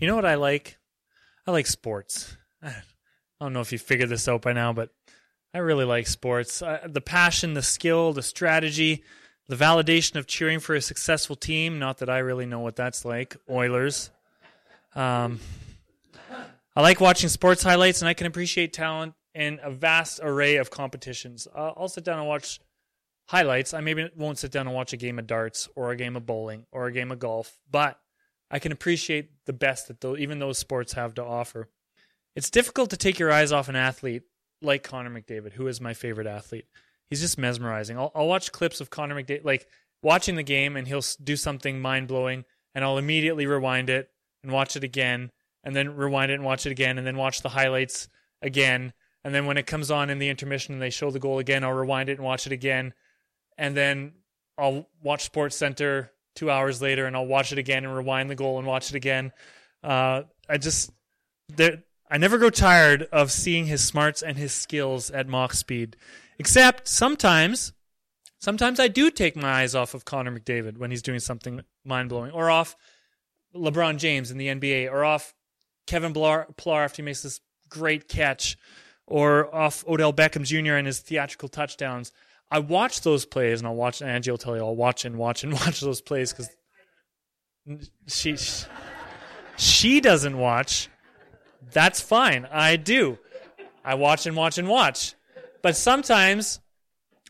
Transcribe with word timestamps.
You 0.00 0.06
know 0.06 0.14
what 0.14 0.24
I 0.24 0.36
like? 0.36 0.78
I 1.44 1.50
like 1.50 1.66
sports. 1.66 2.36
I 2.62 2.72
don't 3.40 3.52
know 3.52 3.60
if 3.60 3.72
you 3.72 3.78
figured 3.78 4.10
this 4.10 4.28
out 4.28 4.42
by 4.42 4.52
now, 4.52 4.72
but 4.72 4.90
I 5.52 5.58
really 5.58 5.84
like 5.84 6.06
sports. 6.06 6.62
Uh, 6.62 6.86
the 6.86 7.00
passion, 7.00 7.54
the 7.54 7.62
skill, 7.62 8.12
the 8.12 8.22
strategy, 8.22 9.02
the 9.48 9.56
validation 9.56 10.14
of 10.14 10.28
cheering 10.28 10.60
for 10.60 10.76
a 10.76 10.80
successful 10.80 11.34
team. 11.34 11.80
Not 11.80 11.98
that 11.98 12.08
I 12.08 12.18
really 12.18 12.46
know 12.46 12.60
what 12.60 12.76
that's 12.76 13.04
like. 13.04 13.36
Oilers. 13.50 14.10
Um, 14.94 15.40
I 16.76 16.80
like 16.82 17.00
watching 17.00 17.28
sports 17.28 17.64
highlights, 17.64 18.00
and 18.00 18.08
I 18.08 18.14
can 18.14 18.28
appreciate 18.28 18.72
talent 18.72 19.14
in 19.34 19.58
a 19.64 19.70
vast 19.70 20.20
array 20.22 20.56
of 20.56 20.70
competitions. 20.70 21.48
Uh, 21.52 21.72
I'll 21.76 21.88
sit 21.88 22.04
down 22.04 22.20
and 22.20 22.28
watch 22.28 22.60
highlights. 23.26 23.74
I 23.74 23.80
maybe 23.80 24.08
won't 24.16 24.38
sit 24.38 24.52
down 24.52 24.68
and 24.68 24.76
watch 24.76 24.92
a 24.92 24.96
game 24.96 25.18
of 25.18 25.26
darts 25.26 25.68
or 25.74 25.90
a 25.90 25.96
game 25.96 26.14
of 26.14 26.24
bowling 26.24 26.66
or 26.70 26.86
a 26.86 26.92
game 26.92 27.10
of 27.10 27.18
golf, 27.18 27.58
but 27.68 27.98
I 28.50 28.58
can 28.58 28.72
appreciate 28.72 29.44
the 29.46 29.52
best 29.52 29.88
that 29.88 30.16
even 30.18 30.38
those 30.38 30.58
sports 30.58 30.94
have 30.94 31.14
to 31.14 31.24
offer. 31.24 31.68
It's 32.34 32.50
difficult 32.50 32.90
to 32.90 32.96
take 32.96 33.18
your 33.18 33.32
eyes 33.32 33.52
off 33.52 33.68
an 33.68 33.76
athlete 33.76 34.22
like 34.62 34.82
Connor 34.82 35.10
McDavid, 35.10 35.52
who 35.52 35.66
is 35.66 35.80
my 35.80 35.94
favorite 35.94 36.26
athlete. 36.26 36.66
He's 37.10 37.20
just 37.20 37.38
mesmerizing. 37.38 37.98
I'll, 37.98 38.12
I'll 38.14 38.28
watch 38.28 38.52
clips 38.52 38.80
of 38.80 38.90
Connor 38.90 39.14
McDavid, 39.14 39.44
like 39.44 39.66
watching 40.02 40.36
the 40.36 40.42
game, 40.42 40.76
and 40.76 40.86
he'll 40.86 41.04
do 41.22 41.36
something 41.36 41.80
mind 41.80 42.08
blowing, 42.08 42.44
and 42.74 42.84
I'll 42.84 42.98
immediately 42.98 43.46
rewind 43.46 43.90
it 43.90 44.10
and 44.42 44.52
watch 44.52 44.76
it 44.76 44.84
again, 44.84 45.30
and 45.64 45.74
then 45.74 45.96
rewind 45.96 46.30
it 46.30 46.34
and 46.34 46.44
watch 46.44 46.66
it 46.66 46.70
again, 46.70 46.98
and 46.98 47.06
then 47.06 47.16
watch 47.16 47.42
the 47.42 47.48
highlights 47.48 48.08
again. 48.42 48.92
And 49.24 49.34
then 49.34 49.46
when 49.46 49.58
it 49.58 49.66
comes 49.66 49.90
on 49.90 50.10
in 50.10 50.18
the 50.18 50.28
intermission 50.28 50.74
and 50.74 50.82
they 50.82 50.90
show 50.90 51.10
the 51.10 51.18
goal 51.18 51.38
again, 51.38 51.64
I'll 51.64 51.72
rewind 51.72 52.08
it 52.08 52.18
and 52.18 52.24
watch 52.24 52.46
it 52.46 52.52
again. 52.52 52.94
And 53.56 53.76
then 53.76 54.12
I'll 54.56 54.86
watch 55.02 55.24
Sports 55.24 55.56
Center 55.56 56.12
two 56.38 56.50
hours 56.50 56.80
later 56.80 57.06
and 57.06 57.16
I'll 57.16 57.26
watch 57.26 57.50
it 57.52 57.58
again 57.58 57.84
and 57.84 57.94
rewind 57.94 58.30
the 58.30 58.36
goal 58.36 58.58
and 58.58 58.66
watch 58.66 58.90
it 58.90 58.94
again. 58.94 59.32
Uh, 59.82 60.22
I 60.48 60.58
just, 60.58 60.90
there, 61.48 61.82
I 62.10 62.16
never 62.18 62.38
grow 62.38 62.50
tired 62.50 63.08
of 63.12 63.32
seeing 63.32 63.66
his 63.66 63.84
smarts 63.84 64.22
and 64.22 64.38
his 64.38 64.52
skills 64.52 65.10
at 65.10 65.28
Mach 65.28 65.52
speed. 65.52 65.96
Except 66.38 66.86
sometimes, 66.86 67.72
sometimes 68.38 68.78
I 68.78 68.86
do 68.86 69.10
take 69.10 69.34
my 69.34 69.62
eyes 69.62 69.74
off 69.74 69.94
of 69.94 70.04
Connor 70.04 70.38
McDavid 70.38 70.78
when 70.78 70.90
he's 70.90 71.02
doing 71.02 71.18
something 71.18 71.62
mind 71.84 72.08
blowing, 72.08 72.30
or 72.30 72.48
off 72.50 72.76
LeBron 73.54 73.98
James 73.98 74.30
in 74.30 74.38
the 74.38 74.46
NBA, 74.46 74.90
or 74.90 75.04
off 75.04 75.34
Kevin 75.86 76.12
Pillar 76.12 76.46
after 76.84 77.02
he 77.02 77.04
makes 77.04 77.22
this 77.22 77.40
great 77.68 78.08
catch, 78.08 78.56
or 79.06 79.52
off 79.52 79.84
Odell 79.88 80.12
Beckham 80.12 80.44
Jr. 80.44 80.74
and 80.74 80.86
his 80.86 81.00
theatrical 81.00 81.48
touchdowns. 81.48 82.12
I 82.50 82.60
watch 82.60 83.02
those 83.02 83.24
plays, 83.24 83.60
and 83.60 83.68
I'll 83.68 83.74
watch. 83.74 84.00
Angie 84.00 84.30
will 84.30 84.38
tell 84.38 84.56
you, 84.56 84.62
I'll 84.62 84.76
watch 84.76 85.04
and 85.04 85.16
watch 85.16 85.44
and 85.44 85.52
watch 85.60 85.80
those 85.80 86.00
plays 86.00 86.32
because 86.32 86.48
she 88.06 88.36
she 89.56 90.00
doesn't 90.00 90.38
watch. 90.38 90.88
That's 91.72 92.00
fine. 92.00 92.46
I 92.50 92.76
do. 92.76 93.18
I 93.84 93.94
watch 93.94 94.26
and 94.26 94.36
watch 94.36 94.58
and 94.58 94.68
watch. 94.68 95.14
But 95.62 95.76
sometimes 95.76 96.60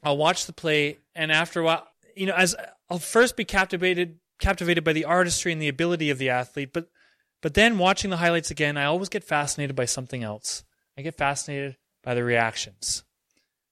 I'll 0.03 0.17
watch 0.17 0.47
the 0.47 0.53
play, 0.53 0.99
and 1.15 1.33
after 1.33 1.61
a 1.61 1.65
while, 1.65 1.89
you 2.15 2.27
know, 2.27 2.35
as 2.35 2.55
I'll 2.91 2.99
first 2.99 3.37
be 3.37 3.45
captivated 3.45 4.19
captivated 4.39 4.85
by 4.85 4.93
the 4.93 5.05
artistry 5.05 5.53
and 5.53 5.61
the 5.61 5.69
ability 5.69 6.11
of 6.11 6.19
the 6.19 6.31
athlete, 6.31 6.73
but 6.73 6.89
but 7.41 7.55
then 7.55 7.79
watching 7.79 8.11
the 8.11 8.17
highlights 8.17 8.51
again, 8.51 8.77
I 8.77 8.85
always 8.85 9.09
get 9.09 9.25
fascinated 9.25 9.77
by 9.77 9.85
something 9.85 10.23
else. 10.23 10.65
I 10.97 11.03
get 11.03 11.17
fascinated 11.17 11.77
by 12.03 12.15
the 12.15 12.25
reactions. 12.25 13.05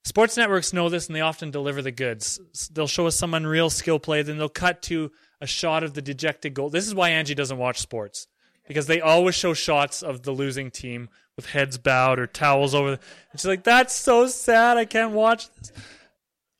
Sports 0.07 0.37
networks 0.37 0.73
know 0.73 0.89
this 0.89 1.09
and 1.09 1.17
they 1.17 1.21
often 1.21 1.51
deliver 1.51 1.83
the 1.83 1.91
goods. 1.91 2.39
They'll 2.73 2.87
show 2.87 3.09
us 3.09 3.17
some 3.17 3.35
unreal 3.35 3.71
skill 3.71 3.99
play, 3.99 4.23
then 4.23 4.39
they'll 4.39 4.49
cut 4.49 4.81
to 4.83 5.11
a 5.41 5.49
shot 5.49 5.83
of 5.83 5.95
the 5.95 6.01
dejected 6.01 6.55
goal. 6.55 6.71
This 6.71 6.87
is 6.87 6.95
why 6.95 7.09
Angie 7.09 7.35
doesn't 7.35 7.59
watch 7.59 7.81
sports 7.81 8.28
because 8.69 8.87
they 8.87 9.00
always 9.00 9.34
show 9.34 9.53
shots 9.53 10.05
of 10.05 10.22
the 10.22 10.31
losing 10.31 10.71
team 10.71 11.09
with 11.34 11.47
heads 11.47 11.77
bowed 11.77 12.21
or 12.21 12.28
towels 12.28 12.72
over. 12.72 12.91
And 12.91 13.00
she's 13.33 13.47
like, 13.47 13.65
"That's 13.65 13.97
so 13.97 14.28
sad. 14.28 14.77
I 14.77 14.84
can't 14.84 15.11
watch 15.11 15.53
this." 15.55 15.72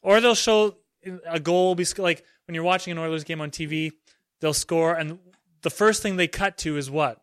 Or 0.03 0.21
they'll 0.21 0.35
show 0.35 0.79
a 1.25 1.39
goal 1.39 1.77
be 1.77 1.87
like 1.99 2.25
when 2.49 2.57
you're 2.57 2.65
watching 2.65 2.91
an 2.91 2.99
Oilers 2.99 3.23
game 3.23 3.41
on 3.41 3.53
TV, 3.53 3.93
they'll 4.41 4.55
score 4.55 4.93
and 4.95 5.21
the 5.63 5.71
first 5.71 6.03
thing 6.03 6.17
they 6.17 6.27
cut 6.27 6.59
to 6.59 6.77
is 6.77 6.91
what? 6.91 7.23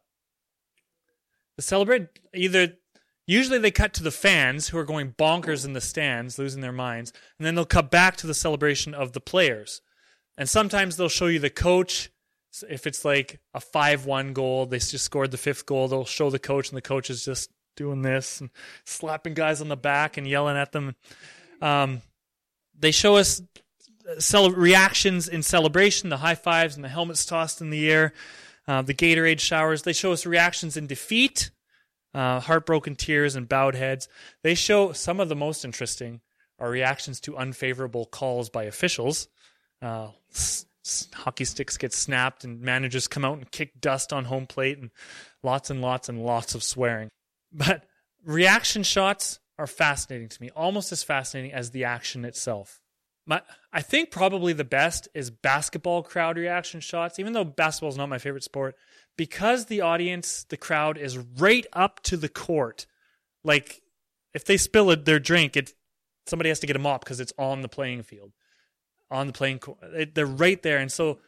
The 1.58 1.64
celebrate 1.64 2.08
either 2.34 2.78
usually 3.26 3.58
they 3.58 3.72
cut 3.72 3.94
to 3.94 4.04
the 4.04 4.12
fans 4.12 4.70
who 4.70 4.78
are 4.78 4.86
going 4.86 5.14
bonkers 5.14 5.66
in 5.66 5.74
the 5.74 5.82
stands, 5.82 6.38
losing 6.38 6.62
their 6.62 6.72
minds, 6.72 7.14
and 7.38 7.46
then 7.46 7.56
they'll 7.56 7.66
cut 7.66 7.92
back 7.92 8.16
to 8.18 8.28
the 8.28 8.34
celebration 8.34 8.94
of 8.94 9.14
the 9.14 9.22
players. 9.22 9.82
And 10.38 10.50
sometimes 10.50 10.98
they'll 10.98 11.10
show 11.10 11.28
you 11.28 11.40
the 11.40 11.50
coach 11.50 12.10
if 12.70 12.86
it's 12.86 13.04
like 13.04 13.40
a 13.54 13.60
5-1 13.60 14.34
goal, 14.34 14.66
they 14.66 14.78
just 14.78 15.06
scored 15.06 15.32
the 15.32 15.38
fifth 15.38 15.66
goal, 15.66 15.88
they'll 15.88 16.06
show 16.06 16.30
the 16.30 16.40
coach 16.40 16.70
and 16.70 16.78
the 16.78 16.82
coach 16.82 17.10
is 17.10 17.26
just 17.26 17.50
doing 17.76 18.04
this 18.04 18.42
and 18.42 18.52
slapping 18.86 19.34
guys 19.34 19.62
on 19.62 19.70
the 19.70 19.76
back 19.76 20.18
and 20.18 20.28
yelling 20.28 20.58
at 20.58 20.72
them. 20.72 20.96
Um, 21.62 22.02
they 22.78 22.92
show 22.92 23.16
us 23.16 23.42
cel- 24.20 24.52
reactions 24.52 25.28
in 25.28 25.42
celebration, 25.42 26.10
the 26.10 26.18
high 26.18 26.36
fives 26.36 26.76
and 26.76 26.84
the 26.84 26.90
helmets 26.90 27.26
tossed 27.26 27.62
in 27.62 27.70
the 27.70 27.90
air, 27.90 28.14
uh, 28.68 28.82
the 28.82 28.94
Gatorade 28.94 29.40
showers. 29.40 29.82
They 29.82 29.94
show 29.94 30.12
us 30.12 30.26
reactions 30.26 30.78
in 30.78 30.88
defeat, 30.88 31.50
uh, 32.14 32.40
heartbroken 32.40 32.96
tears 32.96 33.36
and 33.36 33.50
bowed 33.50 33.76
heads. 33.76 34.08
They 34.44 34.56
show 34.56 34.92
some 34.92 35.20
of 35.20 35.30
the 35.30 35.36
most 35.36 35.66
interesting 35.66 36.22
are 36.60 36.70
reactions 36.70 37.20
to 37.22 37.38
unfavorable 37.38 38.06
calls 38.06 38.50
by 38.50 38.64
officials. 38.64 39.28
Uh, 39.82 40.10
hockey 41.14 41.46
sticks 41.46 41.78
get 41.78 41.94
snapped 41.94 42.44
and 42.44 42.62
managers 42.62 43.08
come 43.08 43.26
out 43.26 43.38
and 43.38 43.52
kick 43.52 43.80
dust 43.80 44.14
on 44.14 44.26
home 44.26 44.46
plate 44.46 44.78
and 44.78 44.92
lots 45.42 45.70
and 45.70 45.82
lots 45.82 46.10
and 46.10 46.24
lots 46.24 46.56
of 46.56 46.64
swearing. 46.64 47.10
But 47.52 47.86
reaction 48.26 48.84
shots 48.84 49.40
are 49.58 49.68
fascinating 49.68 50.30
to 50.30 50.42
me, 50.42 50.50
almost 50.56 50.92
as 50.92 51.04
fascinating 51.04 51.54
as 51.54 51.72
the 51.72 51.84
action 51.84 52.26
itself. 52.26 52.80
My, 53.26 53.42
I 53.72 53.82
think 53.82 54.12
probably 54.12 54.52
the 54.54 54.66
best 54.66 55.08
is 55.14 55.30
basketball 55.30 56.04
crowd 56.04 56.38
reaction 56.38 56.82
shots, 56.82 57.20
even 57.20 57.34
though 57.34 57.46
basketball 57.46 57.90
is 57.90 57.98
not 57.98 58.10
my 58.10 58.18
favorite 58.18 58.44
sport, 58.44 58.76
because 59.18 59.66
the 59.66 59.82
audience, 59.82 60.46
the 60.50 60.58
crowd 60.58 60.98
is 60.98 61.18
right 61.18 61.66
up 61.74 62.02
to 62.04 62.18
the 62.18 62.30
court. 62.30 62.86
Like 63.44 63.82
if 64.34 64.46
they 64.46 64.58
spill 64.58 64.96
their 64.96 65.20
drink, 65.20 65.56
it 65.56 65.74
somebody 66.26 66.50
has 66.50 66.60
to 66.60 66.68
get 66.68 66.76
a 66.76 66.80
mop 66.80 67.04
because 67.04 67.20
it's 67.20 67.34
on 67.38 67.62
the 67.62 67.70
playing 67.70 68.04
field 68.04 68.32
on 69.12 69.28
the 69.28 69.34
playing 69.34 69.60
court. 69.60 69.78
They're 70.14 70.26
right 70.26 70.62
there. 70.64 70.80
And 70.80 70.92
so 70.92 71.20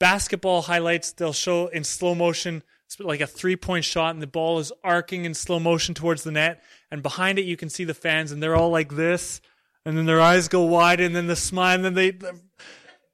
basketball 0.00 0.62
highlights, 0.62 1.12
they'll 1.12 1.32
show 1.32 1.66
in 1.68 1.84
slow 1.84 2.14
motion 2.14 2.62
like 2.98 3.20
a 3.20 3.26
three 3.26 3.56
point 3.56 3.84
shot 3.84 4.14
and 4.14 4.22
the 4.22 4.26
ball 4.26 4.58
is 4.58 4.72
arcing 4.82 5.24
in 5.24 5.34
slow 5.34 5.58
motion 5.58 5.94
towards 5.94 6.22
the 6.22 6.30
net. 6.30 6.62
And 6.90 7.02
behind 7.02 7.38
it, 7.38 7.44
you 7.44 7.56
can 7.56 7.68
see 7.68 7.84
the 7.84 7.94
fans 7.94 8.32
and 8.32 8.42
they're 8.42 8.56
all 8.56 8.70
like 8.70 8.94
this. 8.94 9.40
And 9.84 9.98
then 9.98 10.06
their 10.06 10.20
eyes 10.20 10.48
go 10.48 10.62
wide 10.62 11.00
and 11.00 11.14
then 11.14 11.26
the 11.26 11.36
smile 11.36 11.74
and 11.76 11.84
then 11.84 11.94
they. 11.94 12.18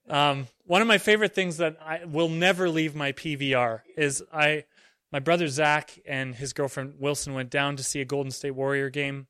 Um, 0.09 0.49
one 0.71 0.83
of 0.83 0.87
my 0.87 0.99
favorite 0.99 1.35
things 1.35 1.57
that 1.57 1.79
I 1.85 2.05
will 2.05 2.29
never 2.29 2.71
leave 2.71 2.95
my 2.95 3.11
PVR 3.11 3.81
is 3.97 4.23
I, 4.33 4.67
my 5.11 5.19
brother 5.19 5.49
Zach 5.49 5.99
and 6.07 6.33
his 6.33 6.53
girlfriend 6.53 6.95
Wilson 7.01 7.35
went 7.35 7.51
down 7.51 7.75
to 7.75 7.83
see 7.83 8.01
a 8.01 8.05
Golden 8.05 8.31
State 8.31 8.53
Warrior 8.53 8.89
game, 8.89 9.27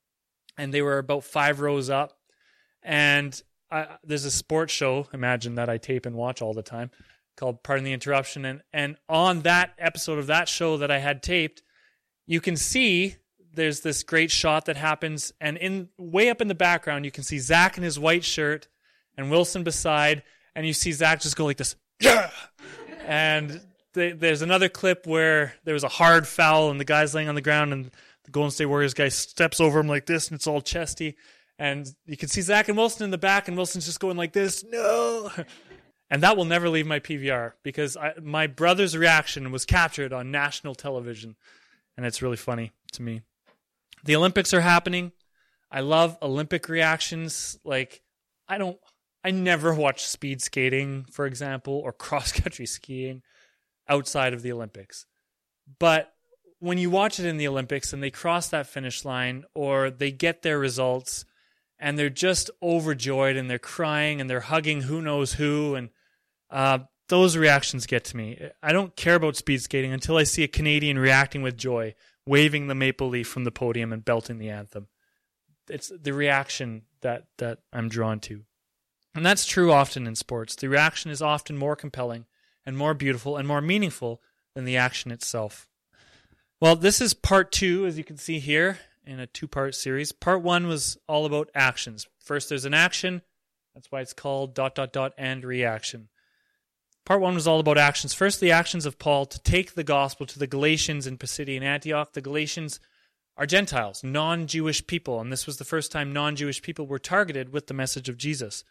and 0.58 0.74
they 0.74 0.82
were 0.82 0.98
about 0.98 1.24
five 1.24 1.60
rows 1.60 1.88
up, 1.88 2.18
and 2.82 3.42
I, 3.70 3.86
there's 4.04 4.26
a 4.26 4.30
sports 4.30 4.74
show, 4.74 5.08
imagine 5.14 5.54
that 5.54 5.70
I 5.70 5.78
tape 5.78 6.04
and 6.04 6.14
watch 6.14 6.42
all 6.42 6.52
the 6.52 6.62
time, 6.62 6.90
called 7.38 7.62
Pardon 7.62 7.86
the 7.86 7.94
Interruption. 7.94 8.44
And, 8.44 8.60
and 8.74 8.96
on 9.08 9.40
that 9.40 9.72
episode 9.78 10.18
of 10.18 10.26
that 10.26 10.46
show 10.46 10.76
that 10.76 10.90
I 10.90 10.98
had 10.98 11.22
taped, 11.22 11.62
you 12.26 12.42
can 12.42 12.58
see 12.58 13.16
there's 13.50 13.80
this 13.80 14.02
great 14.02 14.30
shot 14.30 14.66
that 14.66 14.76
happens. 14.76 15.32
And 15.40 15.56
in 15.56 15.88
way 15.96 16.28
up 16.28 16.42
in 16.42 16.48
the 16.48 16.54
background, 16.54 17.06
you 17.06 17.10
can 17.10 17.24
see 17.24 17.38
Zach 17.38 17.78
in 17.78 17.82
his 17.82 17.98
white 17.98 18.24
shirt 18.24 18.68
and 19.16 19.30
Wilson 19.30 19.64
beside. 19.64 20.22
And 20.60 20.66
you 20.66 20.74
see 20.74 20.92
Zach 20.92 21.22
just 21.22 21.36
go 21.36 21.46
like 21.46 21.56
this, 21.56 21.74
yeah! 22.00 22.30
And 23.06 23.62
there's 23.94 24.42
another 24.42 24.68
clip 24.68 25.06
where 25.06 25.54
there 25.64 25.72
was 25.72 25.84
a 25.84 25.88
hard 25.88 26.28
foul 26.28 26.70
and 26.70 26.78
the 26.78 26.84
guy's 26.84 27.14
laying 27.14 27.30
on 27.30 27.34
the 27.34 27.40
ground 27.40 27.72
and 27.72 27.90
the 28.24 28.30
Golden 28.30 28.50
State 28.50 28.66
Warriors 28.66 28.92
guy 28.92 29.08
steps 29.08 29.58
over 29.58 29.80
him 29.80 29.88
like 29.88 30.04
this 30.04 30.28
and 30.28 30.36
it's 30.36 30.46
all 30.46 30.60
chesty 30.60 31.16
and 31.58 31.94
you 32.04 32.18
can 32.18 32.28
see 32.28 32.42
Zach 32.42 32.68
and 32.68 32.76
Wilson 32.76 33.04
in 33.04 33.10
the 33.10 33.18
back, 33.18 33.48
and 33.48 33.56
Wilson's 33.56 33.86
just 33.86 34.00
going 34.00 34.16
like 34.18 34.32
this, 34.32 34.64
no. 34.64 35.30
And 36.12 36.24
that 36.24 36.36
will 36.36 36.44
never 36.44 36.68
leave 36.68 36.88
my 36.88 36.98
PVR 36.98 37.52
because 37.62 37.96
I, 37.96 38.14
my 38.20 38.48
brother's 38.48 38.96
reaction 38.96 39.52
was 39.52 39.64
captured 39.64 40.12
on 40.12 40.32
national 40.32 40.74
television, 40.74 41.36
and 41.96 42.04
it's 42.04 42.20
really 42.20 42.36
funny 42.36 42.72
to 42.92 43.02
me. 43.02 43.22
The 44.02 44.16
Olympics 44.16 44.52
are 44.52 44.60
happening. 44.60 45.12
I 45.70 45.80
love 45.80 46.18
Olympic 46.20 46.68
reactions. 46.68 47.60
Like, 47.62 48.02
I 48.48 48.58
don't, 48.58 48.76
I 49.22 49.30
never 49.30 49.74
watch 49.74 50.06
speed 50.06 50.40
skating, 50.40 51.04
for 51.10 51.26
example, 51.26 51.74
or 51.74 51.92
cross 51.92 52.32
country 52.32 52.66
skiing 52.66 53.22
outside 53.88 54.32
of 54.32 54.42
the 54.42 54.52
Olympics. 54.52 55.06
But 55.78 56.12
when 56.58 56.78
you 56.78 56.90
watch 56.90 57.18
it 57.18 57.26
in 57.26 57.38
the 57.38 57.48
Olympics 57.48 57.92
and 57.92 58.02
they 58.02 58.10
cross 58.10 58.48
that 58.48 58.66
finish 58.66 59.04
line 59.04 59.44
or 59.54 59.90
they 59.90 60.10
get 60.12 60.42
their 60.42 60.58
results 60.58 61.24
and 61.78 61.98
they're 61.98 62.10
just 62.10 62.50
overjoyed 62.62 63.36
and 63.36 63.50
they're 63.50 63.58
crying 63.58 64.20
and 64.20 64.28
they're 64.28 64.40
hugging 64.40 64.82
who 64.82 65.00
knows 65.00 65.34
who 65.34 65.74
and 65.74 65.88
uh, 66.50 66.80
those 67.08 67.36
reactions 67.36 67.86
get 67.86 68.04
to 68.04 68.16
me. 68.16 68.38
I 68.62 68.72
don't 68.72 68.94
care 68.94 69.14
about 69.14 69.36
speed 69.36 69.62
skating 69.62 69.92
until 69.92 70.16
I 70.16 70.24
see 70.24 70.44
a 70.44 70.48
Canadian 70.48 70.98
reacting 70.98 71.42
with 71.42 71.56
joy, 71.56 71.94
waving 72.26 72.66
the 72.66 72.74
maple 72.74 73.08
leaf 73.08 73.28
from 73.28 73.44
the 73.44 73.50
podium 73.50 73.92
and 73.92 74.04
belting 74.04 74.38
the 74.38 74.50
anthem. 74.50 74.88
It's 75.68 75.90
the 76.00 76.12
reaction 76.12 76.82
that, 77.00 77.26
that 77.38 77.60
I'm 77.72 77.88
drawn 77.88 78.20
to. 78.20 78.44
And 79.14 79.26
that's 79.26 79.46
true 79.46 79.72
often 79.72 80.06
in 80.06 80.14
sports. 80.14 80.54
The 80.54 80.68
reaction 80.68 81.10
is 81.10 81.22
often 81.22 81.56
more 81.56 81.76
compelling 81.76 82.26
and 82.64 82.76
more 82.76 82.94
beautiful 82.94 83.36
and 83.36 83.46
more 83.46 83.60
meaningful 83.60 84.22
than 84.54 84.64
the 84.64 84.76
action 84.76 85.10
itself. 85.10 85.66
Well, 86.60 86.76
this 86.76 87.00
is 87.00 87.14
part 87.14 87.52
two, 87.52 87.86
as 87.86 87.96
you 87.98 88.04
can 88.04 88.18
see 88.18 88.38
here, 88.38 88.78
in 89.04 89.18
a 89.18 89.26
two 89.26 89.48
part 89.48 89.74
series. 89.74 90.12
Part 90.12 90.42
one 90.42 90.66
was 90.66 90.98
all 91.08 91.26
about 91.26 91.50
actions. 91.54 92.06
First, 92.22 92.48
there's 92.48 92.64
an 92.64 92.74
action. 92.74 93.22
That's 93.74 93.90
why 93.90 94.00
it's 94.00 94.12
called 94.12 94.54
dot, 94.54 94.74
dot, 94.74 94.92
dot, 94.92 95.12
and 95.16 95.44
reaction. 95.44 96.08
Part 97.06 97.20
one 97.20 97.34
was 97.34 97.46
all 97.46 97.60
about 97.60 97.78
actions. 97.78 98.14
First, 98.14 98.40
the 98.40 98.52
actions 98.52 98.86
of 98.86 98.98
Paul 98.98 99.26
to 99.26 99.40
take 99.40 99.74
the 99.74 99.84
gospel 99.84 100.26
to 100.26 100.38
the 100.38 100.46
Galatians 100.46 101.06
in 101.06 101.18
Pisidian 101.18 101.62
Antioch. 101.62 102.12
The 102.12 102.20
Galatians 102.20 102.78
are 103.36 103.46
Gentiles, 103.46 104.04
non 104.04 104.46
Jewish 104.46 104.86
people, 104.86 105.20
and 105.20 105.32
this 105.32 105.46
was 105.46 105.56
the 105.56 105.64
first 105.64 105.90
time 105.90 106.12
non 106.12 106.36
Jewish 106.36 106.60
people 106.62 106.86
were 106.86 106.98
targeted 106.98 107.52
with 107.52 107.66
the 107.66 107.74
message 107.74 108.08
of 108.08 108.18
Jesus. 108.18 108.64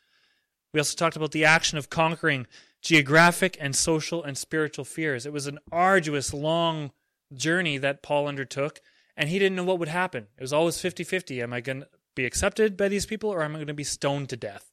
We 0.73 0.79
also 0.79 0.95
talked 0.95 1.15
about 1.15 1.31
the 1.31 1.45
action 1.45 1.77
of 1.77 1.89
conquering 1.89 2.47
geographic 2.81 3.57
and 3.59 3.75
social 3.75 4.23
and 4.23 4.37
spiritual 4.37 4.85
fears. 4.85 5.25
It 5.25 5.33
was 5.33 5.47
an 5.47 5.59
arduous, 5.71 6.33
long 6.33 6.91
journey 7.33 7.77
that 7.77 8.01
Paul 8.01 8.27
undertook, 8.27 8.81
and 9.17 9.29
he 9.29 9.39
didn't 9.39 9.55
know 9.55 9.63
what 9.63 9.79
would 9.79 9.89
happen. 9.89 10.27
It 10.37 10.41
was 10.41 10.53
always 10.53 10.79
50 10.79 11.03
50. 11.03 11.41
Am 11.41 11.53
I 11.53 11.61
going 11.61 11.81
to 11.81 11.87
be 12.15 12.25
accepted 12.25 12.77
by 12.77 12.87
these 12.87 13.05
people 13.05 13.29
or 13.29 13.43
am 13.43 13.51
I 13.51 13.59
going 13.59 13.67
to 13.67 13.73
be 13.73 13.83
stoned 13.83 14.29
to 14.29 14.37
death? 14.37 14.71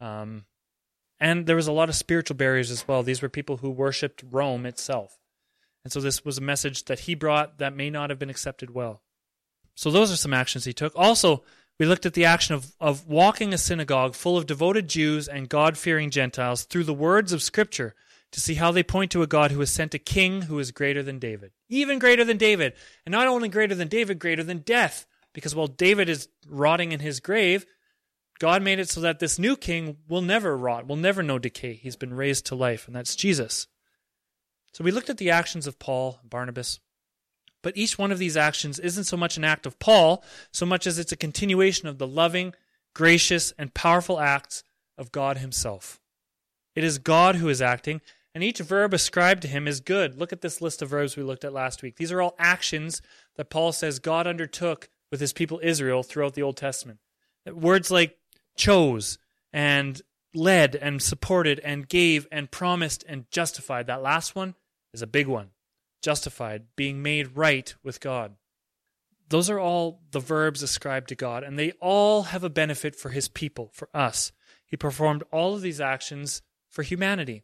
Um, 0.00 0.44
and 1.20 1.46
there 1.46 1.56
was 1.56 1.66
a 1.66 1.72
lot 1.72 1.88
of 1.88 1.94
spiritual 1.94 2.36
barriers 2.36 2.70
as 2.70 2.86
well. 2.88 3.02
These 3.02 3.22
were 3.22 3.28
people 3.28 3.58
who 3.58 3.70
worshipped 3.70 4.24
Rome 4.30 4.66
itself. 4.66 5.18
And 5.84 5.92
so 5.92 6.00
this 6.00 6.24
was 6.24 6.38
a 6.38 6.42
message 6.42 6.86
that 6.86 7.00
he 7.00 7.14
brought 7.14 7.58
that 7.58 7.76
may 7.76 7.90
not 7.90 8.10
have 8.10 8.18
been 8.18 8.30
accepted 8.30 8.74
well. 8.74 9.02
So 9.74 9.90
those 9.90 10.12
are 10.12 10.16
some 10.16 10.34
actions 10.34 10.64
he 10.64 10.72
took. 10.72 10.92
Also, 10.96 11.42
we 11.78 11.86
looked 11.86 12.06
at 12.06 12.14
the 12.14 12.24
action 12.24 12.54
of, 12.54 12.72
of 12.80 13.06
walking 13.06 13.52
a 13.52 13.58
synagogue 13.58 14.14
full 14.14 14.36
of 14.36 14.46
devoted 14.46 14.88
Jews 14.88 15.26
and 15.26 15.48
God 15.48 15.76
fearing 15.76 16.10
Gentiles 16.10 16.64
through 16.64 16.84
the 16.84 16.94
words 16.94 17.32
of 17.32 17.42
Scripture 17.42 17.94
to 18.30 18.40
see 18.40 18.54
how 18.54 18.72
they 18.72 18.82
point 18.82 19.10
to 19.12 19.22
a 19.22 19.28
God 19.28 19.50
who 19.50 19.60
has 19.60 19.70
sent 19.70 19.94
a 19.94 19.98
king 19.98 20.42
who 20.42 20.58
is 20.58 20.72
greater 20.72 21.02
than 21.02 21.18
David, 21.18 21.52
even 21.68 21.98
greater 21.98 22.24
than 22.24 22.36
David. 22.36 22.74
And 23.06 23.12
not 23.12 23.28
only 23.28 23.48
greater 23.48 23.74
than 23.74 23.88
David, 23.88 24.18
greater 24.18 24.42
than 24.42 24.58
death. 24.58 25.06
Because 25.32 25.54
while 25.54 25.66
David 25.66 26.08
is 26.08 26.28
rotting 26.48 26.92
in 26.92 27.00
his 27.00 27.20
grave, 27.20 27.66
God 28.38 28.62
made 28.62 28.78
it 28.78 28.88
so 28.88 29.00
that 29.00 29.18
this 29.18 29.38
new 29.38 29.56
king 29.56 29.96
will 30.08 30.22
never 30.22 30.56
rot, 30.56 30.86
will 30.86 30.96
never 30.96 31.22
know 31.22 31.38
decay. 31.38 31.74
He's 31.74 31.96
been 31.96 32.14
raised 32.14 32.46
to 32.46 32.54
life, 32.54 32.86
and 32.86 32.94
that's 32.94 33.16
Jesus. 33.16 33.66
So 34.72 34.84
we 34.84 34.90
looked 34.90 35.10
at 35.10 35.18
the 35.18 35.30
actions 35.30 35.66
of 35.66 35.78
Paul, 35.78 36.20
Barnabas, 36.24 36.80
but 37.64 37.76
each 37.78 37.98
one 37.98 38.12
of 38.12 38.18
these 38.18 38.36
actions 38.36 38.78
isn't 38.78 39.04
so 39.04 39.16
much 39.16 39.38
an 39.38 39.42
act 39.42 39.64
of 39.64 39.78
Paul, 39.78 40.22
so 40.52 40.66
much 40.66 40.86
as 40.86 40.98
it's 40.98 41.12
a 41.12 41.16
continuation 41.16 41.88
of 41.88 41.96
the 41.96 42.06
loving, 42.06 42.54
gracious, 42.94 43.54
and 43.58 43.72
powerful 43.72 44.20
acts 44.20 44.62
of 44.98 45.10
God 45.10 45.38
Himself. 45.38 45.98
It 46.76 46.84
is 46.84 46.98
God 46.98 47.36
who 47.36 47.48
is 47.48 47.62
acting, 47.62 48.02
and 48.34 48.44
each 48.44 48.58
verb 48.58 48.92
ascribed 48.92 49.40
to 49.42 49.48
Him 49.48 49.66
is 49.66 49.80
good. 49.80 50.18
Look 50.18 50.30
at 50.30 50.42
this 50.42 50.60
list 50.60 50.82
of 50.82 50.90
verbs 50.90 51.16
we 51.16 51.22
looked 51.22 51.42
at 51.42 51.54
last 51.54 51.82
week. 51.82 51.96
These 51.96 52.12
are 52.12 52.20
all 52.20 52.36
actions 52.38 53.00
that 53.36 53.48
Paul 53.48 53.72
says 53.72 53.98
God 53.98 54.26
undertook 54.26 54.90
with 55.10 55.20
His 55.20 55.32
people 55.32 55.58
Israel 55.62 56.02
throughout 56.02 56.34
the 56.34 56.42
Old 56.42 56.58
Testament. 56.58 56.98
Words 57.50 57.90
like 57.90 58.18
chose 58.56 59.16
and 59.54 60.02
led 60.34 60.76
and 60.76 61.00
supported 61.00 61.60
and 61.60 61.88
gave 61.88 62.28
and 62.30 62.50
promised 62.50 63.04
and 63.08 63.24
justified. 63.30 63.86
That 63.86 64.02
last 64.02 64.36
one 64.36 64.54
is 64.92 65.00
a 65.00 65.06
big 65.06 65.28
one 65.28 65.53
justified, 66.04 66.66
being 66.76 67.02
made 67.02 67.36
right 67.36 67.74
with 67.82 67.98
God. 67.98 68.36
Those 69.30 69.48
are 69.48 69.58
all 69.58 70.02
the 70.12 70.20
verbs 70.20 70.62
ascribed 70.62 71.08
to 71.08 71.14
God, 71.14 71.42
and 71.42 71.58
they 71.58 71.72
all 71.80 72.24
have 72.24 72.44
a 72.44 72.50
benefit 72.50 72.94
for 72.94 73.08
his 73.08 73.26
people, 73.26 73.70
for 73.72 73.88
us. 73.94 74.30
He 74.66 74.76
performed 74.76 75.24
all 75.32 75.54
of 75.54 75.62
these 75.62 75.80
actions 75.80 76.42
for 76.68 76.82
humanity. 76.82 77.42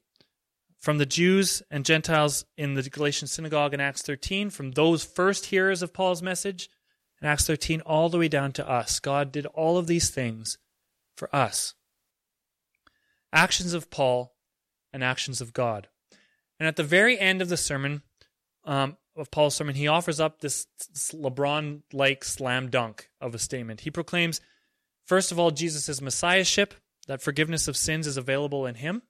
From 0.79 0.99
the 0.99 1.07
Jews 1.07 1.63
and 1.71 1.85
Gentiles 1.85 2.45
in 2.57 2.75
the 2.75 2.83
Galatian 2.83 3.29
synagogue 3.29 3.73
in 3.73 3.81
Acts 3.81 4.03
13, 4.03 4.51
from 4.51 4.73
those 4.73 5.05
first 5.05 5.47
hearers 5.47 5.83
of 5.83 5.95
Paul's 5.95 6.23
message 6.23 6.69
in 7.21 7.27
Acts 7.27 7.47
13, 7.47 7.81
all 7.81 8.11
the 8.11 8.19
way 8.19 8.29
down 8.29 8.53
to 8.53 8.71
us. 8.71 9.01
God 9.01 9.33
did 9.33 9.47
all 9.47 9.79
of 9.79 9.87
these 9.87 10.11
things 10.11 10.59
for 11.17 11.35
us. 11.35 11.75
Actions 13.33 13.73
of 13.73 13.91
Paul 13.91 14.35
and 14.93 15.03
actions 15.03 15.41
of 15.41 15.55
God. 15.55 15.89
And 16.59 16.67
at 16.67 16.77
the 16.77 16.83
very 16.83 17.19
end 17.19 17.41
of 17.41 17.49
the 17.49 17.57
sermon, 17.57 18.03
um, 18.65 18.97
of 19.17 19.31
Paul's 19.31 19.55
sermon, 19.55 19.75
he 19.75 19.89
offers 19.89 20.21
up 20.21 20.41
this, 20.41 20.67
LeBron 21.13 21.83
like 21.93 22.25
slam 22.25 22.71
dunk 22.71 23.11
of 23.21 23.35
a 23.35 23.39
statement. 23.39 23.81
He 23.81 23.91
proclaims, 23.91 24.41
first 25.07 25.33
of 25.33 25.39
all, 25.39 25.51
Jesus' 25.51 26.01
messiahship, 26.01 26.75
that 27.07 27.23
forgiveness 27.23 27.69
of 27.69 27.77
sins 27.77 28.07
is 28.07 28.17
available 28.17 28.67
in 28.67 28.77
him. 28.77 29.03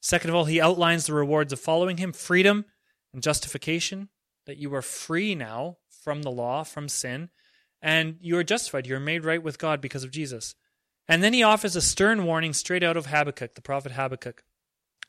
Second 0.00 0.30
of 0.30 0.36
all, 0.36 0.46
he 0.46 0.60
outlines 0.60 1.06
the 1.06 1.14
rewards 1.14 1.52
of 1.52 1.60
following 1.60 1.98
him 1.98 2.12
freedom 2.12 2.64
and 3.12 3.22
justification, 3.22 4.08
that 4.46 4.56
you 4.56 4.74
are 4.74 4.82
free 4.82 5.34
now 5.34 5.76
from 6.02 6.22
the 6.22 6.30
law, 6.30 6.64
from 6.64 6.88
sin, 6.88 7.30
and 7.80 8.16
you 8.20 8.36
are 8.36 8.44
justified. 8.44 8.86
You 8.86 8.96
are 8.96 9.00
made 9.00 9.24
right 9.24 9.42
with 9.42 9.58
God 9.58 9.80
because 9.80 10.02
of 10.02 10.10
Jesus. 10.10 10.54
And 11.08 11.22
then 11.22 11.32
he 11.32 11.42
offers 11.42 11.76
a 11.76 11.80
stern 11.80 12.24
warning 12.24 12.52
straight 12.52 12.82
out 12.82 12.96
of 12.96 13.06
Habakkuk, 13.06 13.54
the 13.54 13.62
prophet 13.62 13.92
Habakkuk, 13.92 14.42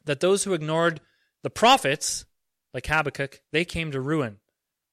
that 0.05 0.19
those 0.19 0.43
who 0.43 0.53
ignored 0.53 1.01
the 1.43 1.49
prophets 1.49 2.25
like 2.73 2.87
Habakkuk, 2.87 3.41
they 3.51 3.65
came 3.65 3.91
to 3.91 4.01
ruin. 4.01 4.37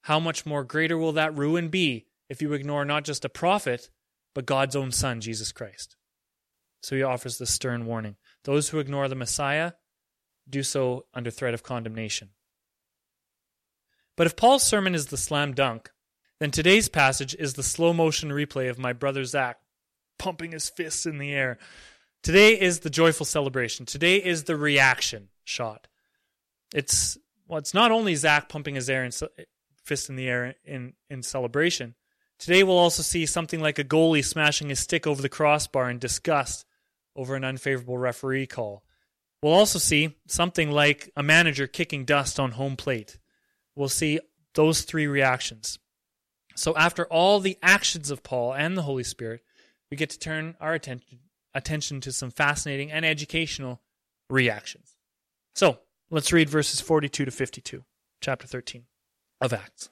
How 0.03 0.21
much 0.21 0.47
more 0.47 0.65
greater 0.65 0.97
will 0.97 1.12
that 1.12 1.37
ruin 1.37 1.69
be 1.69 2.06
if 2.29 2.41
you 2.41 2.53
ignore 2.53 2.85
not 2.85 3.05
just 3.05 3.25
a 3.25 3.29
prophet, 3.29 3.91
but 4.35 4.47
God's 4.47 4.77
own 4.77 4.93
Son, 4.93 5.21
Jesus 5.21 5.53
Christ? 5.53 5.97
So 6.82 6.97
he 6.97 7.03
offers 7.03 7.38
this 7.38 7.50
stern 7.50 7.87
warning. 7.87 8.17
Those 8.44 8.69
who 8.71 8.79
ignore 8.79 9.09
the 9.09 9.15
Messiah 9.15 9.73
do 10.49 10.62
so 10.62 11.06
under 11.15 11.31
threat 11.31 11.55
of 11.55 11.62
condemnation. 11.62 12.31
But 14.17 14.26
if 14.26 14.37
Paul's 14.37 14.62
sermon 14.62 14.94
is 14.94 15.06
the 15.06 15.17
slam 15.17 15.55
dunk, 15.55 15.91
then 16.41 16.50
today's 16.50 16.88
passage 16.88 17.35
is 17.38 17.55
the 17.55 17.62
slow 17.62 17.93
motion 17.93 18.31
replay 18.31 18.71
of 18.71 18.79
my 18.79 18.93
brother 18.93 19.25
Zach 19.25 19.59
pumping 20.19 20.53
his 20.53 20.69
fists 20.69 21.06
in 21.06 21.19
the 21.19 21.33
air. 21.33 21.59
Today 22.23 22.59
is 22.61 22.81
the 22.81 22.90
joyful 22.90 23.26
celebration. 23.26 23.87
Today 23.87 24.16
is 24.16 24.45
the 24.45 24.57
reaction 24.57 25.28
shot. 25.45 25.88
It's 26.75 27.16
well, 27.50 27.59
it's 27.59 27.75
not 27.75 27.90
only 27.90 28.14
Zach 28.14 28.49
pumping 28.49 28.76
his 28.76 28.88
air 28.88 29.02
and 29.02 29.12
fist 29.83 30.09
in 30.09 30.14
the 30.14 30.28
air 30.28 30.54
in, 30.64 30.92
in 31.11 31.21
celebration. 31.21 31.97
Today 32.38 32.62
we'll 32.62 32.78
also 32.78 33.02
see 33.02 33.26
something 33.26 33.59
like 33.59 33.80
a 33.80 33.85
goalie 33.85 34.25
smashing 34.25 34.69
his 34.69 34.78
stick 34.78 35.04
over 35.04 35.21
the 35.21 35.28
crossbar 35.28 35.90
in 35.90 35.99
disgust 35.99 36.64
over 37.16 37.35
an 37.35 37.45
unfavorable 37.45 37.99
referee 37.99 38.47
call. 38.47 38.85
We'll 39.42 39.52
also 39.52 39.80
see 39.80 40.16
something 40.28 40.71
like 40.71 41.11
a 41.16 41.25
manager 41.25 41.66
kicking 41.66 42.04
dust 42.04 42.38
on 42.38 42.52
home 42.52 42.76
plate. 42.76 43.19
We'll 43.75 43.88
see 43.88 44.21
those 44.54 44.83
three 44.83 45.09
reactions. 45.09 45.78
So, 46.54 46.76
after 46.76 47.04
all 47.07 47.40
the 47.40 47.59
actions 47.62 48.11
of 48.11 48.23
Paul 48.23 48.54
and 48.54 48.76
the 48.76 48.83
Holy 48.83 49.04
Spirit, 49.04 49.42
we 49.90 49.97
get 49.97 50.11
to 50.11 50.19
turn 50.19 50.54
our 50.61 50.75
attention, 50.75 51.19
attention 51.52 52.00
to 52.02 52.12
some 52.12 52.30
fascinating 52.30 52.92
and 52.92 53.04
educational 53.04 53.80
reactions. 54.28 54.95
So, 55.54 55.78
Let's 56.12 56.33
read 56.33 56.50
verses 56.50 56.81
42 56.81 57.25
to 57.25 57.31
52, 57.31 57.85
chapter 58.21 58.45
13 58.45 58.83
of 59.40 59.52
Acts 59.52 59.90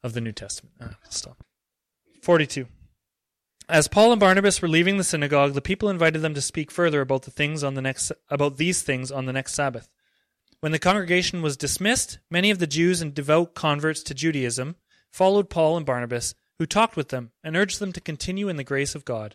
of 0.00 0.12
the 0.12 0.20
New 0.20 0.30
Testament. 0.30 0.76
Ah, 0.80 0.96
stop. 1.08 1.44
42. 2.22 2.68
As 3.68 3.88
Paul 3.88 4.12
and 4.12 4.20
Barnabas 4.20 4.62
were 4.62 4.68
leaving 4.68 4.96
the 4.96 5.02
synagogue, 5.02 5.54
the 5.54 5.60
people 5.60 5.88
invited 5.88 6.22
them 6.22 6.34
to 6.34 6.40
speak 6.40 6.70
further 6.70 7.00
about 7.00 7.22
the 7.22 7.32
things 7.32 7.64
on 7.64 7.74
the 7.74 7.82
next 7.82 8.12
about 8.30 8.58
these 8.58 8.82
things 8.82 9.10
on 9.10 9.26
the 9.26 9.32
next 9.32 9.54
Sabbath. 9.54 9.88
When 10.60 10.70
the 10.70 10.78
congregation 10.78 11.42
was 11.42 11.56
dismissed, 11.56 12.20
many 12.30 12.52
of 12.52 12.60
the 12.60 12.68
Jews 12.68 13.02
and 13.02 13.12
devout 13.12 13.56
converts 13.56 14.04
to 14.04 14.14
Judaism 14.14 14.76
followed 15.10 15.50
Paul 15.50 15.76
and 15.76 15.84
Barnabas, 15.84 16.36
who 16.60 16.66
talked 16.66 16.96
with 16.96 17.08
them 17.08 17.32
and 17.42 17.56
urged 17.56 17.80
them 17.80 17.92
to 17.92 18.00
continue 18.00 18.48
in 18.48 18.56
the 18.56 18.62
grace 18.62 18.94
of 18.94 19.04
God. 19.04 19.34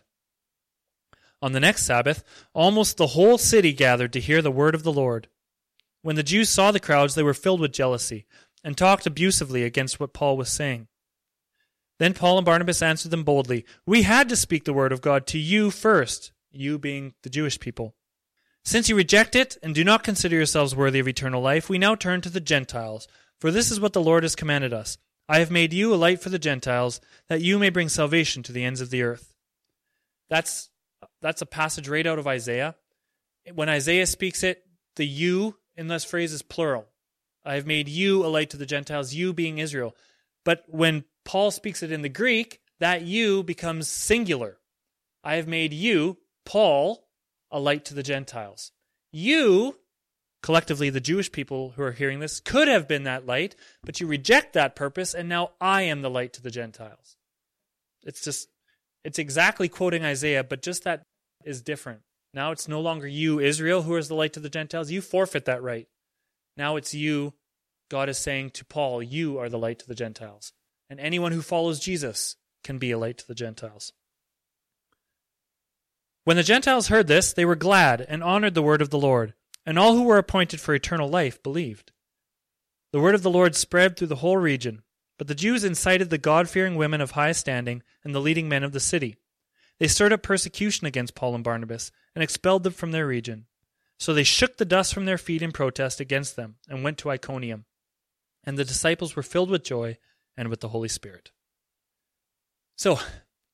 On 1.42 1.52
the 1.52 1.60
next 1.60 1.84
Sabbath, 1.84 2.24
almost 2.54 2.96
the 2.96 3.08
whole 3.08 3.36
city 3.36 3.74
gathered 3.74 4.14
to 4.14 4.20
hear 4.20 4.40
the 4.40 4.50
word 4.50 4.74
of 4.74 4.82
the 4.82 4.92
Lord. 4.92 5.28
When 6.02 6.16
the 6.16 6.22
Jews 6.22 6.48
saw 6.48 6.70
the 6.70 6.80
crowds, 6.80 7.14
they 7.14 7.22
were 7.22 7.34
filled 7.34 7.60
with 7.60 7.72
jealousy 7.72 8.26
and 8.64 8.76
talked 8.76 9.06
abusively 9.06 9.64
against 9.64 9.98
what 9.98 10.12
Paul 10.12 10.36
was 10.36 10.48
saying. 10.48 10.88
Then 11.98 12.14
Paul 12.14 12.38
and 12.38 12.44
Barnabas 12.44 12.82
answered 12.82 13.10
them 13.10 13.24
boldly 13.24 13.64
We 13.86 14.02
had 14.02 14.28
to 14.28 14.36
speak 14.36 14.64
the 14.64 14.72
word 14.72 14.92
of 14.92 15.00
God 15.00 15.26
to 15.28 15.38
you 15.38 15.70
first, 15.70 16.32
you 16.50 16.78
being 16.78 17.14
the 17.22 17.30
Jewish 17.30 17.60
people. 17.60 17.94
Since 18.64 18.88
you 18.88 18.96
reject 18.96 19.34
it 19.34 19.56
and 19.62 19.74
do 19.74 19.84
not 19.84 20.04
consider 20.04 20.36
yourselves 20.36 20.74
worthy 20.74 21.00
of 21.00 21.08
eternal 21.08 21.42
life, 21.42 21.68
we 21.68 21.78
now 21.78 21.94
turn 21.94 22.20
to 22.22 22.30
the 22.30 22.40
Gentiles. 22.40 23.08
For 23.40 23.50
this 23.50 23.70
is 23.70 23.80
what 23.80 23.92
the 23.92 24.02
Lord 24.02 24.22
has 24.22 24.36
commanded 24.36 24.72
us 24.72 24.98
I 25.28 25.38
have 25.38 25.50
made 25.50 25.72
you 25.72 25.94
a 25.94 25.96
light 25.96 26.20
for 26.20 26.28
the 26.28 26.38
Gentiles, 26.38 27.00
that 27.28 27.40
you 27.40 27.58
may 27.58 27.70
bring 27.70 27.88
salvation 27.88 28.42
to 28.44 28.52
the 28.52 28.64
ends 28.64 28.80
of 28.80 28.90
the 28.90 29.02
earth. 29.02 29.34
That's, 30.28 30.70
that's 31.20 31.42
a 31.42 31.46
passage 31.46 31.88
right 31.88 32.06
out 32.06 32.18
of 32.18 32.26
Isaiah. 32.26 32.74
When 33.54 33.68
Isaiah 33.68 34.06
speaks 34.06 34.42
it, 34.42 34.64
the 34.96 35.06
you 35.06 35.56
this 35.76 36.04
phrase 36.04 36.32
is 36.32 36.42
plural. 36.42 36.86
I 37.44 37.54
have 37.54 37.66
made 37.66 37.88
you 37.88 38.24
a 38.24 38.28
light 38.28 38.50
to 38.50 38.56
the 38.56 38.66
Gentiles, 38.66 39.14
you 39.14 39.32
being 39.32 39.58
Israel. 39.58 39.96
But 40.44 40.64
when 40.68 41.04
Paul 41.24 41.50
speaks 41.50 41.82
it 41.82 41.92
in 41.92 42.02
the 42.02 42.08
Greek, 42.08 42.60
that 42.80 43.02
you 43.02 43.42
becomes 43.42 43.88
singular. 43.88 44.58
I 45.22 45.36
have 45.36 45.46
made 45.46 45.72
you, 45.72 46.18
Paul, 46.44 47.06
a 47.50 47.60
light 47.60 47.84
to 47.86 47.94
the 47.94 48.02
Gentiles. 48.02 48.72
You, 49.12 49.78
collectively 50.42 50.90
the 50.90 51.00
Jewish 51.00 51.30
people 51.30 51.74
who 51.76 51.82
are 51.82 51.92
hearing 51.92 52.20
this, 52.20 52.40
could 52.40 52.66
have 52.66 52.88
been 52.88 53.04
that 53.04 53.26
light, 53.26 53.54
but 53.84 54.00
you 54.00 54.06
reject 54.06 54.52
that 54.54 54.74
purpose, 54.74 55.14
and 55.14 55.28
now 55.28 55.52
I 55.60 55.82
am 55.82 56.02
the 56.02 56.10
light 56.10 56.32
to 56.34 56.42
the 56.42 56.50
Gentiles. 56.50 57.16
It's 58.02 58.22
just, 58.22 58.48
it's 59.04 59.18
exactly 59.18 59.68
quoting 59.68 60.04
Isaiah, 60.04 60.42
but 60.42 60.62
just 60.62 60.82
that 60.84 61.04
is 61.44 61.62
different. 61.62 62.00
Now 62.34 62.50
it's 62.50 62.68
no 62.68 62.80
longer 62.80 63.06
you, 63.06 63.40
Israel, 63.40 63.82
who 63.82 63.96
is 63.96 64.08
the 64.08 64.14
light 64.14 64.32
to 64.34 64.40
the 64.40 64.48
Gentiles. 64.48 64.90
You 64.90 65.00
forfeit 65.00 65.44
that 65.44 65.62
right. 65.62 65.88
Now 66.56 66.76
it's 66.76 66.94
you. 66.94 67.34
God 67.90 68.08
is 68.08 68.18
saying 68.18 68.50
to 68.50 68.64
Paul, 68.64 69.02
You 69.02 69.38
are 69.38 69.48
the 69.48 69.58
light 69.58 69.78
to 69.80 69.86
the 69.86 69.94
Gentiles. 69.94 70.52
And 70.88 70.98
anyone 70.98 71.32
who 71.32 71.42
follows 71.42 71.78
Jesus 71.78 72.36
can 72.64 72.78
be 72.78 72.90
a 72.90 72.98
light 72.98 73.18
to 73.18 73.26
the 73.26 73.34
Gentiles. 73.34 73.92
When 76.24 76.36
the 76.36 76.42
Gentiles 76.42 76.88
heard 76.88 77.08
this, 77.08 77.32
they 77.32 77.44
were 77.44 77.56
glad 77.56 78.00
and 78.08 78.22
honored 78.22 78.54
the 78.54 78.62
word 78.62 78.80
of 78.80 78.90
the 78.90 78.98
Lord, 78.98 79.34
and 79.66 79.78
all 79.78 79.96
who 79.96 80.04
were 80.04 80.18
appointed 80.18 80.60
for 80.60 80.74
eternal 80.74 81.08
life 81.08 81.42
believed. 81.42 81.92
The 82.92 83.00
word 83.00 83.14
of 83.14 83.22
the 83.22 83.30
Lord 83.30 83.56
spread 83.56 83.96
through 83.96 84.08
the 84.08 84.16
whole 84.16 84.36
region, 84.36 84.82
but 85.18 85.26
the 85.26 85.34
Jews 85.34 85.64
incited 85.64 86.10
the 86.10 86.18
God 86.18 86.48
fearing 86.48 86.76
women 86.76 87.00
of 87.00 87.12
high 87.12 87.32
standing 87.32 87.82
and 88.04 88.14
the 88.14 88.20
leading 88.20 88.48
men 88.48 88.62
of 88.62 88.72
the 88.72 88.80
city. 88.80 89.16
They 89.78 89.88
stirred 89.88 90.12
up 90.12 90.22
persecution 90.22 90.86
against 90.86 91.14
Paul 91.14 91.34
and 91.34 91.44
Barnabas 91.44 91.90
and 92.14 92.22
expelled 92.22 92.62
them 92.62 92.72
from 92.72 92.92
their 92.92 93.06
region. 93.06 93.46
So 93.98 94.12
they 94.12 94.24
shook 94.24 94.56
the 94.56 94.64
dust 94.64 94.92
from 94.92 95.04
their 95.04 95.18
feet 95.18 95.42
in 95.42 95.52
protest 95.52 96.00
against 96.00 96.36
them 96.36 96.56
and 96.68 96.82
went 96.82 96.98
to 96.98 97.10
Iconium. 97.10 97.64
And 98.44 98.58
the 98.58 98.64
disciples 98.64 99.14
were 99.14 99.22
filled 99.22 99.50
with 99.50 99.64
joy 99.64 99.98
and 100.36 100.48
with 100.48 100.60
the 100.60 100.68
Holy 100.68 100.88
Spirit. 100.88 101.30
So, 102.76 102.98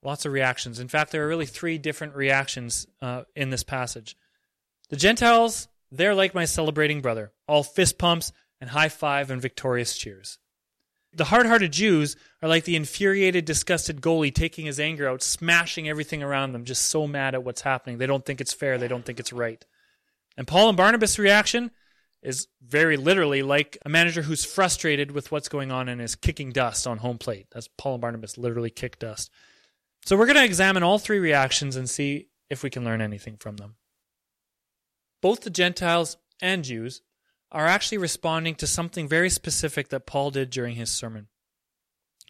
lots 0.03 0.25
of 0.25 0.33
reactions. 0.33 0.81
In 0.81 0.89
fact, 0.89 1.13
there 1.13 1.25
are 1.25 1.29
really 1.29 1.47
three 1.47 1.77
different 1.77 2.15
reactions 2.15 2.87
uh, 3.03 3.25
in 3.37 3.51
this 3.51 3.63
passage. 3.63 4.17
The 4.89 4.97
Gentiles, 4.97 5.69
they're 5.91 6.15
like 6.15 6.35
my 6.35 6.47
celebrating 6.47 7.03
brother, 7.03 7.33
all 7.47 7.63
fist 7.63 7.99
pumps 7.99 8.33
and 8.61 8.71
high 8.71 8.89
five 8.89 9.31
and 9.31 9.43
victorious 9.43 9.97
cheers. 9.97 10.39
The 11.13 11.25
hard 11.25 11.47
hearted 11.47 11.73
Jews 11.73 12.17
are 12.43 12.49
like 12.49 12.65
the 12.65 12.77
infuriated, 12.77 13.45
disgusted 13.45 14.01
goalie 14.01 14.35
taking 14.35 14.67
his 14.67 14.79
anger 14.79 15.09
out, 15.09 15.23
smashing 15.23 15.89
everything 15.89 16.23
around 16.23 16.53
them, 16.53 16.65
just 16.65 16.83
so 16.83 17.07
mad 17.07 17.35
at 17.35 17.43
what's 17.43 17.63
happening. 17.63 17.99
They 17.99 18.07
don't 18.07 18.25
think 18.25 18.41
it's 18.41 18.53
fair, 18.53 18.79
they 18.79 18.89
don't 18.89 19.05
think 19.05 19.19
it's 19.19 19.33
right. 19.33 19.65
And 20.37 20.47
Paul 20.47 20.69
and 20.69 20.77
Barnabas' 20.77 21.19
reaction 21.19 21.71
is 22.23 22.49
very 22.61 22.97
literally 22.97 23.43
like 23.43 23.79
a 23.85 23.89
manager 23.89 24.23
who's 24.23 24.45
frustrated 24.45 25.11
with 25.13 25.31
what's 25.31 25.49
going 25.49 25.71
on 25.71 25.89
and 25.89 26.01
is 26.01 26.15
kicking 26.15 26.51
dust 26.51 26.87
on 26.87 26.99
home 26.99 27.19
plate. 27.19 27.47
That's 27.53 27.69
Paul 27.79 27.95
and 27.95 28.01
Barnabas 28.01 28.37
literally 28.37 28.71
kick 28.71 28.99
dust. 28.99 29.31
So 30.05 30.17
we're 30.17 30.27
going 30.27 30.37
to 30.37 30.45
examine 30.45 30.83
all 30.83 30.99
three 30.99 31.19
reactions 31.19 31.77
and 31.77 31.89
see 31.89 32.29
if 32.51 32.63
we 32.63 32.71
can 32.71 32.85
learn 32.85 33.01
anything 33.01 33.37
from 33.37 33.57
them. 33.57 33.77
Both 35.21 35.41
the 35.41 35.51
Gentiles 35.51 36.17
and 36.41 36.65
Jews 36.65 37.03
are 37.51 37.67
actually 37.67 37.99
responding 37.99 38.55
to 38.57 38.67
something 38.67 39.09
very 39.09 39.31
specific 39.31 39.89
that 39.89 40.07
Paul 40.07 40.31
did 40.31 40.51
during 40.51 40.77
his 40.77 40.91
sermon. 40.91 41.29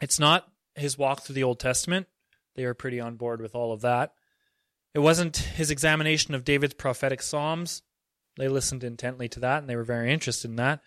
It's 0.01 0.19
not 0.19 0.49
his 0.75 0.97
walk 0.97 1.23
through 1.23 1.35
the 1.35 1.45
Old 1.45 1.59
Testament. 1.59 2.07
They 2.55 2.65
are 2.65 2.75
pretty 2.75 3.01
on 3.01 3.17
board 3.17 3.41
with 3.41 3.55
all 3.55 3.73
of 3.73 3.81
that. 3.81 4.13
It 4.95 5.01
wasn't 5.01 5.37
his 5.37 5.71
examination 5.71 6.35
of 6.35 6.45
David's 6.45 6.75
prophetic 6.75 7.23
psalms 7.23 7.83
they 8.39 8.49
listened 8.49 8.85
intently 8.85 9.29
to 9.31 9.41
that 9.41 9.59
and 9.59 9.69
they 9.69 9.77
were 9.77 9.85
very 9.85 10.13
interested 10.13 10.49
in 10.49 10.57
that. 10.57 10.81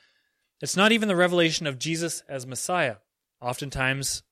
It's 0.62 0.78
not 0.78 0.92
even 0.92 1.08
the 1.08 1.16
revelation 1.16 1.68
of 1.68 1.78
Jesus 1.78 2.24
as 2.28 2.48
Messiah. 2.48 2.98
Oftentimes, 3.42 4.24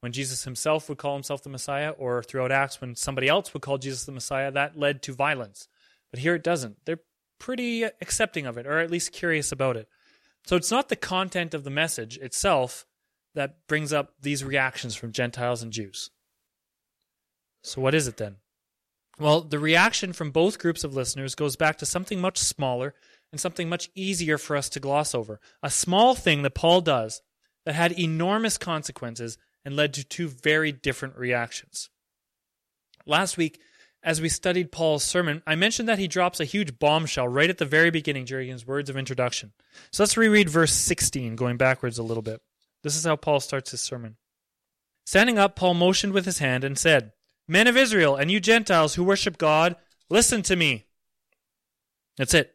when 0.00 0.12
Jesus 0.12 0.44
himself 0.44 0.88
would 0.88 0.98
call 0.98 1.14
himself 1.14 1.42
the 1.42 1.48
Messiah, 1.48 1.90
or 1.90 2.22
throughout 2.22 2.52
Acts, 2.52 2.80
when 2.80 2.94
somebody 2.94 3.26
else 3.26 3.52
would 3.52 3.62
call 3.62 3.78
Jesus 3.78 4.04
the 4.04 4.12
Messiah, 4.12 4.52
that 4.52 4.78
led 4.78 5.02
to 5.02 5.12
violence. 5.12 5.66
But 6.12 6.20
here 6.20 6.36
it 6.36 6.44
doesn't. 6.44 6.76
They're 6.84 7.00
pretty 7.38 7.84
accepting 7.84 8.46
of 8.46 8.58
it, 8.58 8.66
or 8.66 8.78
at 8.78 8.90
least 8.90 9.12
curious 9.12 9.52
about 9.52 9.76
it. 9.76 9.88
So 10.46 10.56
it's 10.56 10.70
not 10.70 10.88
the 10.88 10.96
content 10.96 11.54
of 11.54 11.64
the 11.64 11.70
message 11.70 12.16
itself 12.18 12.86
that 13.34 13.66
brings 13.66 13.92
up 13.92 14.14
these 14.20 14.44
reactions 14.44 14.96
from 14.96 15.12
Gentiles 15.12 15.62
and 15.62 15.72
Jews. 15.72 16.10
So, 17.62 17.80
what 17.80 17.94
is 17.94 18.08
it 18.08 18.16
then? 18.16 18.36
Well, 19.18 19.40
the 19.40 19.58
reaction 19.58 20.12
from 20.12 20.30
both 20.30 20.58
groups 20.58 20.84
of 20.84 20.94
listeners 20.94 21.34
goes 21.34 21.56
back 21.56 21.78
to 21.78 21.86
something 21.86 22.20
much 22.20 22.38
smaller 22.38 22.94
and 23.32 23.40
something 23.40 23.68
much 23.68 23.90
easier 23.94 24.38
for 24.38 24.56
us 24.56 24.68
to 24.70 24.80
gloss 24.80 25.14
over. 25.14 25.40
A 25.62 25.70
small 25.70 26.14
thing 26.14 26.42
that 26.42 26.54
Paul 26.54 26.80
does 26.80 27.20
that 27.66 27.74
had 27.74 27.98
enormous 27.98 28.56
consequences 28.58 29.36
and 29.64 29.76
led 29.76 29.92
to 29.94 30.04
two 30.04 30.28
very 30.28 30.72
different 30.72 31.16
reactions. 31.16 31.90
Last 33.06 33.36
week, 33.36 33.60
as 34.02 34.20
we 34.20 34.28
studied 34.28 34.72
Paul's 34.72 35.04
sermon, 35.04 35.42
I 35.46 35.54
mentioned 35.54 35.88
that 35.88 35.98
he 35.98 36.08
drops 36.08 36.40
a 36.40 36.44
huge 36.44 36.78
bombshell 36.78 37.28
right 37.28 37.50
at 37.50 37.58
the 37.58 37.64
very 37.64 37.90
beginning 37.90 38.24
during 38.24 38.48
his 38.48 38.66
words 38.66 38.88
of 38.88 38.96
introduction. 38.96 39.52
So 39.90 40.02
let's 40.02 40.16
reread 40.16 40.48
verse 40.48 40.72
16, 40.72 41.36
going 41.36 41.56
backwards 41.56 41.98
a 41.98 42.02
little 42.02 42.22
bit. 42.22 42.40
This 42.82 42.96
is 42.96 43.04
how 43.04 43.16
Paul 43.16 43.40
starts 43.40 43.72
his 43.72 43.80
sermon. 43.80 44.16
Standing 45.04 45.38
up, 45.38 45.56
Paul 45.56 45.74
motioned 45.74 46.12
with 46.12 46.26
his 46.26 46.38
hand 46.38 46.64
and 46.64 46.78
said, 46.78 47.12
Men 47.48 47.66
of 47.66 47.76
Israel, 47.76 48.14
and 48.14 48.30
you 48.30 48.40
Gentiles 48.40 48.94
who 48.94 49.02
worship 49.02 49.38
God, 49.38 49.74
listen 50.10 50.42
to 50.42 50.54
me. 50.54 50.84
That's 52.16 52.34
it. 52.34 52.54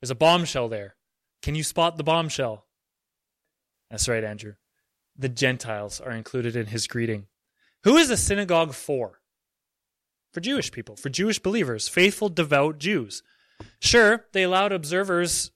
There's 0.00 0.10
a 0.10 0.16
bombshell 0.16 0.68
there. 0.68 0.96
Can 1.42 1.54
you 1.54 1.62
spot 1.62 1.96
the 1.96 2.04
bombshell? 2.04 2.66
That's 3.90 4.08
right, 4.08 4.24
Andrew. 4.24 4.54
The 5.16 5.28
Gentiles 5.28 6.00
are 6.00 6.10
included 6.10 6.56
in 6.56 6.66
his 6.66 6.86
greeting. 6.86 7.28
Who 7.84 7.96
is 7.96 8.08
the 8.08 8.16
synagogue 8.16 8.74
for? 8.74 9.20
For 10.36 10.40
Jewish 10.42 10.70
people, 10.70 10.96
for 10.96 11.08
Jewish 11.08 11.38
believers, 11.38 11.88
faithful, 11.88 12.28
devout 12.28 12.76
Jews. 12.78 13.22
Sure, 13.80 14.26
they 14.34 14.42
allowed 14.42 14.70
observers 14.70 15.50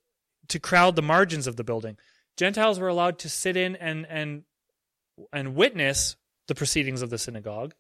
to 0.49 0.59
crowd 0.59 0.97
the 0.97 1.03
margins 1.03 1.47
of 1.47 1.57
the 1.57 1.65
building. 1.65 1.99
Gentiles 2.39 2.81
were 2.81 2.89
allowed 2.89 3.19
to 3.19 3.29
sit 3.29 3.59
in 3.59 3.77
and 3.77 4.07
and 4.09 4.45
and 5.35 5.55
witness 5.55 6.17
the 6.49 6.55
proceedings 6.55 7.03
of 7.03 7.11
the 7.11 7.19
synagogue 7.19 7.75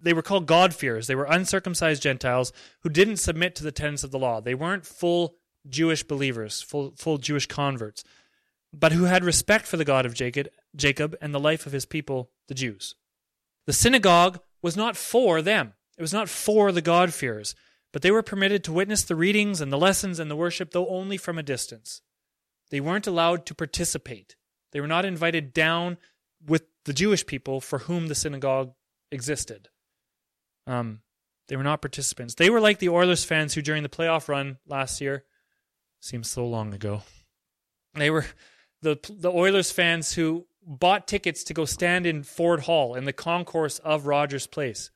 they 0.00 0.14
were 0.14 0.22
called 0.22 0.46
God-fearers. 0.46 1.08
They 1.08 1.14
were 1.14 1.26
uncircumcised 1.28 2.02
Gentiles 2.02 2.54
who 2.80 2.88
didn't 2.88 3.18
submit 3.18 3.54
to 3.56 3.62
the 3.62 3.70
tenets 3.70 4.02
of 4.02 4.10
the 4.10 4.18
law. 4.18 4.40
They 4.40 4.54
weren't 4.54 4.86
full 4.86 5.36
Jewish 5.68 6.04
believers, 6.04 6.62
full, 6.62 6.94
full 6.96 7.18
Jewish 7.18 7.46
converts, 7.46 8.02
but 8.72 8.92
who 8.92 9.04
had 9.04 9.24
respect 9.24 9.66
for 9.66 9.76
the 9.76 9.84
God 9.84 10.06
of 10.06 10.14
Jacob, 10.14 10.48
Jacob 10.74 11.14
and 11.20 11.34
the 11.34 11.38
life 11.38 11.66
of 11.66 11.72
his 11.72 11.84
people, 11.84 12.30
the 12.48 12.54
Jews. 12.54 12.94
The 13.66 13.74
synagogue 13.74 14.40
was 14.62 14.74
not 14.74 14.96
for 14.96 15.42
them. 15.42 15.74
It 15.96 16.02
was 16.02 16.12
not 16.12 16.28
for 16.28 16.72
the 16.72 16.82
God-fearers, 16.82 17.54
but 17.92 18.02
they 18.02 18.10
were 18.10 18.22
permitted 18.22 18.64
to 18.64 18.72
witness 18.72 19.04
the 19.04 19.14
readings 19.14 19.60
and 19.60 19.72
the 19.72 19.78
lessons 19.78 20.18
and 20.18 20.30
the 20.30 20.36
worship, 20.36 20.72
though 20.72 20.88
only 20.88 21.16
from 21.16 21.38
a 21.38 21.42
distance. 21.42 22.02
They 22.70 22.80
weren't 22.80 23.06
allowed 23.06 23.46
to 23.46 23.54
participate. 23.54 24.36
They 24.72 24.80
were 24.80 24.88
not 24.88 25.04
invited 25.04 25.52
down 25.52 25.98
with 26.44 26.64
the 26.84 26.92
Jewish 26.92 27.24
people 27.24 27.60
for 27.60 27.80
whom 27.80 28.08
the 28.08 28.14
synagogue 28.14 28.72
existed. 29.12 29.68
Um, 30.66 31.02
they 31.48 31.56
were 31.56 31.62
not 31.62 31.82
participants. 31.82 32.34
They 32.34 32.50
were 32.50 32.60
like 32.60 32.78
the 32.78 32.88
Oilers 32.88 33.24
fans 33.24 33.54
who, 33.54 33.62
during 33.62 33.82
the 33.82 33.88
playoff 33.88 34.28
run 34.28 34.58
last 34.66 35.00
year, 35.00 35.24
seems 36.00 36.28
so 36.28 36.46
long 36.46 36.74
ago, 36.74 37.02
they 37.94 38.10
were 38.10 38.26
the 38.82 38.98
the 39.08 39.30
Oilers 39.30 39.70
fans 39.70 40.14
who 40.14 40.46
bought 40.66 41.06
tickets 41.06 41.44
to 41.44 41.54
go 41.54 41.64
stand 41.64 42.06
in 42.06 42.22
Ford 42.22 42.60
Hall 42.60 42.94
in 42.94 43.04
the 43.04 43.12
concourse 43.12 43.78
of 43.78 44.06
Rogers 44.06 44.46
Place. 44.46 44.90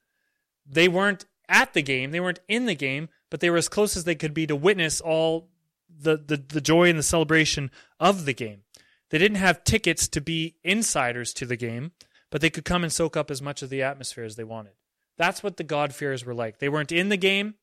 They 0.69 0.89
weren't 0.89 1.25
at 1.49 1.73
the 1.73 1.83
game, 1.83 2.11
they 2.11 2.21
weren't 2.21 2.41
in 2.47 2.67
the 2.67 2.75
game, 2.75 3.09
but 3.31 3.41
they 3.41 3.49
were 3.49 3.57
as 3.57 3.69
close 3.69 3.97
as 3.97 4.05
they 4.05 4.15
could 4.15 4.35
be 4.35 4.47
to 4.47 4.57
witness 4.57 5.01
all 5.01 5.49
the, 5.89 6.17
the, 6.17 6.37
the 6.37 6.61
joy 6.61 6.91
and 6.91 6.99
the 6.99 7.03
celebration 7.03 7.71
of 7.99 8.27
the 8.27 8.35
game. 8.35 8.63
They 9.11 9.19
didn't 9.19 9.39
have 9.39 9.65
tickets 9.65 10.09
to 10.09 10.21
be 10.21 10.57
insiders 10.63 11.33
to 11.35 11.47
the 11.47 11.57
game, 11.57 11.93
but 12.31 12.43
they 12.43 12.51
could 12.51 12.67
come 12.67 12.83
and 12.83 12.93
soak 12.93 13.17
up 13.17 13.31
as 13.31 13.41
much 13.41 13.63
of 13.63 13.71
the 13.71 13.83
atmosphere 13.83 14.25
as 14.25 14.37
they 14.37 14.45
wanted. 14.45 14.73
That's 15.17 15.43
what 15.43 15.57
the 15.57 15.65
God-fearers 15.65 16.25
were 16.25 16.35
like. 16.35 16.59
They 16.59 16.69
weren't 16.69 16.93
in 16.93 17.09
the 17.09 17.17
game. 17.17 17.55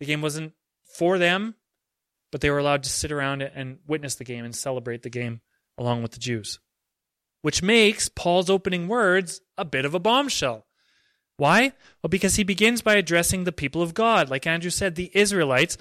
The 0.00 0.06
game 0.06 0.20
wasn't 0.20 0.52
for 0.96 1.18
them, 1.18 1.54
but 2.32 2.40
they 2.40 2.50
were 2.50 2.58
allowed 2.58 2.82
to 2.82 2.90
sit 2.90 3.12
around 3.12 3.42
and 3.42 3.78
witness 3.86 4.16
the 4.16 4.24
game 4.24 4.44
and 4.44 4.54
celebrate 4.54 5.02
the 5.02 5.10
game 5.10 5.40
along 5.78 6.02
with 6.02 6.12
the 6.12 6.18
Jews. 6.18 6.58
Which 7.42 7.62
makes 7.62 8.08
Paul's 8.08 8.50
opening 8.50 8.88
words 8.88 9.40
a 9.56 9.64
bit 9.64 9.84
of 9.84 9.94
a 9.94 10.00
bombshell. 10.00 10.66
Why? 11.38 11.72
Well, 12.02 12.08
because 12.08 12.36
he 12.36 12.44
begins 12.44 12.82
by 12.82 12.96
addressing 12.96 13.44
the 13.44 13.52
people 13.52 13.80
of 13.80 13.94
God. 13.94 14.28
Like 14.28 14.46
Andrew 14.46 14.70
said, 14.70 14.94
the 14.94 15.10
Israelites. 15.14 15.78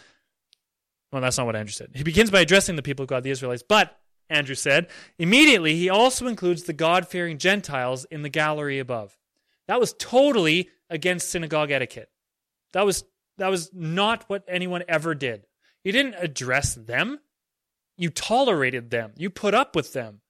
Well, 1.11 1.21
that's 1.21 1.37
not 1.37 1.45
what 1.45 1.55
Andrew 1.55 1.71
said. 1.71 1.89
He 1.93 2.03
begins 2.03 2.31
by 2.31 2.41
addressing 2.41 2.77
the 2.77 2.81
people 2.81 3.03
of 3.03 3.09
God, 3.09 3.23
the 3.23 3.31
Israelites. 3.31 3.63
But, 3.67 3.99
Andrew 4.29 4.55
said, 4.55 4.87
immediately 5.17 5.75
he 5.75 5.89
also 5.89 6.27
includes 6.27 6.63
the 6.63 6.73
God 6.73 7.07
fearing 7.07 7.37
Gentiles 7.37 8.05
in 8.05 8.21
the 8.21 8.29
gallery 8.29 8.77
above. 8.77 9.17
That 9.67 9.79
was 9.79 9.93
totally 9.97 10.69
against 10.89 11.29
synagogue 11.29 11.71
etiquette. 11.71 12.09
That 12.73 12.85
was 12.85 13.03
that 13.37 13.49
was 13.49 13.71
not 13.73 14.25
what 14.27 14.43
anyone 14.47 14.83
ever 14.87 15.15
did. 15.15 15.45
You 15.83 15.91
didn't 15.91 16.15
address 16.15 16.75
them. 16.75 17.19
you 17.97 18.09
tolerated 18.09 18.89
them, 18.91 19.13
you 19.17 19.29
put 19.29 19.53
up 19.53 19.75
with 19.75 19.93
them. 19.93 20.21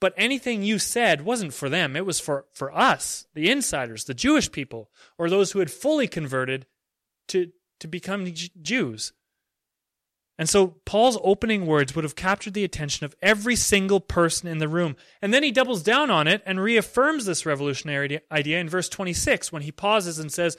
But 0.00 0.14
anything 0.16 0.62
you 0.62 0.78
said 0.78 1.22
wasn't 1.22 1.54
for 1.54 1.68
them, 1.68 1.96
it 1.96 2.04
was 2.04 2.20
for, 2.20 2.46
for 2.52 2.76
us, 2.76 3.26
the 3.34 3.50
insiders, 3.50 4.04
the 4.04 4.14
Jewish 4.14 4.50
people, 4.52 4.90
or 5.18 5.30
those 5.30 5.52
who 5.52 5.60
had 5.60 5.70
fully 5.70 6.08
converted 6.08 6.66
to, 7.28 7.52
to 7.80 7.88
become 7.88 8.26
Jews. 8.60 9.12
And 10.36 10.48
so 10.48 10.74
Paul's 10.84 11.18
opening 11.22 11.64
words 11.64 11.94
would 11.94 12.04
have 12.04 12.16
captured 12.16 12.54
the 12.54 12.64
attention 12.64 13.04
of 13.04 13.14
every 13.22 13.54
single 13.54 14.00
person 14.00 14.48
in 14.48 14.58
the 14.58 14.68
room. 14.68 14.96
And 15.22 15.32
then 15.32 15.44
he 15.44 15.52
doubles 15.52 15.82
down 15.82 16.10
on 16.10 16.26
it 16.26 16.42
and 16.44 16.60
reaffirms 16.60 17.24
this 17.24 17.46
revolutionary 17.46 18.20
idea 18.32 18.58
in 18.58 18.68
verse 18.68 18.88
26 18.88 19.52
when 19.52 19.62
he 19.62 19.70
pauses 19.70 20.18
and 20.18 20.32
says, 20.32 20.56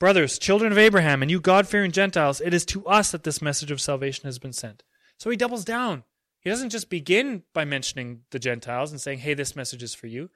Brothers, 0.00 0.38
children 0.38 0.72
of 0.72 0.78
Abraham, 0.78 1.22
and 1.22 1.30
you 1.30 1.40
God 1.40 1.68
fearing 1.68 1.92
Gentiles, 1.92 2.40
it 2.40 2.52
is 2.52 2.64
to 2.66 2.84
us 2.86 3.12
that 3.12 3.22
this 3.22 3.40
message 3.40 3.70
of 3.70 3.80
salvation 3.80 4.24
has 4.24 4.40
been 4.40 4.52
sent. 4.52 4.82
So 5.18 5.30
he 5.30 5.36
doubles 5.36 5.64
down. 5.64 6.02
He 6.44 6.50
doesn't 6.50 6.70
just 6.70 6.90
begin 6.90 7.42
by 7.54 7.64
mentioning 7.64 8.20
the 8.30 8.38
Gentiles 8.38 8.90
and 8.90 9.00
saying, 9.00 9.20
hey, 9.20 9.32
this 9.32 9.56
message 9.56 9.82
is 9.82 9.94
for 9.94 10.06
you. 10.06 10.30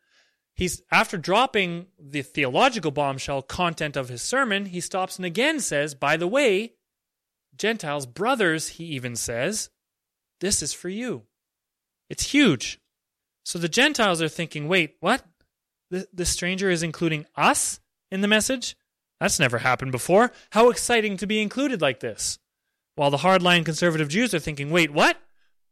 He's 0.55 0.83
after 0.91 1.19
dropping 1.19 1.87
the 2.01 2.23
theological 2.23 2.91
bombshell 2.91 3.43
content 3.43 3.97
of 3.97 4.09
his 4.09 4.23
sermon, 4.23 4.67
he 4.67 4.81
stops 4.81 5.17
and 5.17 5.27
again 5.27 5.61
says, 5.61 5.95
by 5.95 6.17
the 6.17 6.27
way, 6.27 6.73
Gentiles, 7.57 8.07
brothers, 8.07 8.69
he 8.71 8.85
even 8.85 9.15
says, 9.15 9.71
this 10.41 10.63
is 10.63 10.73
for 10.73 10.89
you. 10.89 11.25
It's 12.09 12.33
huge. 12.33 12.81
So 13.45 13.59
the 13.59 13.69
Gentiles 13.69 14.23
are 14.23 14.29
thinking, 14.29 14.67
wait, 14.67 14.97
what? 15.01 15.25
The, 15.91 16.09
the 16.13 16.25
stranger 16.25 16.71
is 16.71 16.83
including 16.83 17.27
us 17.37 17.81
in 18.11 18.21
the 18.21 18.29
message? 18.29 18.77
That's 19.21 19.39
never 19.39 19.59
happened 19.59 19.93
before. 19.93 20.33
How 20.51 20.71
exciting 20.71 21.17
to 21.19 21.27
be 21.27 21.43
included 21.43 21.81
like 21.81 22.01
this. 22.01 22.39
While 22.95 23.11
the 23.11 23.19
hardline 23.19 23.65
conservative 23.65 24.09
Jews 24.09 24.35
are 24.35 24.39
thinking, 24.39 24.71
wait, 24.71 24.93
what? 24.93 25.19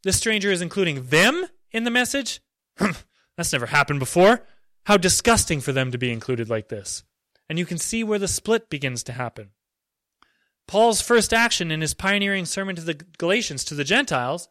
This 0.06 0.18
stranger 0.18 0.52
is 0.52 0.62
including 0.62 1.06
them 1.06 1.46
in 1.72 1.82
the 1.82 1.90
message? 1.90 2.40
That's 2.78 3.52
never 3.52 3.66
happened 3.66 3.98
before. 3.98 4.46
How 4.84 4.96
disgusting 4.96 5.60
for 5.60 5.72
them 5.72 5.90
to 5.90 5.98
be 5.98 6.12
included 6.12 6.48
like 6.48 6.68
this. 6.68 7.02
And 7.48 7.58
you 7.58 7.66
can 7.66 7.78
see 7.78 8.04
where 8.04 8.20
the 8.20 8.28
split 8.28 8.70
begins 8.70 9.02
to 9.02 9.12
happen. 9.12 9.50
Paul's 10.68 11.00
first 11.00 11.34
action 11.34 11.72
in 11.72 11.80
his 11.80 11.92
pioneering 11.92 12.44
sermon 12.44 12.76
to 12.76 12.82
the 12.82 12.94
Galatians, 13.18 13.64
to 13.64 13.74
the 13.74 13.82
Gentiles, 13.82 14.48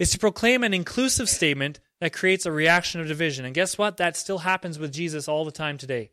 is 0.00 0.10
to 0.10 0.18
proclaim 0.18 0.64
an 0.64 0.74
inclusive 0.74 1.28
statement 1.28 1.78
that 2.00 2.12
creates 2.12 2.44
a 2.44 2.50
reaction 2.50 3.00
of 3.00 3.06
division. 3.06 3.44
And 3.44 3.54
guess 3.54 3.78
what? 3.78 3.98
That 3.98 4.16
still 4.16 4.38
happens 4.38 4.80
with 4.80 4.92
Jesus 4.92 5.28
all 5.28 5.44
the 5.44 5.52
time 5.52 5.78
today. 5.78 6.10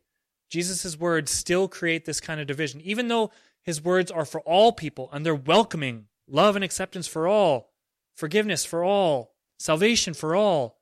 Jesus' 0.48 0.96
words 0.96 1.32
still 1.32 1.66
create 1.66 2.04
this 2.04 2.20
kind 2.20 2.40
of 2.40 2.46
division, 2.46 2.80
even 2.82 3.08
though 3.08 3.32
his 3.64 3.82
words 3.82 4.12
are 4.12 4.24
for 4.24 4.42
all 4.42 4.70
people 4.70 5.10
and 5.12 5.26
they're 5.26 5.34
welcoming 5.34 6.06
love 6.28 6.54
and 6.54 6.64
acceptance 6.64 7.08
for 7.08 7.26
all, 7.26 7.72
forgiveness 8.16 8.64
for 8.64 8.82
all, 8.82 9.34
salvation 9.58 10.14
for 10.14 10.34
all. 10.34 10.80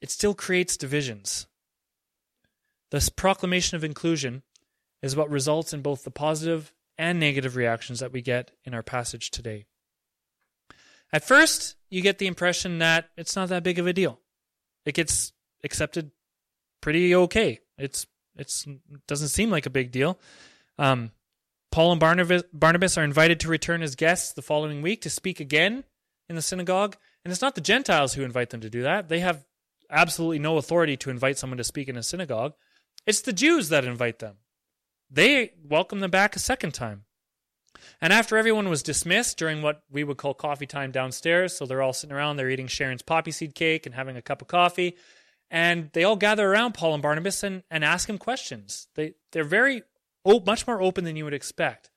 It 0.00 0.10
still 0.10 0.34
creates 0.34 0.76
divisions. 0.76 1.46
This 2.90 3.08
proclamation 3.08 3.76
of 3.76 3.84
inclusion 3.84 4.42
is 5.02 5.16
what 5.16 5.30
results 5.30 5.72
in 5.72 5.82
both 5.82 6.04
the 6.04 6.10
positive 6.10 6.72
and 6.96 7.20
negative 7.20 7.56
reactions 7.56 8.00
that 8.00 8.12
we 8.12 8.22
get 8.22 8.50
in 8.64 8.74
our 8.74 8.82
passage 8.82 9.30
today. 9.30 9.66
At 11.12 11.24
first, 11.24 11.76
you 11.88 12.02
get 12.02 12.18
the 12.18 12.26
impression 12.26 12.78
that 12.78 13.08
it's 13.16 13.36
not 13.36 13.48
that 13.48 13.62
big 13.62 13.78
of 13.78 13.86
a 13.86 13.92
deal. 13.92 14.20
It 14.84 14.94
gets 14.94 15.32
accepted 15.64 16.10
pretty 16.80 17.14
okay. 17.14 17.60
It's 17.78 18.06
it's 18.36 18.66
it 18.66 19.06
doesn't 19.06 19.28
seem 19.28 19.50
like 19.50 19.66
a 19.66 19.70
big 19.70 19.90
deal. 19.90 20.18
Um, 20.78 21.12
Paul 21.70 21.92
and 21.92 22.00
Barnabas, 22.00 22.42
Barnabas 22.52 22.96
are 22.98 23.04
invited 23.04 23.40
to 23.40 23.48
return 23.48 23.82
as 23.82 23.94
guests 23.94 24.32
the 24.32 24.42
following 24.42 24.82
week 24.82 25.02
to 25.02 25.10
speak 25.10 25.40
again 25.40 25.84
in 26.28 26.36
the 26.36 26.42
synagogue, 26.42 26.96
and 27.24 27.32
it's 27.32 27.42
not 27.42 27.54
the 27.54 27.60
Gentiles 27.60 28.14
who 28.14 28.22
invite 28.22 28.50
them 28.50 28.60
to 28.60 28.70
do 28.70 28.82
that. 28.82 29.08
They 29.08 29.20
have 29.20 29.44
absolutely 29.90 30.38
no 30.38 30.56
authority 30.56 30.96
to 30.98 31.10
invite 31.10 31.38
someone 31.38 31.58
to 31.58 31.64
speak 31.64 31.88
in 31.88 31.96
a 31.96 32.02
synagogue. 32.02 32.54
It's 33.06 33.22
the 33.22 33.32
Jews 33.32 33.70
that 33.70 33.84
invite 33.84 34.18
them 34.18 34.36
they 35.10 35.52
welcome 35.64 36.00
them 36.00 36.10
back 36.10 36.36
a 36.36 36.40
second 36.40 36.72
time. 36.72 37.04
And 38.00 38.12
after 38.12 38.36
everyone 38.36 38.68
was 38.68 38.82
dismissed 38.82 39.38
during 39.38 39.62
what 39.62 39.82
we 39.90 40.04
would 40.04 40.16
call 40.16 40.34
coffee 40.34 40.66
time 40.66 40.90
downstairs, 40.90 41.56
so 41.56 41.64
they're 41.64 41.82
all 41.82 41.92
sitting 41.92 42.14
around, 42.14 42.36
they're 42.36 42.50
eating 42.50 42.66
Sharon's 42.66 43.02
poppy 43.02 43.30
seed 43.30 43.54
cake 43.54 43.86
and 43.86 43.94
having 43.94 44.16
a 44.16 44.22
cup 44.22 44.42
of 44.42 44.48
coffee, 44.48 44.96
and 45.50 45.90
they 45.92 46.04
all 46.04 46.16
gather 46.16 46.50
around 46.50 46.74
Paul 46.74 46.94
and 46.94 47.02
Barnabas 47.02 47.42
and, 47.42 47.62
and 47.70 47.84
ask 47.84 48.08
him 48.08 48.18
questions. 48.18 48.88
They 48.94 49.14
they're 49.32 49.44
very 49.44 49.82
oh, 50.24 50.42
much 50.44 50.66
more 50.66 50.82
open 50.82 51.04
than 51.04 51.16
you 51.16 51.24
would 51.24 51.34
expect. 51.34 51.90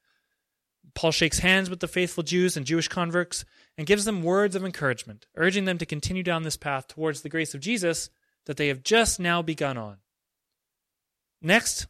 Paul 0.93 1.11
shakes 1.11 1.39
hands 1.39 1.69
with 1.69 1.79
the 1.79 1.87
faithful 1.87 2.23
Jews 2.23 2.55
and 2.55 2.65
Jewish 2.65 2.87
converts 2.87 3.43
and 3.77 3.88
gives 3.88 4.05
them 4.05 4.23
words 4.23 4.55
of 4.55 4.65
encouragement, 4.65 5.25
urging 5.36 5.65
them 5.65 5.77
to 5.77 5.86
continue 5.86 6.23
down 6.23 6.43
this 6.43 6.57
path 6.57 6.88
towards 6.88 7.21
the 7.21 7.29
grace 7.29 7.53
of 7.53 7.62
Jesus 7.62 8.10
that 8.45 8.57
they 8.57 8.67
have 8.67 8.84
just 8.84 9.19
now 9.19 9.41
begun 9.41 9.77
on. 9.77 9.97
Next, 11.41 11.88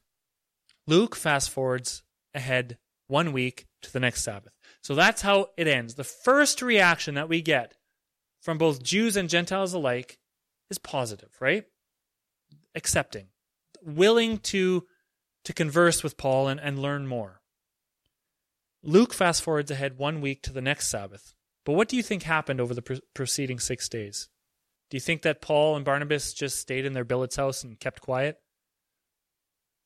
Luke 0.88 1.16
fast 1.16 1.50
forwards 1.50 2.04
ahead 2.34 2.78
one 3.08 3.34
week 3.34 3.68
to 3.82 3.92
the 3.92 4.00
next 4.00 4.24
Sabbath. 4.24 4.54
So 4.82 4.96
that's 4.96 5.22
how 5.22 5.48
it 5.58 5.68
ends. 5.68 5.96
The 5.96 6.04
first 6.04 6.62
reaction 6.62 7.16
that 7.16 7.30
we 7.30 7.42
get 7.42 7.76
from 8.42 8.58
both 8.58 8.82
Jews 8.82 9.16
and 9.16 9.30
Gentiles 9.30 9.74
alike 9.74 10.18
is 10.70 10.78
positive, 10.78 11.30
right? 11.40 11.66
Accepting, 12.74 13.28
willing 13.84 14.38
to, 14.40 14.86
to 15.44 15.54
converse 15.54 16.04
with 16.04 16.18
Paul 16.18 16.48
and, 16.48 16.60
and 16.60 16.80
learn 16.80 17.06
more. 17.06 17.42
Luke 18.84 19.14
fast 19.14 19.44
forwards 19.44 19.70
ahead 19.70 19.98
one 19.98 20.22
week 20.22 20.42
to 20.44 20.54
the 20.54 20.62
next 20.62 20.88
Sabbath. 20.88 21.36
But 21.66 21.74
what 21.74 21.90
do 21.90 21.96
you 21.96 22.04
think 22.04 22.24
happened 22.24 22.60
over 22.60 22.74
the 22.74 22.82
pre- 22.82 23.02
preceding 23.14 23.60
six 23.60 23.88
days? 23.88 24.30
Do 24.90 24.98
you 24.98 25.02
think 25.02 25.22
that 25.22 25.42
Paul 25.42 25.76
and 25.76 25.86
Barnabas 25.86 26.34
just 26.34 26.60
stayed 26.60 26.86
in 26.86 26.94
their 26.94 27.06
billet's 27.06 27.38
house 27.38 27.64
and 27.64 27.80
kept 27.80 28.02
quiet? 28.02 28.38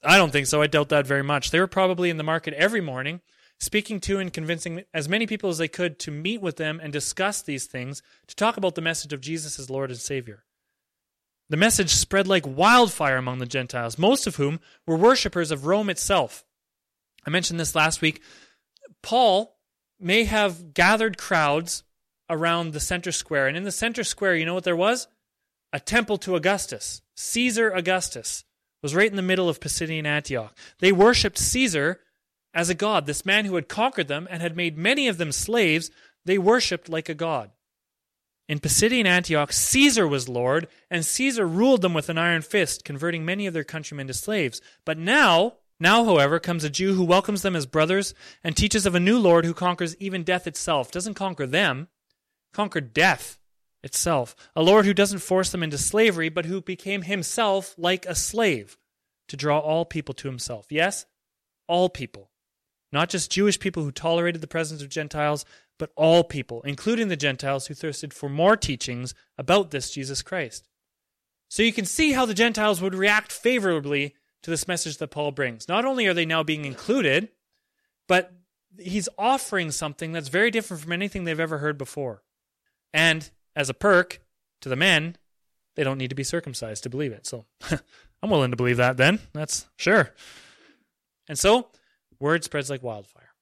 I 0.04 0.18
don't 0.18 0.32
think 0.32 0.48
so. 0.48 0.62
I 0.62 0.68
doubt 0.68 0.90
that 0.90 1.08
very 1.08 1.24
much. 1.24 1.52
They 1.52 1.60
were 1.60 1.68
probably 1.68 2.10
in 2.10 2.18
the 2.18 2.24
market 2.24 2.54
every 2.54 2.82
morning, 2.82 3.22
speaking 3.60 4.00
to 4.02 4.20
and 4.20 4.32
convincing 4.32 4.84
as 4.94 5.10
many 5.10 5.28
people 5.28 5.50
as 5.50 5.58
they 5.58 5.68
could 5.68 6.00
to 6.00 6.12
meet 6.12 6.42
with 6.42 6.58
them 6.58 6.80
and 6.82 6.94
discuss 6.94 7.42
these 7.42 7.66
things, 7.66 8.02
to 8.28 8.36
talk 8.36 8.58
about 8.58 8.76
the 8.76 8.82
message 8.82 9.14
of 9.14 9.22
Jesus 9.22 9.60
as 9.60 9.70
Lord 9.70 9.90
and 9.90 10.00
Savior. 10.00 10.44
The 11.50 11.58
message 11.58 11.92
spread 11.92 12.28
like 12.28 12.46
wildfire 12.48 13.18
among 13.18 13.38
the 13.38 13.46
Gentiles, 13.46 14.00
most 14.00 14.26
of 14.26 14.38
whom 14.38 14.60
were 14.88 14.98
worshippers 14.98 15.52
of 15.52 15.66
Rome 15.68 15.90
itself. 15.90 16.44
I 17.26 17.30
mentioned 17.30 17.60
this 17.60 17.76
last 17.76 18.02
week. 18.02 18.22
Paul 19.04 19.55
may 20.06 20.26
have 20.26 20.74
gathered 20.74 21.18
crowds 21.18 21.84
around 22.30 22.72
the 22.72 22.80
center 22.80 23.12
square, 23.12 23.48
and 23.48 23.58
in 23.58 23.64
the 23.64 23.72
center 23.72 24.04
square, 24.04 24.36
you 24.36 24.46
know 24.46 24.54
what 24.54 24.64
there 24.64 24.76
was? 24.76 25.08
A 25.74 25.80
temple 25.80 26.18
to 26.20 26.36
Augustus, 26.36 27.02
Caesar 27.16 27.72
Augustus 27.72 28.44
was 28.82 28.94
right 28.94 29.10
in 29.10 29.16
the 29.16 29.22
middle 29.24 29.50
of 29.50 29.60
Pisidian 29.60 30.06
Antioch. 30.06 30.56
They 30.80 30.92
worshipped 30.92 31.40
Caesar 31.40 32.02
as 32.54 32.70
a 32.70 32.76
god, 32.76 33.08
this 33.08 33.26
man 33.26 33.46
who 33.46 33.56
had 33.56 33.68
conquered 33.68 34.08
them 34.08 34.28
and 34.30 34.42
had 34.42 34.56
made 34.56 34.78
many 34.78 35.08
of 35.08 35.18
them 35.18 35.32
slaves. 35.32 35.90
They 36.24 36.38
worshipped 36.38 36.88
like 36.88 37.10
a 37.10 37.16
god. 37.16 37.50
In 38.48 38.60
Pisidian 38.60 39.08
Antioch, 39.08 39.52
Caesar 39.52 40.08
was 40.08 40.30
Lord, 40.30 40.68
and 40.92 41.04
Caesar 41.04 41.48
ruled 41.48 41.82
them 41.82 41.96
with 41.96 42.10
an 42.10 42.20
iron 42.20 42.44
fist, 42.44 42.86
converting 42.86 43.26
many 43.26 43.48
of 43.48 43.56
their 43.56 43.64
countrymen 43.64 44.06
to 44.06 44.14
slaves. 44.14 44.62
But 44.86 45.00
now, 45.00 45.56
now, 45.80 46.06
however, 46.06 46.40
comes 46.40 46.64
a 46.64 46.70
Jew 46.70 46.94
who 46.94 47.04
welcomes 47.04 47.42
them 47.42 47.56
as 47.56 47.66
brothers 47.66 48.14
and 48.44 48.56
teaches 48.56 48.86
of 48.86 48.96
a 48.96 49.00
new 49.00 49.20
Lord 49.20 49.46
who 49.46 49.54
conquers 49.54 49.96
even 49.98 50.24
death 50.24 50.48
itself. 50.48 50.92
Doesn't 50.92 51.16
conquer 51.16 51.46
them, 51.46 51.90
conquered 52.54 52.94
death 52.94 53.40
itself. 53.84 54.36
A 54.56 54.64
Lord 54.64 54.86
who 54.86 54.94
doesn't 54.94 55.20
force 55.20 55.52
them 55.52 55.64
into 55.64 55.78
slavery, 55.78 56.30
but 56.30 56.46
who 56.46 56.62
became 56.62 57.02
himself 57.02 57.76
like 57.78 58.06
a 58.06 58.16
slave 58.16 58.78
to 59.28 59.36
draw 59.36 59.60
all 59.60 59.86
people 59.86 60.14
to 60.16 60.28
himself. 60.28 60.68
Yes, 60.70 61.06
all 61.68 61.90
people. 61.90 62.32
Not 62.92 63.10
just 63.10 63.32
Jewish 63.32 63.60
people 63.60 63.84
who 63.84 63.92
tolerated 63.92 64.40
the 64.40 64.48
presence 64.48 64.82
of 64.82 64.88
Gentiles, 64.88 65.44
but 65.78 65.92
all 65.98 66.24
people, 66.24 66.62
including 66.62 67.10
the 67.10 67.18
Gentiles 67.18 67.68
who 67.68 67.74
thirsted 67.74 68.14
for 68.14 68.30
more 68.30 68.56
teachings 68.56 69.14
about 69.38 69.72
this 69.72 69.92
Jesus 69.92 70.22
Christ. 70.22 70.70
So 71.50 71.64
you 71.64 71.74
can 71.74 71.86
see 71.86 72.14
how 72.14 72.26
the 72.26 72.34
Gentiles 72.34 72.82
would 72.82 72.96
react 72.96 73.34
favorably 73.34 74.16
to 74.46 74.52
this 74.52 74.68
message 74.68 74.98
that 74.98 75.08
Paul 75.08 75.32
brings. 75.32 75.68
Not 75.68 75.86
only 75.86 76.06
are 76.06 76.14
they 76.14 76.24
now 76.24 76.44
being 76.44 76.66
included, 76.66 77.30
but 78.08 78.32
he's 78.78 79.10
offering 79.18 79.72
something 79.72 80.12
that's 80.12 80.28
very 80.28 80.52
different 80.52 80.84
from 80.84 80.92
anything 80.92 81.24
they've 81.24 81.40
ever 81.40 81.58
heard 81.58 81.80
before. 81.80 82.22
And 82.94 83.28
as 83.56 83.72
a 83.72 83.74
perk 83.74 84.20
to 84.62 84.70
the 84.70 84.76
men, 84.76 85.16
they 85.74 85.84
don't 85.84 85.98
need 85.98 86.12
to 86.12 86.16
be 86.16 86.24
circumcised 86.24 86.84
to 86.84 86.92
believe 86.92 87.12
it. 87.12 87.26
So 87.26 87.46
I'm 88.22 88.30
willing 88.30 88.52
to 88.52 88.56
believe 88.56 88.78
that 88.78 88.98
then. 88.98 89.18
That's 89.34 89.66
sure. 89.78 90.14
And 91.28 91.40
so 91.40 91.70
word 92.20 92.44
spreads 92.44 92.70
like 92.70 92.84
wildfire. 92.84 93.34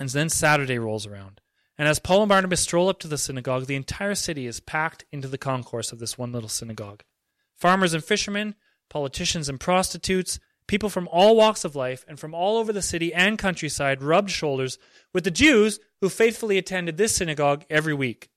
And 0.00 0.08
then 0.08 0.30
Saturday 0.30 0.78
rolls 0.78 1.06
around. 1.06 1.42
And 1.76 1.86
as 1.86 1.98
Paul 1.98 2.22
and 2.22 2.30
Barnabas 2.30 2.62
stroll 2.62 2.88
up 2.88 3.00
to 3.00 3.08
the 3.08 3.18
synagogue, 3.18 3.66
the 3.66 3.76
entire 3.76 4.14
city 4.14 4.46
is 4.46 4.60
packed 4.60 5.04
into 5.12 5.28
the 5.28 5.36
concourse 5.36 5.92
of 5.92 5.98
this 5.98 6.16
one 6.16 6.32
little 6.32 6.48
synagogue. 6.48 7.02
Farmers 7.54 7.92
and 7.92 8.02
fishermen, 8.02 8.54
politicians 8.88 9.48
and 9.48 9.60
prostitutes, 9.60 10.38
people 10.66 10.88
from 10.88 11.08
all 11.08 11.36
walks 11.36 11.64
of 11.64 11.76
life 11.76 12.04
and 12.08 12.18
from 12.18 12.34
all 12.34 12.58
over 12.58 12.72
the 12.72 12.82
city 12.82 13.12
and 13.12 13.38
countryside 13.38 14.02
rubbed 14.02 14.30
shoulders 14.30 14.78
with 15.12 15.24
the 15.24 15.30
Jews 15.30 15.78
who 16.00 16.08
faithfully 16.08 16.58
attended 16.58 16.96
this 16.96 17.16
synagogue 17.16 17.64
every 17.70 17.94
week. 17.94 18.30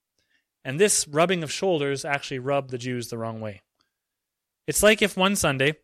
And 0.64 0.80
this 0.80 1.08
rubbing 1.08 1.44
of 1.44 1.52
shoulders 1.52 2.06
actually 2.06 2.40
rubbed 2.40 2.70
the 2.70 2.78
Jews 2.78 3.10
the 3.10 3.18
wrong 3.18 3.40
way. 3.40 3.62
It's 4.68 4.84
like 4.84 5.02
if 5.02 5.18
one 5.18 5.36
Sunday, 5.36 5.76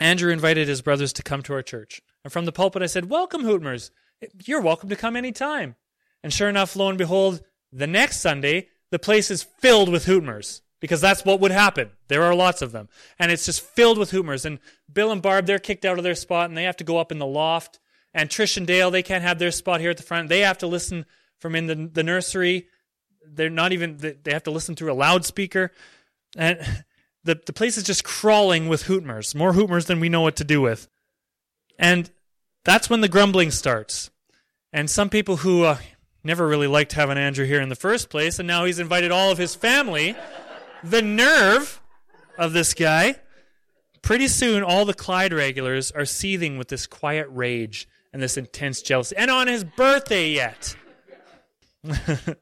Andrew 0.00 0.32
invited 0.32 0.68
his 0.68 0.82
brothers 0.82 1.12
to 1.14 1.22
come 1.22 1.42
to 1.42 1.52
our 1.52 1.62
church. 1.62 2.00
And 2.24 2.32
from 2.32 2.44
the 2.44 2.52
pulpit, 2.52 2.82
I 2.82 2.86
said, 2.86 3.08
Welcome, 3.08 3.44
Hootmers. 3.44 3.90
You're 4.44 4.62
welcome 4.62 4.88
to 4.88 4.96
come 4.96 5.14
anytime. 5.14 5.76
And 6.22 6.32
sure 6.32 6.48
enough, 6.48 6.74
lo 6.74 6.88
and 6.88 6.98
behold, 6.98 7.42
the 7.72 7.86
next 7.86 8.20
Sunday, 8.20 8.68
the 8.90 8.98
place 8.98 9.30
is 9.30 9.42
filled 9.42 9.90
with 9.90 10.06
Hootmers 10.06 10.62
because 10.80 11.00
that's 11.00 11.24
what 11.24 11.40
would 11.40 11.50
happen. 11.50 11.90
There 12.08 12.22
are 12.22 12.34
lots 12.34 12.62
of 12.62 12.72
them. 12.72 12.88
And 13.18 13.32
it's 13.32 13.46
just 13.46 13.62
filled 13.62 13.98
with 13.98 14.10
Hootmers. 14.10 14.44
And 14.44 14.58
Bill 14.92 15.10
and 15.10 15.22
Barb, 15.22 15.46
they're 15.46 15.58
kicked 15.58 15.84
out 15.84 15.98
of 15.98 16.04
their 16.04 16.14
spot 16.14 16.48
and 16.48 16.56
they 16.56 16.64
have 16.64 16.76
to 16.76 16.84
go 16.84 16.98
up 16.98 17.10
in 17.10 17.18
the 17.18 17.26
loft. 17.26 17.78
And 18.12 18.30
Trish 18.30 18.56
and 18.56 18.66
Dale, 18.66 18.90
they 18.90 19.02
can't 19.02 19.24
have 19.24 19.38
their 19.38 19.50
spot 19.50 19.80
here 19.80 19.90
at 19.90 19.96
the 19.96 20.02
front. 20.02 20.28
They 20.28 20.40
have 20.40 20.58
to 20.58 20.66
listen 20.66 21.06
from 21.38 21.54
in 21.54 21.66
the, 21.66 21.90
the 21.92 22.02
nursery. 22.02 22.68
They're 23.26 23.50
not 23.50 23.72
even, 23.72 23.96
they 23.98 24.32
have 24.32 24.44
to 24.44 24.50
listen 24.50 24.76
through 24.76 24.92
a 24.92 24.94
loudspeaker. 24.94 25.72
And 26.36 26.84
the, 27.24 27.40
the 27.44 27.52
place 27.52 27.76
is 27.76 27.84
just 27.84 28.04
crawling 28.04 28.68
with 28.68 28.84
Hootmers, 28.84 29.34
more 29.34 29.52
Hootmers 29.52 29.86
than 29.86 30.00
we 30.00 30.08
know 30.08 30.20
what 30.20 30.36
to 30.36 30.44
do 30.44 30.60
with. 30.60 30.88
And 31.78 32.10
that's 32.64 32.88
when 32.88 33.00
the 33.00 33.08
grumbling 33.08 33.50
starts. 33.50 34.10
And 34.72 34.88
some 34.88 35.08
people 35.08 35.38
who 35.38 35.64
uh, 35.64 35.78
never 36.22 36.46
really 36.46 36.66
liked 36.66 36.92
having 36.92 37.18
Andrew 37.18 37.46
here 37.46 37.60
in 37.60 37.68
the 37.68 37.76
first 37.76 38.10
place, 38.10 38.38
and 38.38 38.46
now 38.46 38.64
he's 38.64 38.78
invited 38.78 39.10
all 39.10 39.30
of 39.30 39.38
his 39.38 39.54
family 39.54 40.14
the 40.90 41.02
nerve 41.02 41.80
of 42.38 42.52
this 42.52 42.74
guy. 42.74 43.16
Pretty 44.02 44.28
soon, 44.28 44.62
all 44.62 44.84
the 44.84 44.94
Clyde 44.94 45.32
regulars 45.32 45.90
are 45.90 46.04
seething 46.04 46.58
with 46.58 46.68
this 46.68 46.86
quiet 46.86 47.26
rage 47.30 47.88
and 48.12 48.22
this 48.22 48.36
intense 48.36 48.82
jealousy. 48.82 49.16
And 49.16 49.30
on 49.30 49.48
his 49.48 49.64
birthday 49.64 50.30
yet. 50.30 50.76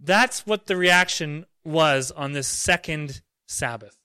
That's 0.00 0.46
what 0.46 0.66
the 0.66 0.76
reaction 0.76 1.46
was 1.64 2.10
on 2.10 2.32
this 2.32 2.46
second 2.46 3.22
Sabbath. 3.46 3.96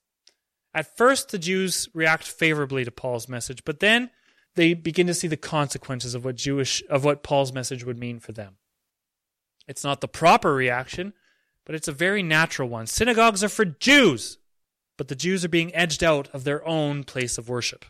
At 0.73 0.97
first, 0.97 1.29
the 1.29 1.39
Jews 1.39 1.89
react 1.93 2.23
favorably 2.23 2.85
to 2.85 2.91
Paul's 2.91 3.27
message, 3.27 3.63
but 3.65 3.79
then 3.79 4.11
they 4.55 4.73
begin 4.73 5.07
to 5.07 5.13
see 5.13 5.27
the 5.27 5.37
consequences 5.37 6.15
of 6.15 6.25
what 6.25 6.35
Jewish 6.35 6.83
of 6.89 7.03
what 7.03 7.23
Paul's 7.23 7.51
message 7.51 7.83
would 7.83 7.97
mean 7.97 8.19
for 8.19 8.31
them. 8.31 8.57
It's 9.67 9.83
not 9.83 10.01
the 10.01 10.07
proper 10.07 10.53
reaction, 10.53 11.13
but 11.69 11.75
it's 11.75 11.87
a 11.87 11.91
very 11.91 12.23
natural 12.23 12.67
one. 12.67 12.87
Synagogues 12.87 13.43
are 13.43 13.47
for 13.47 13.63
Jews, 13.63 14.39
but 14.97 15.07
the 15.07 15.13
Jews 15.13 15.45
are 15.45 15.49
being 15.49 15.71
edged 15.75 16.03
out 16.03 16.27
of 16.33 16.43
their 16.43 16.67
own 16.67 17.03
place 17.03 17.37
of 17.37 17.47
worship. 17.47 17.85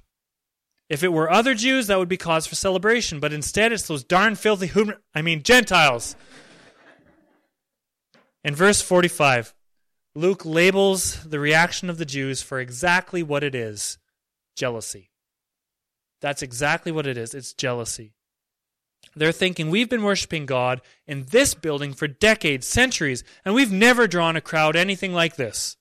If 0.90 1.02
it 1.02 1.14
were 1.14 1.32
other 1.32 1.56
Jews, 1.56 1.88
that 1.88 1.98
would 1.98 2.10
be 2.10 2.18
cause 2.18 2.46
for 2.46 2.56
celebration, 2.56 3.22
but 3.22 3.32
instead 3.32 3.72
it's 3.72 3.88
those 3.88 4.04
darn 4.04 4.36
filthy, 4.36 4.68
hum- 4.68 4.96
I 5.16 5.22
mean, 5.22 5.44
Gentiles. 5.44 6.18
In 8.44 8.54
verse 8.54 8.82
45, 8.82 9.54
Luke 10.14 10.44
labels 10.44 11.24
the 11.24 11.40
reaction 11.40 11.90
of 11.90 11.98
the 11.98 12.06
Jews 12.06 12.42
for 12.42 12.60
exactly 12.60 13.24
what 13.24 13.46
it 13.46 13.56
is 13.56 13.98
jealousy. 14.58 15.10
That's 16.20 16.42
exactly 16.42 16.92
what 16.92 17.08
it 17.08 17.18
is. 17.18 17.34
It's 17.34 17.54
jealousy. 17.54 18.12
They're 19.16 19.32
thinking 19.32 19.70
we've 19.70 19.90
been 19.90 20.04
worshiping 20.04 20.46
God 20.46 20.82
in 21.08 21.26
this 21.30 21.54
building 21.54 21.94
for 21.94 22.08
decades, 22.08 22.68
centuries, 22.68 23.24
and 23.44 23.54
we've 23.54 23.72
never 23.72 24.08
drawn 24.08 24.36
a 24.36 24.42
crowd 24.42 24.76
anything 24.76 25.14
like 25.14 25.36
this. 25.36 25.78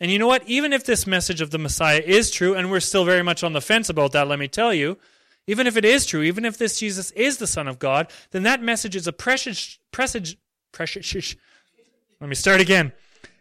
And 0.00 0.10
you 0.10 0.18
know 0.18 0.26
what? 0.26 0.46
Even 0.46 0.72
if 0.72 0.84
this 0.84 1.06
message 1.06 1.40
of 1.40 1.50
the 1.50 1.58
Messiah 1.58 2.02
is 2.04 2.30
true, 2.30 2.54
and 2.54 2.70
we're 2.70 2.80
still 2.80 3.04
very 3.04 3.22
much 3.22 3.42
on 3.42 3.52
the 3.52 3.60
fence 3.60 3.88
about 3.88 4.12
that, 4.12 4.28
let 4.28 4.38
me 4.38 4.48
tell 4.48 4.72
you, 4.72 4.98
even 5.46 5.66
if 5.66 5.76
it 5.76 5.84
is 5.84 6.06
true, 6.06 6.22
even 6.22 6.44
if 6.44 6.58
this 6.58 6.78
Jesus 6.78 7.10
is 7.12 7.38
the 7.38 7.46
Son 7.46 7.66
of 7.66 7.78
God, 7.78 8.10
then 8.30 8.42
that 8.44 8.62
message 8.62 8.94
is 8.94 9.06
a 9.06 9.12
precious, 9.12 9.78
presage, 9.90 10.36
precious, 10.72 11.34
let 12.20 12.28
me 12.28 12.34
start 12.34 12.60
again. 12.60 12.92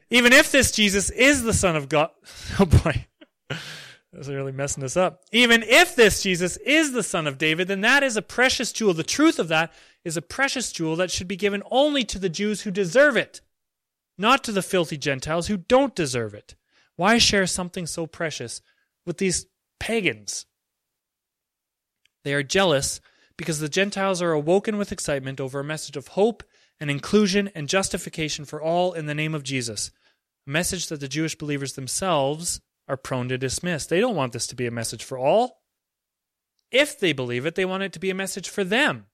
Even 0.10 0.32
if 0.32 0.52
this 0.52 0.72
Jesus 0.72 1.10
is 1.10 1.44
the 1.44 1.54
Son 1.54 1.76
of 1.76 1.90
God, 1.90 2.12
oh 2.60 2.66
boy. 2.66 3.06
This 4.18 4.28
is 4.28 4.34
really 4.34 4.52
messing 4.52 4.84
us 4.84 4.98
up. 4.98 5.22
Even 5.32 5.62
if 5.62 5.96
this 5.96 6.24
Jesus 6.24 6.58
is 6.58 6.92
the 6.92 7.04
son 7.04 7.28
of 7.28 7.38
David, 7.38 7.68
then 7.68 7.82
that 7.82 8.02
is 8.02 8.18
a 8.18 8.22
precious 8.24 8.72
jewel. 8.72 8.96
The 8.96 9.04
truth 9.04 9.38
of 9.38 9.48
that 9.50 9.72
is 10.04 10.18
a 10.18 10.24
precious 10.24 10.72
jewel 10.72 10.96
that 10.96 11.12
should 11.12 11.28
be 11.28 11.36
given 11.36 11.62
only 11.70 12.04
to 12.06 12.18
the 12.18 12.28
Jews 12.28 12.62
who 12.62 12.72
deserve 12.72 13.16
it, 13.16 13.42
not 14.18 14.44
to 14.46 14.52
the 14.52 14.64
filthy 14.64 14.98
Gentiles 14.98 15.48
who 15.48 15.58
don't 15.58 15.94
deserve 15.94 16.34
it. 16.34 16.56
Why 16.96 17.20
share 17.20 17.46
something 17.46 17.86
so 17.86 18.08
precious 18.08 18.60
with 19.06 19.20
these 19.20 19.46
pagans? 19.80 20.48
They 22.24 22.34
are 22.34 22.42
jealous 22.42 23.00
because 23.38 23.60
the 23.60 23.70
Gentiles 23.70 24.20
are 24.20 24.32
awoken 24.32 24.78
with 24.78 24.92
excitement 24.92 25.40
over 25.40 25.60
a 25.60 25.64
message 25.64 25.96
of 25.96 26.08
hope 26.10 26.44
and 26.80 26.90
inclusion 26.90 27.52
and 27.54 27.70
justification 27.70 28.46
for 28.46 28.60
all 28.60 28.94
in 28.94 29.06
the 29.06 29.14
name 29.14 29.36
of 29.36 29.44
Jesus, 29.44 29.92
a 30.48 30.50
message 30.50 30.88
that 30.88 31.02
the 31.02 31.08
Jewish 31.08 31.36
believers 31.36 31.74
themselves 31.74 32.62
are 32.88 32.98
prone 32.98 33.30
to 33.30 33.38
dismiss. 33.38 33.86
They 33.86 34.00
don't 34.00 34.16
want 34.16 34.34
this 34.34 34.48
to 34.48 34.56
be 34.56 34.66
a 34.66 34.72
message 34.72 35.04
for 35.04 35.18
all. 35.18 35.62
If 36.72 37.00
they 37.00 37.14
believe 37.14 37.46
it, 37.46 37.56
they 37.56 37.66
want 37.66 37.84
it 37.84 37.94
to 37.94 38.00
be 38.00 38.10
a 38.10 38.16
message 38.16 38.50
for 38.50 38.64
them. 38.64 39.06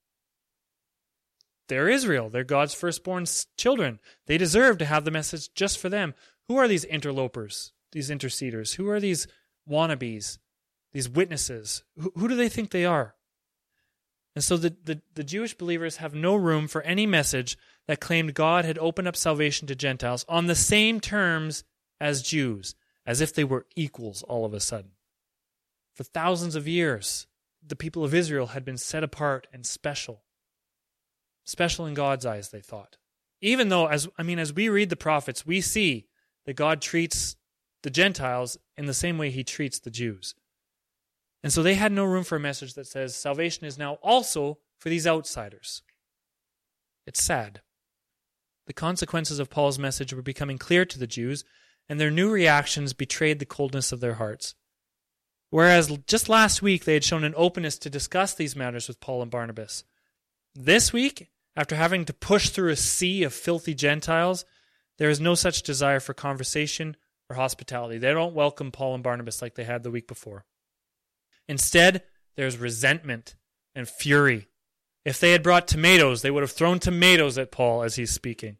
They're 1.69 1.89
Israel. 1.89 2.29
They're 2.29 2.43
God's 2.43 2.73
firstborn 2.73 3.25
children. 3.57 3.99
They 4.27 4.37
deserve 4.37 4.77
to 4.79 4.85
have 4.85 5.05
the 5.05 5.11
message 5.11 5.53
just 5.53 5.79
for 5.79 5.89
them. 5.89 6.13
Who 6.47 6.57
are 6.57 6.67
these 6.67 6.83
interlopers, 6.83 7.71
these 7.91 8.09
interceders? 8.09 8.75
Who 8.75 8.89
are 8.89 8.99
these 8.99 9.27
wannabes, 9.69 10.39
these 10.91 11.09
witnesses? 11.09 11.83
Who, 11.97 12.11
who 12.15 12.27
do 12.27 12.35
they 12.35 12.49
think 12.49 12.71
they 12.71 12.85
are? 12.85 13.15
And 14.35 14.43
so 14.43 14.57
the, 14.57 14.75
the, 14.83 15.01
the 15.13 15.23
Jewish 15.23 15.53
believers 15.53 15.97
have 15.97 16.15
no 16.15 16.35
room 16.35 16.67
for 16.67 16.81
any 16.81 17.05
message 17.05 17.57
that 17.87 18.01
claimed 18.01 18.33
God 18.33 18.65
had 18.65 18.79
opened 18.79 19.07
up 19.07 19.15
salvation 19.15 19.67
to 19.67 19.75
Gentiles 19.75 20.25
on 20.27 20.47
the 20.47 20.55
same 20.55 20.99
terms 20.99 21.63
as 22.01 22.23
Jews 22.23 22.75
as 23.05 23.21
if 23.21 23.33
they 23.33 23.43
were 23.43 23.65
equals 23.75 24.23
all 24.23 24.45
of 24.45 24.53
a 24.53 24.59
sudden. 24.59 24.91
For 25.93 26.03
thousands 26.03 26.55
of 26.55 26.67
years, 26.67 27.27
the 27.65 27.75
people 27.75 28.03
of 28.03 28.13
Israel 28.13 28.47
had 28.47 28.65
been 28.65 28.77
set 28.77 29.03
apart 29.03 29.47
and 29.53 29.65
special. 29.65 30.23
Special 31.45 31.85
in 31.85 31.93
God's 31.93 32.25
eyes, 32.25 32.49
they 32.49 32.61
thought. 32.61 32.97
Even 33.41 33.69
though, 33.69 33.87
as 33.87 34.07
I 34.17 34.23
mean, 34.23 34.39
as 34.39 34.53
we 34.53 34.69
read 34.69 34.89
the 34.89 34.95
prophets, 34.95 35.45
we 35.45 35.61
see 35.61 36.07
that 36.45 36.55
God 36.55 36.81
treats 36.81 37.35
the 37.83 37.89
Gentiles 37.89 38.57
in 38.77 38.85
the 38.85 38.93
same 38.93 39.17
way 39.17 39.29
he 39.29 39.43
treats 39.43 39.79
the 39.79 39.91
Jews. 39.91 40.35
And 41.43 41.51
so 41.51 41.61
they 41.61 41.75
had 41.75 41.91
no 41.91 42.05
room 42.05 42.23
for 42.23 42.37
a 42.37 42.39
message 42.39 42.73
that 42.75 42.87
says 42.87 43.15
salvation 43.15 43.65
is 43.65 43.77
now 43.77 43.95
also 43.95 44.59
for 44.79 44.89
these 44.89 45.05
outsiders. 45.05 45.81
It's 47.05 47.23
sad. 47.23 47.61
The 48.65 48.73
consequences 48.73 49.39
of 49.39 49.49
Paul's 49.49 49.77
message 49.77 50.13
were 50.13 50.21
becoming 50.21 50.57
clear 50.57 50.85
to 50.85 50.97
the 50.97 51.07
Jews, 51.07 51.43
and 51.89 51.99
their 51.99 52.11
new 52.11 52.29
reactions 52.29 52.93
betrayed 52.93 53.39
the 53.39 53.45
coldness 53.45 53.91
of 53.91 53.99
their 53.99 54.15
hearts. 54.15 54.55
Whereas 55.49 55.95
just 56.07 56.29
last 56.29 56.61
week 56.61 56.85
they 56.85 56.95
had 56.95 57.03
shown 57.03 57.23
an 57.23 57.35
openness 57.37 57.77
to 57.79 57.89
discuss 57.89 58.33
these 58.33 58.55
matters 58.55 58.87
with 58.87 58.99
Paul 58.99 59.21
and 59.21 59.29
Barnabas. 59.29 59.83
This 60.55 60.91
week, 60.91 61.29
after 61.55 61.75
having 61.75 62.05
to 62.05 62.13
push 62.13 62.49
through 62.49 62.71
a 62.71 62.75
sea 62.75 63.23
of 63.23 63.33
filthy 63.33 63.75
Gentiles, 63.75 64.45
there 64.97 65.09
is 65.09 65.19
no 65.19 65.35
such 65.35 65.61
desire 65.63 65.99
for 65.99 66.13
conversation 66.13 66.97
or 67.29 67.35
hospitality. 67.35 67.97
They 67.97 68.11
don't 68.11 68.33
welcome 68.33 68.71
Paul 68.71 68.95
and 68.95 69.03
Barnabas 69.03 69.41
like 69.41 69.55
they 69.55 69.63
had 69.63 69.83
the 69.83 69.91
week 69.91 70.07
before. 70.07 70.45
Instead, 71.47 72.03
there's 72.35 72.57
resentment 72.57 73.35
and 73.75 73.87
fury. 73.87 74.47
If 75.05 75.19
they 75.19 75.31
had 75.31 75.43
brought 75.43 75.67
tomatoes, 75.67 76.21
they 76.21 76.31
would 76.31 76.43
have 76.43 76.51
thrown 76.51 76.79
tomatoes 76.79 77.37
at 77.37 77.51
Paul 77.51 77.83
as 77.83 77.95
he's 77.95 78.11
speaking. 78.11 78.57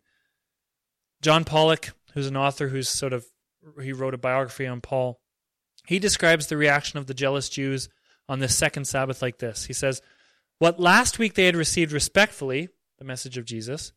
John 1.22 1.46
Pollock 1.46 1.94
who's 2.14 2.28
an 2.28 2.38
author 2.38 2.68
who's 2.70 2.90
sort 2.90 3.14
of 3.14 3.26
he 3.82 3.94
wrote 3.94 4.14
a 4.14 4.18
biography 4.18 4.68
on 4.68 4.82
Paul. 4.82 5.20
He 5.88 6.00
describes 6.00 6.48
the 6.48 6.58
reaction 6.58 7.00
of 7.00 7.08
the 7.08 7.14
jealous 7.14 7.50
Jews 7.50 7.90
on 8.28 8.40
this 8.40 8.56
second 8.56 8.86
Sabbath 8.86 9.22
like 9.22 9.40
this. 9.40 9.66
He 9.66 9.74
says, 9.74 10.02
What 10.60 10.80
last 10.80 11.20
week 11.20 11.34
they 11.34 11.46
had 11.46 11.56
received 11.56 11.92
respectfully, 11.92 12.70
the 12.98 13.06
message 13.06 13.38
of 13.38 13.46
Jesus, 13.46 13.92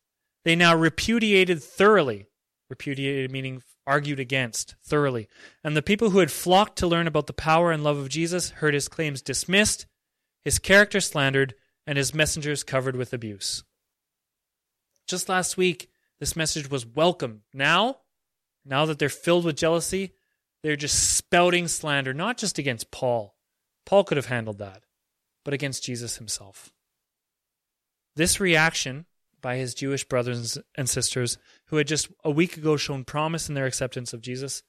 they 0.45 0.57
now 0.57 0.75
repudiated 0.75 1.63
thoroughly. 1.63 2.27
Repudiated 2.69 3.31
meaning 3.31 3.63
argued 3.87 4.19
against 4.19 4.75
thoroughly. 4.85 5.29
And 5.63 5.77
the 5.77 5.83
people 5.83 6.11
who 6.11 6.19
had 6.19 6.33
flocked 6.33 6.79
to 6.79 6.87
learn 6.87 7.07
about 7.07 7.29
the 7.29 7.33
power 7.33 7.71
and 7.71 7.85
love 7.85 7.99
of 7.99 8.09
Jesus 8.09 8.51
heard 8.51 8.75
his 8.75 8.89
claims 8.89 9.23
dismissed, 9.23 9.87
his 10.45 10.59
character 10.59 11.01
slandered, 11.01 11.55
and 11.87 11.97
his 11.97 12.13
messengers 12.13 12.65
covered 12.65 12.97
with 12.97 13.13
abuse. 13.13 13.63
Just 15.07 15.29
last 15.29 15.57
week, 15.57 15.89
this 16.19 16.35
message 16.35 16.69
was 16.69 16.85
welcome. 16.85 17.43
Now, 17.55 17.99
now 18.67 18.85
that 18.87 18.99
they're 18.99 19.09
filled 19.09 19.45
with 19.45 19.57
jealousy, 19.57 20.13
they're 20.63 20.77
just 20.77 21.17
spouting 21.17 21.69
slander, 21.69 22.13
not 22.13 22.39
just 22.39 22.59
against 22.59 22.91
Paul. 22.91 23.37
Paul 23.85 24.05
could 24.05 24.17
have 24.17 24.27
handled 24.27 24.59
that, 24.59 24.83
but 25.45 25.55
against 25.55 25.85
Jesus 25.85 26.17
himself. 26.17 26.73
This 28.17 28.41
reaction 28.41 29.07
by 29.41 29.57
his 29.57 29.75
Jewish 29.75 30.05
brothers 30.05 30.59
and 30.75 30.89
sisters, 30.89 31.39
who 31.67 31.77
had 31.77 31.87
just 31.87 32.09
a 32.25 32.31
week 32.31 32.57
ago 32.57 32.77
shown 32.77 33.05
promise 33.05 33.49
in 33.49 33.55
their 33.55 33.67
acceptance 33.67 34.13
of 34.13 34.21
Jesus, 34.21 34.63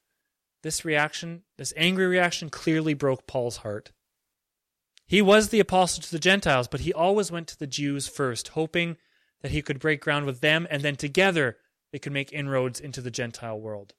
this 0.61 0.85
reaction, 0.85 1.43
this 1.57 1.73
angry 1.75 2.05
reaction, 2.05 2.49
clearly 2.49 2.93
broke 2.93 3.25
Paul's 3.25 3.57
heart. 3.57 3.91
He 5.07 5.21
was 5.21 5.49
the 5.49 5.61
apostle 5.61 6.03
to 6.03 6.11
the 6.11 6.19
Gentiles, 6.19 6.67
but 6.67 6.81
he 6.81 6.93
always 6.93 7.31
went 7.31 7.47
to 7.47 7.57
the 7.57 7.65
Jews 7.65 8.07
first, 8.07 8.49
hoping 8.49 8.97
that 9.41 9.51
he 9.51 9.61
could 9.61 9.79
break 9.79 10.01
ground 10.01 10.25
with 10.25 10.41
them 10.41 10.67
and 10.69 10.83
then 10.83 10.95
together 10.95 11.57
they 11.91 11.99
could 11.99 12.13
make 12.13 12.33
inroads 12.33 12.79
into 12.79 13.01
the 13.01 13.11
Gentile 13.11 13.59
world. 13.59 13.93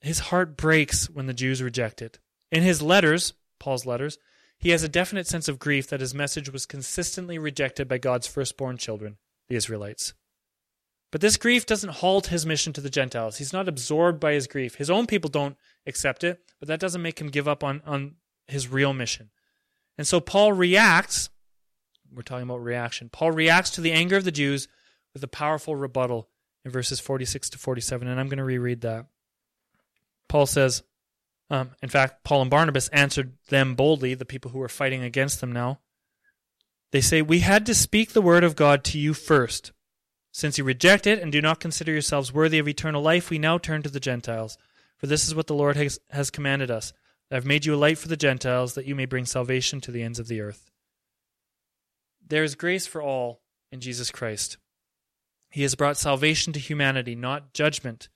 His 0.00 0.18
heart 0.18 0.56
breaks 0.56 1.08
when 1.08 1.26
the 1.26 1.34
Jews 1.34 1.62
reject 1.62 2.02
it. 2.02 2.18
In 2.50 2.62
his 2.62 2.82
letters, 2.82 3.34
Paul's 3.58 3.86
letters, 3.86 4.18
he 4.58 4.70
has 4.70 4.82
a 4.82 4.88
definite 4.88 5.26
sense 5.26 5.48
of 5.48 5.58
grief 5.58 5.88
that 5.88 6.00
his 6.00 6.14
message 6.14 6.52
was 6.52 6.66
consistently 6.66 7.38
rejected 7.38 7.88
by 7.88 7.98
God's 7.98 8.26
firstborn 8.26 8.76
children, 8.76 9.16
the 9.48 9.56
Israelites. 9.56 10.14
But 11.10 11.20
this 11.20 11.36
grief 11.36 11.66
doesn't 11.66 11.94
halt 11.94 12.28
his 12.28 12.46
mission 12.46 12.72
to 12.72 12.80
the 12.80 12.90
Gentiles. 12.90 13.36
He's 13.36 13.52
not 13.52 13.68
absorbed 13.68 14.18
by 14.18 14.32
his 14.32 14.46
grief. 14.46 14.76
His 14.76 14.90
own 14.90 15.06
people 15.06 15.28
don't 15.30 15.56
accept 15.86 16.24
it, 16.24 16.40
but 16.58 16.68
that 16.68 16.80
doesn't 16.80 17.02
make 17.02 17.20
him 17.20 17.28
give 17.28 17.46
up 17.46 17.62
on, 17.62 17.82
on 17.84 18.14
his 18.46 18.68
real 18.68 18.92
mission. 18.92 19.30
And 19.98 20.06
so 20.06 20.20
Paul 20.20 20.52
reacts. 20.52 21.28
We're 22.12 22.22
talking 22.22 22.44
about 22.44 22.62
reaction. 22.62 23.10
Paul 23.10 23.32
reacts 23.32 23.70
to 23.70 23.80
the 23.80 23.92
anger 23.92 24.16
of 24.16 24.24
the 24.24 24.32
Jews 24.32 24.68
with 25.12 25.22
a 25.22 25.28
powerful 25.28 25.76
rebuttal 25.76 26.28
in 26.64 26.70
verses 26.70 27.00
46 27.00 27.50
to 27.50 27.58
47, 27.58 28.08
and 28.08 28.18
I'm 28.18 28.28
going 28.28 28.38
to 28.38 28.44
reread 28.44 28.82
that. 28.82 29.06
Paul 30.28 30.46
says, 30.46 30.82
um, 31.50 31.70
in 31.82 31.88
fact, 31.88 32.24
Paul 32.24 32.42
and 32.42 32.50
Barnabas 32.50 32.88
answered 32.88 33.32
them 33.48 33.74
boldly, 33.74 34.14
the 34.14 34.24
people 34.24 34.50
who 34.50 34.58
were 34.58 34.68
fighting 34.68 35.02
against 35.02 35.40
them 35.40 35.52
now. 35.52 35.80
They 36.92 37.02
say, 37.02 37.20
We 37.20 37.40
had 37.40 37.66
to 37.66 37.74
speak 37.74 38.12
the 38.12 38.22
word 38.22 38.44
of 38.44 38.56
God 38.56 38.84
to 38.84 38.98
you 38.98 39.12
first. 39.12 39.72
Since 40.30 40.56
you 40.56 40.64
reject 40.64 41.06
it 41.06 41.18
and 41.18 41.30
do 41.30 41.42
not 41.42 41.60
consider 41.60 41.92
yourselves 41.92 42.32
worthy 42.32 42.58
of 42.58 42.66
eternal 42.66 43.02
life, 43.02 43.28
we 43.28 43.38
now 43.38 43.58
turn 43.58 43.82
to 43.82 43.90
the 43.90 44.00
Gentiles. 44.00 44.56
For 44.96 45.06
this 45.06 45.26
is 45.26 45.34
what 45.34 45.46
the 45.46 45.54
Lord 45.54 45.76
has, 45.76 45.98
has 46.10 46.30
commanded 46.30 46.70
us 46.70 46.94
I 47.30 47.34
have 47.36 47.46
made 47.46 47.64
you 47.64 47.74
a 47.74 47.76
light 47.76 47.96
for 47.96 48.08
the 48.08 48.16
Gentiles, 48.16 48.74
that 48.74 48.84
you 48.84 48.94
may 48.94 49.06
bring 49.06 49.24
salvation 49.24 49.80
to 49.82 49.90
the 49.90 50.02
ends 50.02 50.18
of 50.18 50.28
the 50.28 50.42
earth. 50.42 50.70
There 52.26 52.44
is 52.44 52.54
grace 52.54 52.86
for 52.86 53.00
all 53.00 53.40
in 53.70 53.80
Jesus 53.80 54.10
Christ. 54.10 54.58
He 55.52 55.62
has 55.62 55.74
brought 55.74 55.98
salvation 55.98 56.52
to 56.54 56.58
humanity, 56.58 57.14
not 57.14 57.52
judgment. 57.52 58.08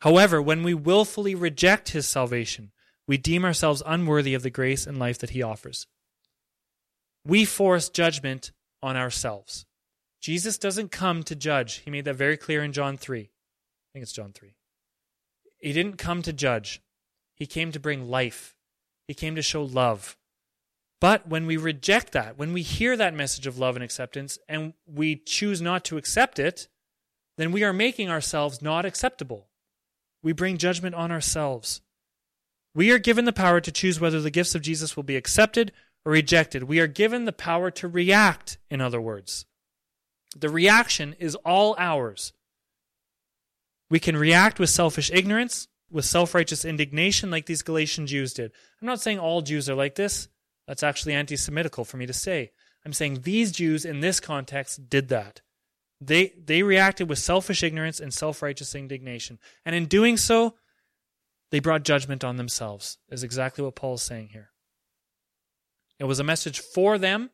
However, 0.00 0.40
when 0.40 0.62
we 0.62 0.72
willfully 0.72 1.34
reject 1.34 1.90
his 1.90 2.08
salvation, 2.08 2.72
we 3.06 3.18
deem 3.18 3.44
ourselves 3.44 3.82
unworthy 3.84 4.34
of 4.34 4.42
the 4.42 4.50
grace 4.50 4.86
and 4.86 4.98
life 4.98 5.18
that 5.18 5.30
he 5.30 5.42
offers. 5.42 5.86
We 7.24 7.44
force 7.44 7.90
judgment 7.90 8.52
on 8.82 8.96
ourselves. 8.96 9.66
Jesus 10.20 10.56
doesn't 10.56 10.90
come 10.90 11.22
to 11.24 11.34
judge. 11.34 11.82
He 11.84 11.90
made 11.90 12.06
that 12.06 12.16
very 12.16 12.38
clear 12.38 12.64
in 12.64 12.72
John 12.72 12.96
3. 12.96 13.20
I 13.20 13.28
think 13.92 14.02
it's 14.02 14.12
John 14.12 14.32
3. 14.32 14.54
He 15.58 15.74
didn't 15.74 15.98
come 15.98 16.22
to 16.22 16.32
judge, 16.32 16.80
he 17.34 17.44
came 17.46 17.70
to 17.72 17.80
bring 17.80 18.08
life, 18.08 18.56
he 19.06 19.12
came 19.12 19.34
to 19.34 19.42
show 19.42 19.62
love. 19.62 20.16
But 21.00 21.26
when 21.26 21.46
we 21.46 21.56
reject 21.56 22.12
that, 22.12 22.36
when 22.38 22.52
we 22.52 22.62
hear 22.62 22.96
that 22.96 23.14
message 23.14 23.46
of 23.46 23.58
love 23.58 23.74
and 23.74 23.82
acceptance 23.82 24.38
and 24.48 24.74
we 24.86 25.16
choose 25.16 25.62
not 25.62 25.84
to 25.86 25.96
accept 25.96 26.38
it, 26.38 26.68
then 27.38 27.52
we 27.52 27.64
are 27.64 27.72
making 27.72 28.10
ourselves 28.10 28.60
not 28.60 28.84
acceptable. 28.84 29.48
We 30.22 30.32
bring 30.32 30.58
judgment 30.58 30.94
on 30.94 31.10
ourselves. 31.10 31.80
We 32.74 32.90
are 32.90 32.98
given 32.98 33.24
the 33.24 33.32
power 33.32 33.60
to 33.62 33.72
choose 33.72 33.98
whether 33.98 34.20
the 34.20 34.30
gifts 34.30 34.54
of 34.54 34.62
Jesus 34.62 34.94
will 34.94 35.02
be 35.02 35.16
accepted 35.16 35.72
or 36.04 36.12
rejected. 36.12 36.64
We 36.64 36.80
are 36.80 36.86
given 36.86 37.24
the 37.24 37.32
power 37.32 37.70
to 37.72 37.88
react, 37.88 38.58
in 38.70 38.82
other 38.82 39.00
words. 39.00 39.46
The 40.36 40.50
reaction 40.50 41.16
is 41.18 41.34
all 41.36 41.74
ours. 41.78 42.34
We 43.88 43.98
can 43.98 44.16
react 44.16 44.60
with 44.60 44.70
selfish 44.70 45.10
ignorance, 45.10 45.66
with 45.90 46.04
self 46.04 46.34
righteous 46.34 46.64
indignation, 46.64 47.30
like 47.30 47.46
these 47.46 47.62
Galatian 47.62 48.06
Jews 48.06 48.34
did. 48.34 48.52
I'm 48.80 48.86
not 48.86 49.00
saying 49.00 49.18
all 49.18 49.42
Jews 49.42 49.68
are 49.68 49.74
like 49.74 49.96
this. 49.96 50.28
That's 50.70 50.84
actually 50.84 51.14
anti 51.14 51.34
Semitical 51.34 51.84
for 51.84 51.96
me 51.96 52.06
to 52.06 52.12
say. 52.12 52.52
I'm 52.86 52.92
saying 52.92 53.22
these 53.22 53.50
Jews 53.50 53.84
in 53.84 53.98
this 53.98 54.20
context 54.20 54.88
did 54.88 55.08
that. 55.08 55.40
They, 56.00 56.32
they 56.44 56.62
reacted 56.62 57.08
with 57.08 57.18
selfish 57.18 57.64
ignorance 57.64 57.98
and 57.98 58.14
self 58.14 58.40
righteous 58.40 58.76
indignation. 58.76 59.40
And 59.66 59.74
in 59.74 59.86
doing 59.86 60.16
so, 60.16 60.54
they 61.50 61.58
brought 61.58 61.82
judgment 61.82 62.22
on 62.22 62.36
themselves, 62.36 62.98
is 63.08 63.24
exactly 63.24 63.64
what 63.64 63.74
Paul 63.74 63.94
is 63.94 64.02
saying 64.02 64.28
here. 64.28 64.50
It 65.98 66.04
was 66.04 66.20
a 66.20 66.24
message 66.24 66.60
for 66.60 66.98
them, 66.98 67.30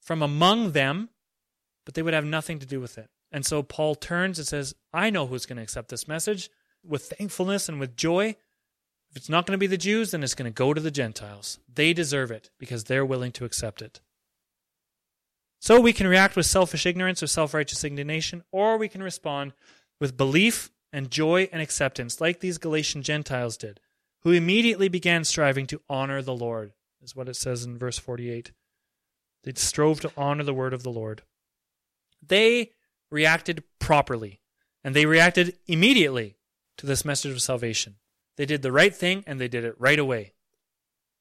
from 0.00 0.22
among 0.22 0.70
them, 0.70 1.08
but 1.84 1.94
they 1.94 2.02
would 2.02 2.14
have 2.14 2.24
nothing 2.24 2.60
to 2.60 2.66
do 2.66 2.78
with 2.78 2.98
it. 2.98 3.08
And 3.32 3.44
so 3.44 3.64
Paul 3.64 3.96
turns 3.96 4.38
and 4.38 4.46
says, 4.46 4.76
I 4.92 5.10
know 5.10 5.26
who's 5.26 5.44
going 5.44 5.56
to 5.56 5.64
accept 5.64 5.88
this 5.88 6.06
message 6.06 6.50
with 6.84 7.12
thankfulness 7.18 7.68
and 7.68 7.80
with 7.80 7.96
joy. 7.96 8.36
If 9.10 9.16
it's 9.16 9.28
not 9.28 9.46
going 9.46 9.54
to 9.54 9.58
be 9.58 9.66
the 9.66 9.76
Jews, 9.76 10.12
then 10.12 10.22
it's 10.22 10.34
going 10.34 10.50
to 10.50 10.54
go 10.54 10.72
to 10.72 10.80
the 10.80 10.90
Gentiles. 10.90 11.58
They 11.72 11.92
deserve 11.92 12.30
it 12.30 12.50
because 12.58 12.84
they're 12.84 13.04
willing 13.04 13.32
to 13.32 13.44
accept 13.44 13.82
it. 13.82 14.00
So 15.58 15.80
we 15.80 15.92
can 15.92 16.06
react 16.06 16.36
with 16.36 16.46
selfish 16.46 16.86
ignorance 16.86 17.22
or 17.22 17.26
self 17.26 17.52
righteous 17.52 17.84
indignation, 17.84 18.44
or 18.50 18.78
we 18.78 18.88
can 18.88 19.02
respond 19.02 19.52
with 20.00 20.16
belief 20.16 20.70
and 20.92 21.10
joy 21.10 21.48
and 21.52 21.60
acceptance, 21.60 22.20
like 22.20 22.40
these 22.40 22.58
Galatian 22.58 23.02
Gentiles 23.02 23.56
did, 23.56 23.80
who 24.22 24.32
immediately 24.32 24.88
began 24.88 25.24
striving 25.24 25.66
to 25.66 25.82
honor 25.88 26.22
the 26.22 26.34
Lord, 26.34 26.72
is 27.02 27.14
what 27.14 27.28
it 27.28 27.36
says 27.36 27.64
in 27.64 27.78
verse 27.78 27.98
48. 27.98 28.52
They 29.44 29.52
strove 29.54 30.00
to 30.00 30.12
honor 30.16 30.44
the 30.44 30.54
word 30.54 30.72
of 30.72 30.82
the 30.82 30.90
Lord. 30.90 31.22
They 32.26 32.72
reacted 33.10 33.64
properly, 33.78 34.40
and 34.82 34.94
they 34.94 35.06
reacted 35.06 35.56
immediately 35.66 36.36
to 36.78 36.86
this 36.86 37.04
message 37.04 37.32
of 37.32 37.42
salvation. 37.42 37.96
They 38.40 38.46
did 38.46 38.62
the 38.62 38.72
right 38.72 38.96
thing, 38.96 39.22
and 39.26 39.38
they 39.38 39.48
did 39.48 39.64
it 39.64 39.74
right 39.78 39.98
away. 39.98 40.32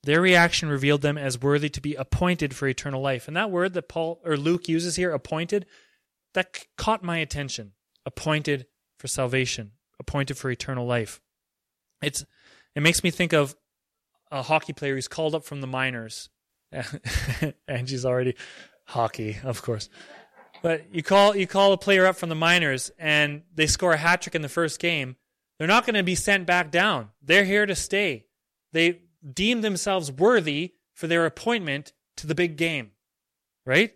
Their 0.04 0.22
reaction 0.22 0.70
revealed 0.70 1.02
them 1.02 1.18
as 1.18 1.42
worthy 1.42 1.68
to 1.68 1.82
be 1.82 1.94
appointed 1.96 2.56
for 2.56 2.66
eternal 2.66 3.02
life. 3.02 3.28
And 3.28 3.36
that 3.36 3.52
word 3.52 3.74
that 3.74 3.90
Paul 3.90 4.22
or 4.24 4.38
Luke 4.38 4.70
uses 4.70 4.96
here, 4.96 5.12
appointed, 5.12 5.66
that 6.34 6.66
caught 6.78 7.04
my 7.04 7.18
attention. 7.18 7.74
Appointed 8.06 8.68
for 8.98 9.10
salvation, 9.10 9.72
appointed 10.00 10.38
for 10.38 10.50
eternal 10.50 10.86
life. 10.86 11.20
It's 12.02 12.24
it 12.74 12.84
makes 12.84 13.04
me 13.04 13.12
think 13.12 13.34
of 13.34 13.54
a 14.32 14.42
hockey 14.42 14.72
player 14.72 14.96
who's 14.96 15.10
called 15.10 15.36
up 15.36 15.44
from 15.44 15.60
the 15.60 15.68
minors. 15.68 16.30
Angie's 17.68 18.06
already 18.06 18.36
hockey, 18.86 19.40
of 19.44 19.62
course. 19.62 19.90
But 20.64 20.96
you 20.96 21.04
call 21.04 21.36
you 21.36 21.48
call 21.48 21.74
a 21.74 21.78
player 21.78 22.06
up 22.06 22.16
from 22.16 22.30
the 22.30 22.36
minors 22.36 22.92
and 22.98 23.42
they 23.54 23.68
score 23.68 23.92
a 23.92 23.98
hat 23.98 24.22
trick 24.22 24.36
in 24.36 24.42
the 24.42 24.48
first 24.48 24.80
game. 24.80 25.18
They're 25.60 25.68
not 25.68 25.86
going 25.86 25.96
to 25.96 26.04
be 26.04 26.16
sent 26.16 26.48
back 26.48 26.72
down. 26.72 27.10
They're 27.22 27.44
here 27.44 27.66
to 27.66 27.76
stay. 27.76 28.26
They 28.72 29.02
deem 29.34 29.62
themselves 29.62 30.12
worthy 30.12 30.74
for 30.94 31.08
their 31.08 31.26
appointment 31.26 31.92
to 32.18 32.26
the 32.26 32.36
big 32.36 32.56
game. 32.56 32.92
Right? 33.66 33.94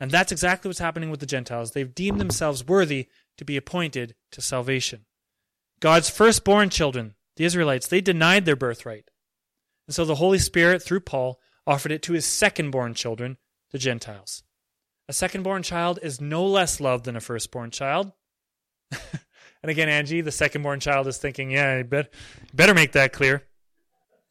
And 0.00 0.10
that's 0.10 0.32
exactly 0.32 0.68
what's 0.68 0.80
happening 0.80 1.10
with 1.10 1.20
the 1.20 1.26
Gentiles. 1.26 1.70
They've 1.70 1.94
deemed 1.94 2.20
themselves 2.20 2.66
worthy 2.66 3.08
to 3.38 3.44
be 3.44 3.56
appointed 3.56 4.14
to 4.32 4.42
salvation. 4.42 5.06
God's 5.80 6.10
firstborn 6.10 6.70
children, 6.70 7.14
the 7.36 7.44
Israelites, 7.44 7.86
they 7.86 8.00
denied 8.00 8.44
their 8.44 8.56
birthright. 8.56 9.10
And 9.86 9.94
so 9.94 10.04
the 10.04 10.16
Holy 10.16 10.38
Spirit, 10.38 10.82
through 10.82 11.00
Paul, 11.00 11.40
offered 11.66 11.92
it 11.92 12.02
to 12.02 12.12
his 12.12 12.26
secondborn 12.26 12.94
children, 12.94 13.38
the 13.70 13.78
Gentiles. 13.78 14.42
A 15.08 15.12
secondborn 15.12 15.62
child 15.62 15.98
is 16.02 16.20
no 16.20 16.44
less 16.44 16.80
loved 16.80 17.04
than 17.04 17.16
a 17.16 17.20
firstborn 17.20 17.70
child. 17.70 18.12
and 19.66 19.72
again, 19.72 19.88
Angie, 19.88 20.20
the 20.20 20.30
second 20.30 20.62
born 20.62 20.78
child 20.78 21.08
is 21.08 21.18
thinking, 21.18 21.50
yeah, 21.50 21.82
better 21.82 22.72
make 22.72 22.92
that 22.92 23.12
clear. 23.12 23.42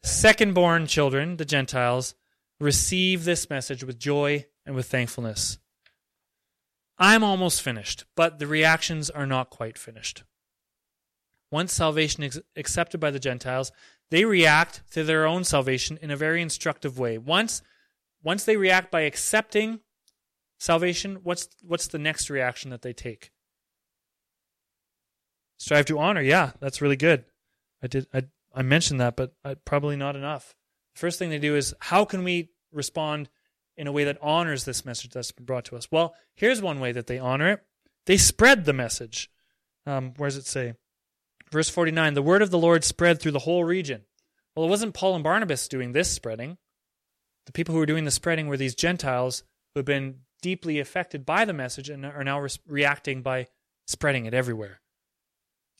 Second 0.02 0.54
born 0.54 0.86
children, 0.86 1.36
the 1.36 1.44
Gentiles, 1.44 2.14
receive 2.58 3.26
this 3.26 3.50
message 3.50 3.84
with 3.84 3.98
joy 3.98 4.46
and 4.64 4.74
with 4.74 4.86
thankfulness. 4.86 5.58
I'm 6.96 7.22
almost 7.22 7.60
finished, 7.60 8.06
but 8.14 8.38
the 8.38 8.46
reactions 8.46 9.10
are 9.10 9.26
not 9.26 9.50
quite 9.50 9.76
finished. 9.76 10.24
Once 11.50 11.74
salvation 11.74 12.22
is 12.22 12.40
accepted 12.56 12.98
by 12.98 13.10
the 13.10 13.18
Gentiles, 13.18 13.72
they 14.10 14.24
react 14.24 14.90
to 14.92 15.04
their 15.04 15.26
own 15.26 15.44
salvation 15.44 15.98
in 16.00 16.10
a 16.10 16.16
very 16.16 16.40
instructive 16.40 16.98
way. 16.98 17.18
Once, 17.18 17.60
once 18.22 18.44
they 18.44 18.56
react 18.56 18.90
by 18.90 19.02
accepting 19.02 19.80
salvation, 20.58 21.16
what's 21.24 21.46
what's 21.60 21.88
the 21.88 21.98
next 21.98 22.30
reaction 22.30 22.70
that 22.70 22.80
they 22.80 22.94
take? 22.94 23.32
Strive 25.58 25.86
to 25.86 25.98
honor. 25.98 26.20
Yeah, 26.20 26.52
that's 26.60 26.80
really 26.80 26.96
good. 26.96 27.24
I 27.82 27.86
did 27.86 28.06
I 28.12 28.24
I 28.54 28.62
mentioned 28.62 29.00
that, 29.00 29.16
but 29.16 29.34
I, 29.44 29.54
probably 29.54 29.96
not 29.96 30.16
enough. 30.16 30.54
The 30.94 31.00
first 31.00 31.18
thing 31.18 31.30
they 31.30 31.38
do 31.38 31.56
is 31.56 31.74
how 31.80 32.04
can 32.04 32.24
we 32.24 32.50
respond 32.72 33.28
in 33.76 33.86
a 33.86 33.92
way 33.92 34.04
that 34.04 34.18
honors 34.22 34.64
this 34.64 34.84
message 34.84 35.10
that's 35.12 35.32
been 35.32 35.44
brought 35.44 35.66
to 35.66 35.76
us? 35.76 35.90
Well, 35.90 36.14
here's 36.34 36.62
one 36.62 36.80
way 36.80 36.92
that 36.92 37.06
they 37.06 37.18
honor 37.18 37.50
it. 37.52 37.62
They 38.06 38.16
spread 38.16 38.64
the 38.64 38.72
message. 38.72 39.30
Um, 39.84 40.14
where 40.16 40.28
does 40.28 40.38
it 40.38 40.46
say? 40.46 40.74
Verse 41.50 41.68
49 41.68 42.14
The 42.14 42.22
word 42.22 42.42
of 42.42 42.50
the 42.50 42.58
Lord 42.58 42.84
spread 42.84 43.20
through 43.20 43.32
the 43.32 43.40
whole 43.40 43.64
region. 43.64 44.02
Well, 44.54 44.66
it 44.66 44.70
wasn't 44.70 44.94
Paul 44.94 45.14
and 45.14 45.24
Barnabas 45.24 45.68
doing 45.68 45.92
this 45.92 46.10
spreading. 46.10 46.56
The 47.44 47.52
people 47.52 47.74
who 47.74 47.78
were 47.78 47.86
doing 47.86 48.04
the 48.04 48.10
spreading 48.10 48.48
were 48.48 48.56
these 48.56 48.74
Gentiles 48.74 49.44
who 49.74 49.78
had 49.80 49.84
been 49.84 50.20
deeply 50.40 50.78
affected 50.80 51.26
by 51.26 51.44
the 51.44 51.52
message 51.52 51.90
and 51.90 52.04
are 52.04 52.24
now 52.24 52.40
re- 52.40 52.50
reacting 52.66 53.22
by 53.22 53.46
spreading 53.86 54.26
it 54.26 54.34
everywhere. 54.34 54.80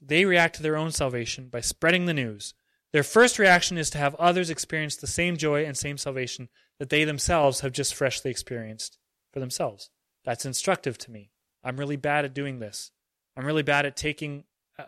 They 0.00 0.24
react 0.24 0.56
to 0.56 0.62
their 0.62 0.76
own 0.76 0.92
salvation 0.92 1.48
by 1.48 1.60
spreading 1.60 2.06
the 2.06 2.14
news. 2.14 2.54
Their 2.92 3.02
first 3.02 3.38
reaction 3.38 3.78
is 3.78 3.90
to 3.90 3.98
have 3.98 4.14
others 4.16 4.50
experience 4.50 4.96
the 4.96 5.06
same 5.06 5.36
joy 5.36 5.64
and 5.64 5.76
same 5.76 5.98
salvation 5.98 6.48
that 6.78 6.90
they 6.90 7.04
themselves 7.04 7.60
have 7.60 7.72
just 7.72 7.94
freshly 7.94 8.30
experienced 8.30 8.98
for 9.32 9.40
themselves. 9.40 9.90
That's 10.24 10.46
instructive 10.46 10.98
to 10.98 11.10
me. 11.10 11.30
I'm 11.64 11.76
really 11.76 11.96
bad 11.96 12.24
at 12.24 12.34
doing 12.34 12.58
this. 12.58 12.90
I'm 13.36 13.44
really 13.44 13.62
bad 13.62 13.86
at 13.86 13.96
taking 13.96 14.44
uh, 14.78 14.84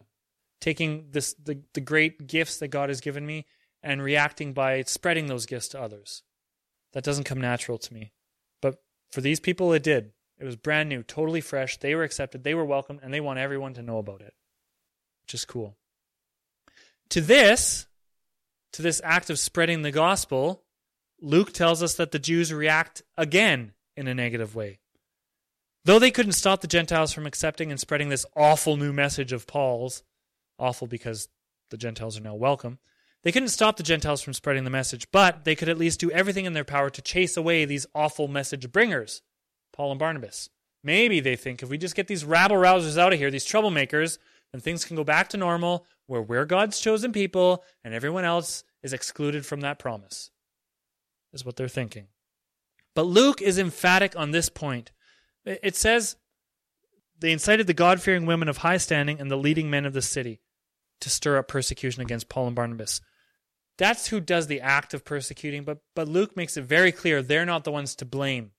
taking 0.60 1.08
this 1.10 1.34
the, 1.34 1.62
the 1.74 1.80
great 1.80 2.26
gifts 2.26 2.58
that 2.58 2.68
God 2.68 2.88
has 2.88 3.00
given 3.00 3.26
me 3.26 3.46
and 3.82 4.02
reacting 4.02 4.52
by 4.52 4.82
spreading 4.82 5.26
those 5.26 5.46
gifts 5.46 5.68
to 5.68 5.80
others. 5.80 6.22
That 6.92 7.04
doesn't 7.04 7.24
come 7.24 7.40
natural 7.40 7.78
to 7.78 7.94
me. 7.94 8.12
But 8.62 8.82
for 9.10 9.20
these 9.20 9.40
people 9.40 9.72
it 9.72 9.82
did. 9.82 10.12
It 10.38 10.44
was 10.44 10.56
brand 10.56 10.88
new, 10.88 11.02
totally 11.02 11.40
fresh. 11.40 11.78
They 11.78 11.94
were 11.94 12.04
accepted, 12.04 12.44
they 12.44 12.54
were 12.54 12.64
welcomed, 12.64 13.00
and 13.02 13.12
they 13.12 13.20
want 13.20 13.40
everyone 13.40 13.74
to 13.74 13.82
know 13.82 13.98
about 13.98 14.20
it. 14.20 14.34
Which 15.28 15.34
is 15.34 15.44
cool. 15.44 15.76
To 17.10 17.20
this, 17.20 17.86
to 18.72 18.80
this 18.80 19.02
act 19.04 19.28
of 19.28 19.38
spreading 19.38 19.82
the 19.82 19.90
gospel, 19.90 20.62
Luke 21.20 21.52
tells 21.52 21.82
us 21.82 21.96
that 21.96 22.12
the 22.12 22.18
Jews 22.18 22.50
react 22.50 23.02
again 23.14 23.74
in 23.94 24.08
a 24.08 24.14
negative 24.14 24.54
way. 24.54 24.78
Though 25.84 25.98
they 25.98 26.10
couldn't 26.10 26.32
stop 26.32 26.62
the 26.62 26.66
Gentiles 26.66 27.12
from 27.12 27.26
accepting 27.26 27.70
and 27.70 27.78
spreading 27.78 28.08
this 28.08 28.24
awful 28.34 28.78
new 28.78 28.90
message 28.90 29.34
of 29.34 29.46
Paul's, 29.46 30.02
awful 30.58 30.86
because 30.86 31.28
the 31.68 31.76
Gentiles 31.76 32.16
are 32.16 32.22
now 32.22 32.34
welcome, 32.34 32.78
they 33.22 33.30
couldn't 33.30 33.50
stop 33.50 33.76
the 33.76 33.82
Gentiles 33.82 34.22
from 34.22 34.32
spreading 34.32 34.64
the 34.64 34.70
message, 34.70 35.10
but 35.12 35.44
they 35.44 35.54
could 35.54 35.68
at 35.68 35.76
least 35.76 36.00
do 36.00 36.10
everything 36.10 36.46
in 36.46 36.54
their 36.54 36.64
power 36.64 36.88
to 36.88 37.02
chase 37.02 37.36
away 37.36 37.66
these 37.66 37.86
awful 37.94 38.28
message 38.28 38.72
bringers, 38.72 39.20
Paul 39.74 39.90
and 39.90 39.98
Barnabas. 39.98 40.48
Maybe 40.82 41.20
they 41.20 41.36
think 41.36 41.62
if 41.62 41.68
we 41.68 41.76
just 41.76 41.96
get 41.96 42.06
these 42.06 42.24
rabble 42.24 42.56
rousers 42.56 42.96
out 42.96 43.12
of 43.12 43.18
here, 43.18 43.30
these 43.30 43.44
troublemakers, 43.44 44.16
then 44.52 44.60
things 44.60 44.84
can 44.84 44.96
go 44.96 45.04
back 45.04 45.28
to 45.30 45.36
normal 45.36 45.86
where 46.06 46.22
we're 46.22 46.44
God's 46.44 46.80
chosen 46.80 47.12
people 47.12 47.64
and 47.84 47.94
everyone 47.94 48.24
else 48.24 48.64
is 48.82 48.92
excluded 48.92 49.44
from 49.44 49.60
that 49.60 49.78
promise, 49.78 50.30
is 51.32 51.44
what 51.44 51.56
they're 51.56 51.68
thinking. 51.68 52.08
But 52.94 53.06
Luke 53.06 53.42
is 53.42 53.58
emphatic 53.58 54.16
on 54.16 54.30
this 54.30 54.48
point. 54.48 54.92
It 55.44 55.76
says 55.76 56.16
they 57.20 57.32
incited 57.32 57.66
the 57.66 57.74
God 57.74 58.00
fearing 58.00 58.26
women 58.26 58.48
of 58.48 58.58
high 58.58 58.76
standing 58.76 59.20
and 59.20 59.30
the 59.30 59.36
leading 59.36 59.70
men 59.70 59.86
of 59.86 59.92
the 59.92 60.02
city 60.02 60.40
to 61.00 61.10
stir 61.10 61.38
up 61.38 61.48
persecution 61.48 62.02
against 62.02 62.28
Paul 62.28 62.48
and 62.48 62.56
Barnabas. 62.56 63.00
That's 63.76 64.08
who 64.08 64.20
does 64.20 64.48
the 64.48 64.60
act 64.60 64.94
of 64.94 65.04
persecuting, 65.04 65.62
but, 65.62 65.78
but 65.94 66.08
Luke 66.08 66.36
makes 66.36 66.56
it 66.56 66.64
very 66.64 66.90
clear 66.90 67.22
they're 67.22 67.46
not 67.46 67.64
the 67.64 67.70
ones 67.70 67.94
to 67.96 68.04
blame 68.04 68.50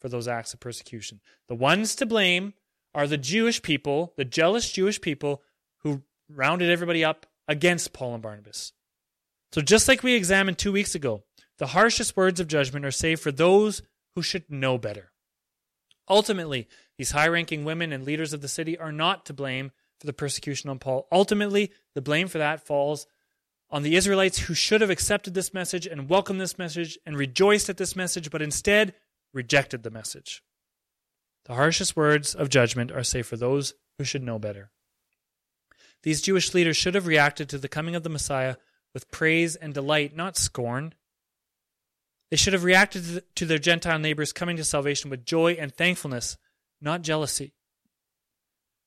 for 0.00 0.08
those 0.08 0.26
acts 0.26 0.52
of 0.52 0.60
persecution. 0.60 1.20
The 1.48 1.54
ones 1.54 1.94
to 1.96 2.06
blame 2.06 2.54
are 2.96 3.06
the 3.06 3.18
Jewish 3.18 3.60
people, 3.60 4.14
the 4.16 4.24
jealous 4.24 4.72
Jewish 4.72 5.00
people 5.02 5.42
who 5.82 6.02
rounded 6.30 6.70
everybody 6.70 7.04
up 7.04 7.26
against 7.46 7.92
Paul 7.92 8.14
and 8.14 8.22
Barnabas. 8.22 8.72
So, 9.52 9.60
just 9.60 9.86
like 9.86 10.02
we 10.02 10.14
examined 10.14 10.58
two 10.58 10.72
weeks 10.72 10.94
ago, 10.94 11.22
the 11.58 11.68
harshest 11.68 12.16
words 12.16 12.40
of 12.40 12.48
judgment 12.48 12.86
are 12.86 12.90
saved 12.90 13.20
for 13.20 13.30
those 13.30 13.82
who 14.14 14.22
should 14.22 14.50
know 14.50 14.78
better. 14.78 15.12
Ultimately, 16.08 16.68
these 16.96 17.10
high 17.10 17.28
ranking 17.28 17.64
women 17.66 17.92
and 17.92 18.04
leaders 18.04 18.32
of 18.32 18.40
the 18.40 18.48
city 18.48 18.78
are 18.78 18.92
not 18.92 19.26
to 19.26 19.34
blame 19.34 19.72
for 20.00 20.06
the 20.06 20.14
persecution 20.14 20.70
on 20.70 20.78
Paul. 20.78 21.06
Ultimately, 21.12 21.72
the 21.94 22.02
blame 22.02 22.28
for 22.28 22.38
that 22.38 22.66
falls 22.66 23.06
on 23.68 23.82
the 23.82 23.96
Israelites 23.96 24.38
who 24.38 24.54
should 24.54 24.80
have 24.80 24.90
accepted 24.90 25.34
this 25.34 25.52
message 25.52 25.86
and 25.86 26.08
welcomed 26.08 26.40
this 26.40 26.56
message 26.56 26.98
and 27.04 27.18
rejoiced 27.18 27.68
at 27.68 27.76
this 27.76 27.94
message, 27.94 28.30
but 28.30 28.40
instead 28.40 28.94
rejected 29.34 29.82
the 29.82 29.90
message. 29.90 30.42
The 31.46 31.54
harshest 31.54 31.94
words 31.94 32.34
of 32.34 32.48
judgment 32.48 32.90
are 32.90 33.04
saved 33.04 33.28
for 33.28 33.36
those 33.36 33.74
who 33.98 34.04
should 34.04 34.24
know 34.24 34.38
better. 34.38 34.70
These 36.02 36.22
Jewish 36.22 36.52
leaders 36.54 36.76
should 36.76 36.96
have 36.96 37.06
reacted 37.06 37.48
to 37.48 37.58
the 37.58 37.68
coming 37.68 37.94
of 37.94 38.02
the 38.02 38.08
Messiah 38.08 38.56
with 38.92 39.10
praise 39.12 39.54
and 39.54 39.72
delight, 39.72 40.16
not 40.16 40.36
scorn. 40.36 40.94
They 42.30 42.36
should 42.36 42.52
have 42.52 42.64
reacted 42.64 43.22
to 43.36 43.46
their 43.46 43.58
Gentile 43.58 43.98
neighbors 44.00 44.32
coming 44.32 44.56
to 44.56 44.64
salvation 44.64 45.08
with 45.08 45.24
joy 45.24 45.52
and 45.52 45.72
thankfulness, 45.72 46.36
not 46.80 47.02
jealousy. 47.02 47.54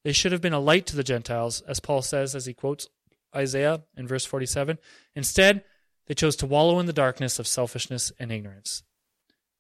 They 0.04 0.12
should 0.12 0.34
have 0.34 0.42
been 0.42 0.54
a 0.54 0.60
light 0.60 0.86
to 0.88 0.98
the 0.98 1.04
Gentiles, 1.04 1.62
as 1.62 1.80
Paul 1.80 2.02
says 2.02 2.36
as 2.36 2.46
he 2.46 2.54
quotes 2.54 2.88
Isaiah 3.34 3.84
in 3.96 4.08
verse 4.08 4.26
47. 4.26 4.78
Instead, 5.16 5.64
they 6.08 6.14
chose 6.14 6.36
to 6.38 6.46
wallow 6.46 6.80
in 6.80 6.88
the 6.88 6.94
darkness 6.94 7.40
of 7.40 7.48
selfishness 7.48 8.12
and 8.20 8.32
ignorance. 8.32 8.84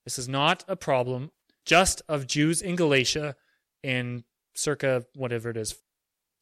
This 0.03 0.19
is 0.19 0.27
not 0.27 0.65
a 0.67 0.75
problem 0.75 1.31
just 1.69 2.01
of 2.09 2.25
Jews 2.25 2.63
in 2.63 2.75
Galatia 2.75 3.35
in 3.83 4.23
circa 4.55 5.05
whatever 5.13 5.51
it 5.51 5.57
is. 5.57 5.75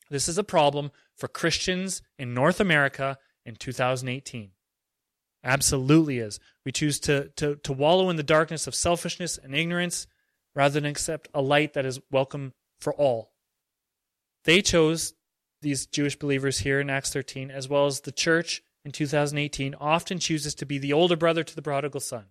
This 0.10 0.30
is 0.30 0.38
a 0.38 0.44
problem 0.44 0.90
for 1.18 1.28
Christians 1.28 2.02
in 2.18 2.34
North 2.34 2.62
America 2.62 3.18
in 3.46 3.58
2018. 3.58 4.52
Absolutely 5.44 6.20
is. 6.20 6.40
We 6.66 6.72
choose 6.72 6.98
to, 7.02 7.28
to, 7.36 7.58
to 7.58 7.74
wallow 7.74 8.10
in 8.10 8.16
the 8.16 8.24
darkness 8.24 8.68
of 8.68 8.74
selfishness 8.74 9.38
and 9.38 9.54
ignorance 9.54 10.08
rather 10.56 10.80
than 10.80 10.90
accept 10.90 11.28
a 11.34 11.42
light 11.42 11.74
that 11.74 11.86
is 11.86 12.00
welcome 12.10 12.54
for 12.80 12.94
all. 12.94 13.34
They 14.46 14.62
chose 14.62 15.14
these 15.62 15.88
Jewish 15.88 16.18
believers 16.18 16.60
here 16.60 16.80
in 16.80 16.90
Acts 16.90 17.12
13, 17.12 17.52
as 17.52 17.68
well 17.68 17.86
as 17.86 18.00
the 18.00 18.14
church 18.14 18.62
in 18.86 18.94
2018, 18.94 19.76
often 19.76 20.20
chooses 20.20 20.56
to 20.56 20.66
be 20.66 20.78
the 20.78 20.94
older 20.94 21.18
brother 21.18 21.44
to 21.44 21.56
the 21.56 21.62
prodigal 21.62 22.00
son, 22.00 22.28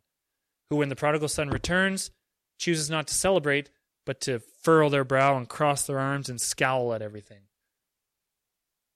who, 0.71 0.77
when 0.77 0.89
the 0.89 0.97
prodigal 0.97 1.29
son 1.29 1.51
returns, 1.51 2.11
chooses 2.59 2.91
not 2.91 3.07
to 3.09 3.15
celebrate, 3.15 3.71
but 4.05 4.21
to 4.23 4.41
furrow 4.63 4.89
their 4.89 5.05
brow 5.05 5.37
and 5.37 5.49
cross 5.49 5.87
their 5.87 5.99
arms 5.99 6.29
and 6.29 6.41
scowl 6.41 6.95
at 6.95 7.03
everything. 7.03 7.43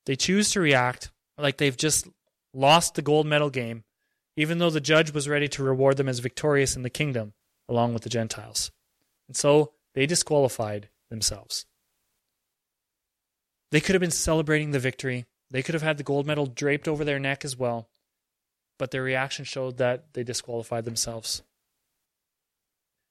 They 0.06 0.16
choose 0.16 0.50
to 0.52 0.60
react 0.60 1.10
like 1.36 1.58
they've 1.58 1.76
just 1.76 2.08
lost 2.54 2.94
the 2.94 3.02
gold 3.02 3.26
medal 3.26 3.50
game, 3.50 3.84
even 4.36 4.58
though 4.58 4.70
the 4.70 4.80
judge 4.80 5.12
was 5.12 5.28
ready 5.28 5.48
to 5.48 5.62
reward 5.62 5.96
them 5.96 6.08
as 6.08 6.18
victorious 6.18 6.76
in 6.76 6.82
the 6.82 6.90
kingdom 6.90 7.32
along 7.68 7.94
with 7.94 8.02
the 8.02 8.08
Gentiles. 8.08 8.70
And 9.28 9.36
so 9.36 9.72
they 9.94 10.06
disqualified 10.06 10.88
themselves. 11.08 11.66
They 13.70 13.80
could 13.80 13.94
have 13.94 14.00
been 14.00 14.10
celebrating 14.10 14.72
the 14.72 14.80
victory. 14.80 15.26
They 15.50 15.62
could 15.62 15.74
have 15.74 15.82
had 15.82 15.96
the 15.96 16.04
gold 16.04 16.26
medal 16.26 16.46
draped 16.46 16.88
over 16.88 17.04
their 17.04 17.20
neck 17.20 17.44
as 17.44 17.56
well. 17.56 17.88
But 18.78 18.90
their 18.90 19.02
reaction 19.02 19.44
showed 19.44 19.78
that 19.78 20.14
they 20.14 20.24
disqualified 20.24 20.84
themselves. 20.84 21.42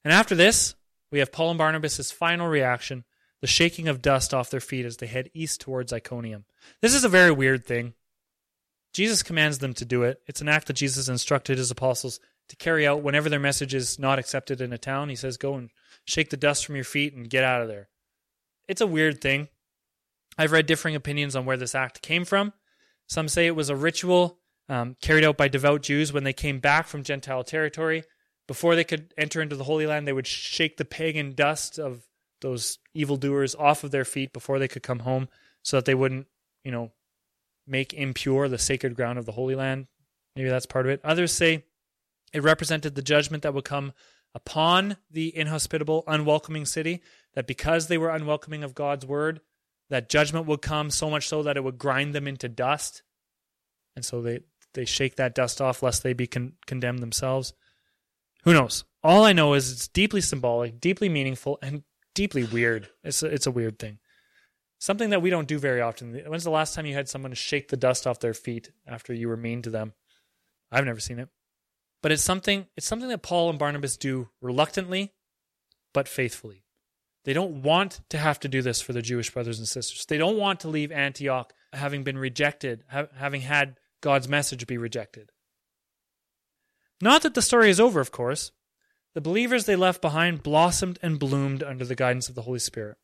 And 0.04 0.14
after 0.14 0.36
this, 0.36 0.76
we 1.12 1.20
have 1.20 1.32
Paul 1.32 1.52
and 1.52 1.58
Barnabas' 1.58 2.12
final 2.12 2.48
reaction 2.48 3.04
the 3.42 3.48
shaking 3.48 3.88
of 3.88 4.02
dust 4.02 4.34
off 4.34 4.50
their 4.50 4.60
feet 4.60 4.86
as 4.86 4.98
they 4.98 5.08
head 5.08 5.30
east 5.34 5.62
towards 5.62 5.94
Iconium. 5.94 6.46
This 6.82 6.94
is 6.94 7.04
a 7.04 7.10
very 7.10 7.32
weird 7.32 7.66
thing. 7.66 7.94
Jesus 8.94 9.24
commands 9.24 9.60
them 9.60 9.74
to 9.76 9.86
do 9.86 10.04
it. 10.04 10.22
It's 10.28 10.42
an 10.42 10.50
act 10.50 10.68
that 10.68 10.74
Jesus 10.74 11.08
instructed 11.08 11.58
his 11.58 11.72
apostles 11.72 12.20
to 12.50 12.56
carry 12.56 12.86
out 12.86 13.04
whenever 13.04 13.30
their 13.30 13.40
message 13.40 13.74
is 13.74 14.00
not 14.00 14.20
accepted 14.20 14.60
in 14.60 14.74
a 14.74 14.78
town. 14.78 15.10
He 15.10 15.16
says, 15.16 15.38
Go 15.38 15.56
and 15.56 15.70
shake 16.06 16.32
the 16.32 16.38
dust 16.38 16.66
from 16.66 16.76
your 16.76 16.84
feet 16.84 17.14
and 17.14 17.30
get 17.30 17.44
out 17.44 17.62
of 17.62 17.68
there. 17.68 17.90
It's 18.68 18.82
a 18.82 18.88
weird 18.88 19.22
thing. 19.22 19.48
I've 20.38 20.52
read 20.52 20.66
differing 20.66 20.96
opinions 20.96 21.36
on 21.36 21.46
where 21.46 21.58
this 21.58 21.76
act 21.76 22.02
came 22.02 22.26
from. 22.26 22.54
Some 23.08 23.28
say 23.28 23.48
it 23.48 23.56
was 23.56 23.70
a 23.70 23.76
ritual 23.76 24.40
um, 24.68 24.96
carried 25.02 25.24
out 25.24 25.38
by 25.38 25.48
devout 25.48 25.82
Jews 25.82 26.14
when 26.14 26.24
they 26.24 26.34
came 26.34 26.60
back 26.60 26.88
from 26.88 27.04
Gentile 27.04 27.44
territory. 27.44 28.04
Before 28.50 28.76
they 28.76 28.84
could 28.84 29.14
enter 29.16 29.44
into 29.44 29.56
the 29.56 29.64
Holy 29.64 29.86
Land, 29.86 30.08
they 30.08 30.12
would 30.12 30.26
shake 30.26 30.78
the 30.78 30.84
pagan 30.84 31.34
dust 31.34 31.78
of 31.78 32.08
those 32.42 32.80
evildoers 32.96 33.54
off 33.54 33.84
of 33.84 33.92
their 33.92 34.04
feet 34.04 34.34
before 34.34 34.58
they 34.58 34.68
could 34.68 34.82
come 34.82 34.98
home 34.98 35.30
so 35.62 35.78
that 35.78 35.86
they 35.86 35.94
wouldn't, 35.94 36.26
you 36.64 36.72
know, 36.72 36.92
make 37.68 37.94
impure 37.94 38.50
the 38.50 38.58
sacred 38.58 38.96
ground 38.96 39.20
of 39.20 39.28
the 39.28 39.34
Holy 39.34 39.54
Land. 39.54 39.86
Maybe 40.36 40.50
that's 40.50 40.66
part 40.66 40.88
of 40.88 40.92
it. 40.92 41.00
Others 41.04 41.32
say 41.32 41.66
it 42.34 42.42
represented 42.42 42.96
the 42.96 43.04
judgment 43.04 43.44
that 43.44 43.54
would 43.54 43.66
come 43.66 43.94
upon 44.34 44.98
the 45.12 45.32
inhospitable, 45.38 46.04
unwelcoming 46.08 46.66
city, 46.66 47.04
that 47.36 47.46
because 47.46 47.86
they 47.86 48.00
were 48.00 48.10
unwelcoming 48.10 48.64
of 48.64 48.74
God's 48.74 49.06
word, 49.06 49.42
that 49.92 50.10
judgment 50.10 50.48
would 50.48 50.64
come 50.64 50.90
so 50.90 51.08
much 51.12 51.28
so 51.28 51.44
that 51.44 51.56
it 51.56 51.64
would 51.64 51.78
grind 51.78 52.16
them 52.16 52.28
into 52.28 52.50
dust. 52.50 53.04
And 53.96 54.04
so 54.04 54.24
they, 54.24 54.40
they 54.74 54.86
shake 54.86 55.18
that 55.18 55.36
dust 55.36 55.62
off 55.62 55.84
lest 55.84 56.02
they 56.02 56.14
be 56.14 56.26
con- 56.26 56.54
condemned 56.66 57.04
themselves. 57.04 57.54
Who 58.44 58.54
knows? 58.54 58.84
All 59.04 59.24
I 59.24 59.34
know 59.34 59.54
is 59.54 59.72
it's 59.72 59.88
deeply 59.88 60.22
symbolic, 60.22 60.80
deeply 60.80 61.10
meaningful, 61.10 61.60
and 61.62 61.84
deeply 62.16 62.44
weird. 62.44 62.90
It's 63.04 63.24
a, 63.24 63.28
it's 63.28 63.48
a 63.48 63.52
weird 63.52 63.80
thing. 63.80 64.00
Something 64.80 65.10
that 65.10 65.22
we 65.22 65.30
don't 65.30 65.48
do 65.48 65.60
very 65.60 65.82
often. 65.82 66.14
When's 66.26 66.46
the 66.46 66.50
last 66.50 66.74
time 66.74 66.86
you 66.86 66.94
had 66.94 67.10
someone 67.10 67.34
shake 67.34 67.68
the 67.68 67.78
dust 67.78 68.08
off 68.08 68.20
their 68.20 68.34
feet 68.34 68.72
after 68.88 69.14
you 69.14 69.28
were 69.28 69.38
mean 69.38 69.62
to 69.64 69.70
them? 69.70 69.94
I've 70.72 70.86
never 70.86 71.00
seen 71.00 71.20
it. 71.20 71.30
But 72.02 72.14
it's 72.14 72.24
something 72.24 72.68
it's 72.78 72.88
something 72.88 73.10
that 73.10 73.22
Paul 73.22 73.50
and 73.50 73.60
Barnabas 73.60 73.98
do 73.98 74.30
reluctantly 74.42 75.14
but 75.94 76.08
faithfully. 76.08 76.64
They 77.26 77.34
don't 77.34 77.62
want 77.62 78.00
to 78.10 78.18
have 78.18 78.40
to 78.42 78.48
do 78.48 78.62
this 78.62 78.82
for 78.82 78.94
their 78.94 79.02
Jewish 79.02 79.32
brothers 79.32 79.60
and 79.60 79.68
sisters. 79.68 80.06
They 80.06 80.18
don't 80.18 80.38
want 80.38 80.62
to 80.62 80.70
leave 80.70 80.92
Antioch 80.92 81.54
having 81.74 82.04
been 82.04 82.18
rejected, 82.18 82.84
ha- 82.90 83.08
having 83.16 83.42
had 83.42 83.78
God's 84.02 84.30
message 84.30 84.66
be 84.66 84.78
rejected. 84.78 85.32
Not 87.02 87.22
that 87.24 87.34
the 87.34 87.42
story 87.42 87.70
is 87.70 87.80
over, 87.80 88.00
of 88.00 88.12
course. 88.12 88.52
The 89.16 89.22
believers 89.22 89.66
they 89.66 89.76
left 89.76 90.02
behind 90.02 90.44
blossomed 90.44 91.00
and 91.02 91.20
bloomed 91.20 91.64
under 91.64 91.86
the 91.86 91.96
guidance 91.96 92.30
of 92.30 92.36
the 92.36 92.44
Holy 92.44 92.60
Spirit. 92.60 92.98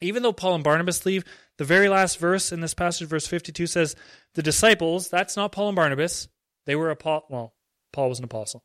Even 0.00 0.22
though 0.22 0.32
Paul 0.32 0.54
and 0.56 0.64
Barnabas 0.64 1.04
leave, 1.04 1.24
the 1.56 1.64
very 1.64 1.88
last 1.88 2.18
verse 2.18 2.52
in 2.52 2.60
this 2.60 2.74
passage, 2.74 3.08
verse 3.08 3.26
52, 3.26 3.66
says, 3.66 3.96
The 4.34 4.42
disciples, 4.42 5.08
that's 5.08 5.36
not 5.36 5.52
Paul 5.52 5.68
and 5.68 5.76
Barnabas. 5.76 6.28
They 6.66 6.76
were, 6.76 6.90
apo- 6.90 7.24
well, 7.28 7.54
Paul 7.92 8.08
was 8.08 8.18
an 8.18 8.24
apostle. 8.24 8.64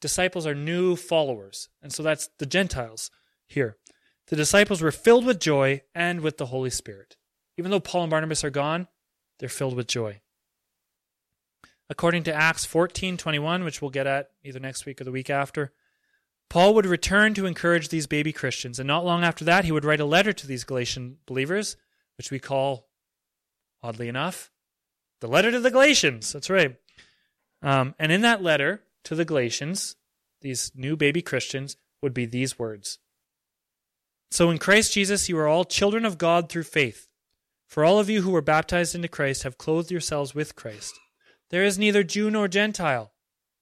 Disciples 0.00 0.46
are 0.46 0.54
new 0.54 0.96
followers. 0.96 1.68
And 1.82 1.92
so 1.92 2.02
that's 2.02 2.28
the 2.38 2.46
Gentiles 2.46 3.10
here. 3.46 3.76
the 4.28 4.36
disciples 4.36 4.80
were 4.80 4.90
filled 4.90 5.26
with 5.26 5.40
joy 5.40 5.82
and 5.94 6.20
with 6.20 6.38
the 6.38 6.46
Holy 6.46 6.70
Spirit. 6.70 7.16
Even 7.58 7.70
though 7.70 7.80
Paul 7.80 8.04
and 8.04 8.10
Barnabas 8.10 8.44
are 8.44 8.50
gone, 8.50 8.88
they're 9.38 9.48
filled 9.48 9.76
with 9.76 9.86
joy. 9.86 10.22
According 11.92 12.22
to 12.22 12.32
Acts 12.32 12.64
14:21, 12.64 13.64
which 13.64 13.82
we'll 13.82 13.90
get 13.90 14.06
at 14.06 14.30
either 14.42 14.58
next 14.58 14.86
week 14.86 14.98
or 14.98 15.04
the 15.04 15.12
week 15.12 15.28
after, 15.28 15.74
Paul 16.48 16.72
would 16.72 16.86
return 16.86 17.34
to 17.34 17.44
encourage 17.44 17.90
these 17.90 18.06
baby 18.06 18.32
Christians, 18.32 18.78
and 18.78 18.86
not 18.86 19.04
long 19.04 19.22
after 19.22 19.44
that, 19.44 19.66
he 19.66 19.72
would 19.72 19.84
write 19.84 20.00
a 20.00 20.06
letter 20.06 20.32
to 20.32 20.46
these 20.46 20.64
Galatian 20.64 21.18
believers, 21.26 21.76
which 22.16 22.30
we 22.30 22.38
call, 22.38 22.88
oddly 23.82 24.08
enough, 24.08 24.50
the 25.20 25.26
letter 25.26 25.50
to 25.50 25.60
the 25.60 25.70
Galatians. 25.70 26.32
That's 26.32 26.48
right. 26.48 26.76
Um, 27.60 27.94
and 27.98 28.10
in 28.10 28.22
that 28.22 28.42
letter 28.42 28.84
to 29.04 29.14
the 29.14 29.26
Galatians, 29.26 29.96
these 30.40 30.72
new 30.74 30.96
baby 30.96 31.20
Christians, 31.20 31.76
would 32.00 32.14
be 32.14 32.24
these 32.24 32.58
words 32.58 33.00
So 34.30 34.48
in 34.48 34.56
Christ 34.56 34.94
Jesus, 34.94 35.28
you 35.28 35.36
are 35.36 35.46
all 35.46 35.66
children 35.66 36.06
of 36.06 36.16
God 36.16 36.48
through 36.48 36.62
faith. 36.62 37.08
For 37.66 37.84
all 37.84 37.98
of 37.98 38.08
you 38.08 38.22
who 38.22 38.30
were 38.30 38.40
baptized 38.40 38.94
into 38.94 39.08
Christ 39.08 39.42
have 39.42 39.58
clothed 39.58 39.90
yourselves 39.90 40.34
with 40.34 40.56
Christ. 40.56 40.98
There 41.52 41.64
is 41.64 41.78
neither 41.78 42.02
Jew 42.02 42.30
nor 42.30 42.48
Gentile, 42.48 43.12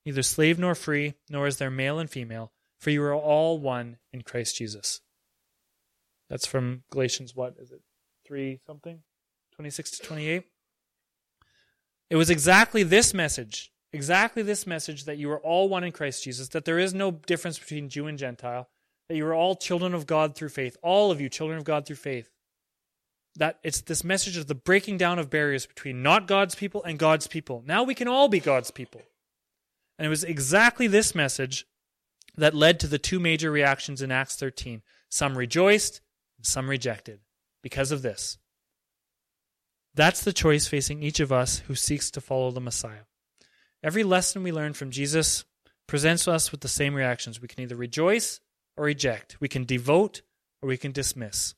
neither 0.06 0.22
slave 0.22 0.60
nor 0.60 0.76
free, 0.76 1.14
nor 1.28 1.48
is 1.48 1.58
there 1.58 1.70
male 1.70 1.98
and 1.98 2.08
female, 2.08 2.52
for 2.78 2.90
you 2.90 3.02
are 3.02 3.14
all 3.14 3.58
one 3.58 3.98
in 4.12 4.22
Christ 4.22 4.56
Jesus. 4.56 5.00
That's 6.30 6.46
from 6.46 6.84
Galatians, 6.92 7.34
what 7.34 7.56
is 7.58 7.72
it? 7.72 7.82
3 8.26 8.60
something? 8.64 9.00
26 9.56 9.90
to 9.98 10.06
28. 10.06 10.44
It 12.10 12.16
was 12.16 12.30
exactly 12.30 12.84
this 12.84 13.12
message, 13.12 13.72
exactly 13.92 14.44
this 14.44 14.68
message 14.68 15.04
that 15.04 15.18
you 15.18 15.28
are 15.32 15.40
all 15.40 15.68
one 15.68 15.82
in 15.82 15.90
Christ 15.90 16.22
Jesus, 16.22 16.48
that 16.50 16.64
there 16.64 16.78
is 16.78 16.94
no 16.94 17.10
difference 17.10 17.58
between 17.58 17.88
Jew 17.88 18.06
and 18.06 18.16
Gentile, 18.16 18.68
that 19.08 19.16
you 19.16 19.26
are 19.26 19.34
all 19.34 19.56
children 19.56 19.94
of 19.94 20.06
God 20.06 20.36
through 20.36 20.50
faith, 20.50 20.76
all 20.80 21.10
of 21.10 21.20
you 21.20 21.28
children 21.28 21.58
of 21.58 21.64
God 21.64 21.86
through 21.86 21.96
faith 21.96 22.30
that 23.40 23.58
it's 23.62 23.80
this 23.80 24.04
message 24.04 24.36
of 24.36 24.48
the 24.48 24.54
breaking 24.54 24.98
down 24.98 25.18
of 25.18 25.30
barriers 25.30 25.64
between 25.64 26.02
not 26.02 26.26
God's 26.26 26.54
people 26.54 26.84
and 26.84 26.98
God's 26.98 27.26
people. 27.26 27.64
Now 27.66 27.82
we 27.82 27.94
can 27.94 28.06
all 28.06 28.28
be 28.28 28.38
God's 28.38 28.70
people. 28.70 29.00
And 29.98 30.04
it 30.04 30.10
was 30.10 30.22
exactly 30.22 30.86
this 30.86 31.14
message 31.14 31.66
that 32.36 32.54
led 32.54 32.78
to 32.80 32.86
the 32.86 32.98
two 32.98 33.18
major 33.18 33.50
reactions 33.50 34.02
in 34.02 34.12
Acts 34.12 34.36
13. 34.36 34.82
Some 35.08 35.38
rejoiced, 35.38 36.02
and 36.36 36.44
some 36.44 36.68
rejected 36.68 37.20
because 37.62 37.90
of 37.90 38.02
this. 38.02 38.36
That's 39.94 40.22
the 40.22 40.34
choice 40.34 40.66
facing 40.68 41.02
each 41.02 41.18
of 41.18 41.32
us 41.32 41.60
who 41.60 41.74
seeks 41.74 42.10
to 42.10 42.20
follow 42.20 42.50
the 42.50 42.60
Messiah. 42.60 43.06
Every 43.82 44.04
lesson 44.04 44.42
we 44.42 44.52
learn 44.52 44.74
from 44.74 44.90
Jesus 44.90 45.46
presents 45.86 46.28
us 46.28 46.52
with 46.52 46.60
the 46.60 46.68
same 46.68 46.94
reactions. 46.94 47.40
We 47.40 47.48
can 47.48 47.62
either 47.62 47.74
rejoice 47.74 48.40
or 48.76 48.84
reject. 48.84 49.38
We 49.40 49.48
can 49.48 49.64
devote 49.64 50.20
or 50.60 50.68
we 50.68 50.76
can 50.76 50.92
dismiss. 50.92 51.54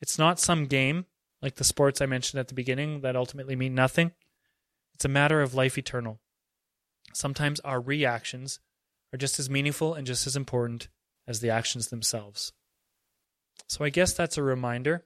It's 0.00 0.18
not 0.18 0.40
some 0.40 0.66
game 0.66 1.06
like 1.42 1.56
the 1.56 1.64
sports 1.64 2.00
I 2.00 2.06
mentioned 2.06 2.40
at 2.40 2.48
the 2.48 2.54
beginning 2.54 3.00
that 3.00 3.16
ultimately 3.16 3.56
mean 3.56 3.74
nothing. 3.74 4.12
It's 4.94 5.04
a 5.04 5.08
matter 5.08 5.42
of 5.42 5.54
life 5.54 5.78
eternal. 5.78 6.20
Sometimes 7.12 7.60
our 7.60 7.80
reactions 7.80 8.58
are 9.12 9.18
just 9.18 9.38
as 9.38 9.48
meaningful 9.48 9.94
and 9.94 10.06
just 10.06 10.26
as 10.26 10.36
important 10.36 10.88
as 11.26 11.40
the 11.40 11.50
actions 11.50 11.88
themselves. 11.88 12.52
So 13.68 13.84
I 13.84 13.90
guess 13.90 14.12
that's 14.12 14.38
a 14.38 14.42
reminder 14.42 15.04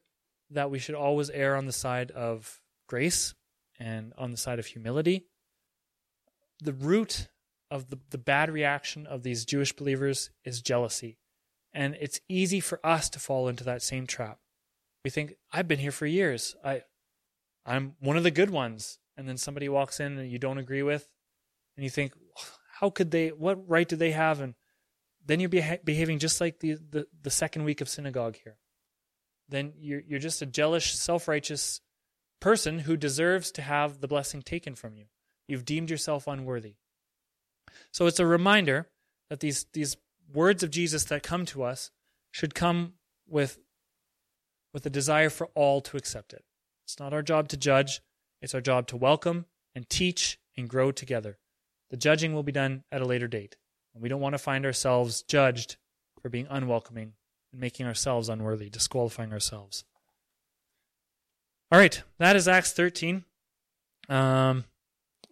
that 0.50 0.70
we 0.70 0.78
should 0.78 0.94
always 0.94 1.30
err 1.30 1.56
on 1.56 1.66
the 1.66 1.72
side 1.72 2.10
of 2.10 2.60
grace 2.88 3.34
and 3.78 4.12
on 4.18 4.30
the 4.30 4.36
side 4.36 4.58
of 4.58 4.66
humility. 4.66 5.26
The 6.62 6.72
root 6.72 7.28
of 7.70 7.88
the, 7.88 7.98
the 8.10 8.18
bad 8.18 8.50
reaction 8.50 9.06
of 9.06 9.22
these 9.22 9.44
Jewish 9.44 9.72
believers 9.72 10.30
is 10.44 10.60
jealousy. 10.60 11.18
And 11.72 11.96
it's 12.00 12.20
easy 12.28 12.58
for 12.58 12.84
us 12.84 13.08
to 13.10 13.20
fall 13.20 13.48
into 13.48 13.64
that 13.64 13.82
same 13.82 14.06
trap 14.06 14.38
we 15.04 15.10
think 15.10 15.34
I've 15.52 15.68
been 15.68 15.78
here 15.78 15.92
for 15.92 16.06
years. 16.06 16.56
I 16.64 16.82
I'm 17.64 17.94
one 18.00 18.16
of 18.16 18.22
the 18.22 18.30
good 18.30 18.50
ones. 18.50 18.98
And 19.16 19.28
then 19.28 19.36
somebody 19.36 19.68
walks 19.68 20.00
in 20.00 20.16
and 20.18 20.30
you 20.30 20.38
don't 20.38 20.56
agree 20.56 20.82
with 20.82 21.06
and 21.76 21.84
you 21.84 21.90
think 21.90 22.14
how 22.78 22.88
could 22.88 23.10
they 23.10 23.28
what 23.28 23.68
right 23.68 23.86
do 23.86 23.96
they 23.96 24.12
have 24.12 24.40
and 24.40 24.54
then 25.24 25.40
you're 25.40 25.50
beha- 25.50 25.80
behaving 25.84 26.18
just 26.18 26.40
like 26.40 26.60
the, 26.60 26.74
the 26.74 27.06
the 27.22 27.30
second 27.30 27.64
week 27.64 27.80
of 27.80 27.88
synagogue 27.88 28.36
here. 28.42 28.56
Then 29.48 29.74
you're 29.78 30.00
you're 30.00 30.18
just 30.18 30.40
a 30.40 30.46
jealous, 30.46 30.86
self-righteous 30.86 31.82
person 32.40 32.80
who 32.80 32.96
deserves 32.96 33.50
to 33.52 33.62
have 33.62 34.00
the 34.00 34.08
blessing 34.08 34.40
taken 34.40 34.74
from 34.74 34.96
you. 34.96 35.04
You've 35.46 35.66
deemed 35.66 35.90
yourself 35.90 36.26
unworthy. 36.26 36.76
So 37.92 38.06
it's 38.06 38.20
a 38.20 38.26
reminder 38.26 38.88
that 39.28 39.40
these 39.40 39.66
these 39.74 39.96
words 40.32 40.62
of 40.62 40.70
Jesus 40.70 41.04
that 41.04 41.22
come 41.22 41.44
to 41.46 41.62
us 41.62 41.90
should 42.30 42.54
come 42.54 42.94
with 43.28 43.58
with 44.72 44.86
a 44.86 44.90
desire 44.90 45.30
for 45.30 45.48
all 45.54 45.80
to 45.82 45.96
accept 45.96 46.32
it. 46.32 46.44
It's 46.84 46.98
not 46.98 47.12
our 47.12 47.22
job 47.22 47.48
to 47.48 47.56
judge, 47.56 48.00
it's 48.42 48.54
our 48.54 48.60
job 48.60 48.86
to 48.88 48.96
welcome 48.96 49.46
and 49.74 49.88
teach 49.88 50.38
and 50.56 50.68
grow 50.68 50.92
together. 50.92 51.38
The 51.90 51.96
judging 51.96 52.34
will 52.34 52.42
be 52.42 52.52
done 52.52 52.84
at 52.90 53.00
a 53.00 53.06
later 53.06 53.28
date. 53.28 53.56
And 53.94 54.02
we 54.02 54.08
don't 54.08 54.20
want 54.20 54.34
to 54.34 54.38
find 54.38 54.64
ourselves 54.64 55.22
judged 55.22 55.76
for 56.20 56.28
being 56.28 56.46
unwelcoming 56.48 57.14
and 57.52 57.60
making 57.60 57.86
ourselves 57.86 58.28
unworthy, 58.28 58.70
disqualifying 58.70 59.32
ourselves. 59.32 59.84
All 61.72 61.78
right, 61.78 62.02
that 62.18 62.36
is 62.36 62.48
Acts 62.48 62.72
13. 62.72 63.24
Um, 64.08 64.64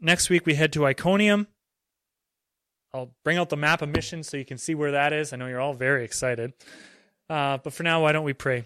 next 0.00 0.30
week 0.30 0.46
we 0.46 0.54
head 0.54 0.72
to 0.74 0.86
Iconium. 0.86 1.48
I'll 2.94 3.10
bring 3.24 3.36
out 3.36 3.50
the 3.50 3.56
map 3.56 3.82
of 3.82 3.88
missions 3.88 4.28
so 4.28 4.36
you 4.36 4.44
can 4.44 4.58
see 4.58 4.74
where 4.74 4.92
that 4.92 5.12
is. 5.12 5.32
I 5.32 5.36
know 5.36 5.46
you're 5.46 5.60
all 5.60 5.74
very 5.74 6.04
excited. 6.04 6.52
Uh, 7.28 7.58
but 7.58 7.72
for 7.72 7.82
now, 7.82 8.02
why 8.02 8.12
don't 8.12 8.24
we 8.24 8.32
pray? 8.32 8.64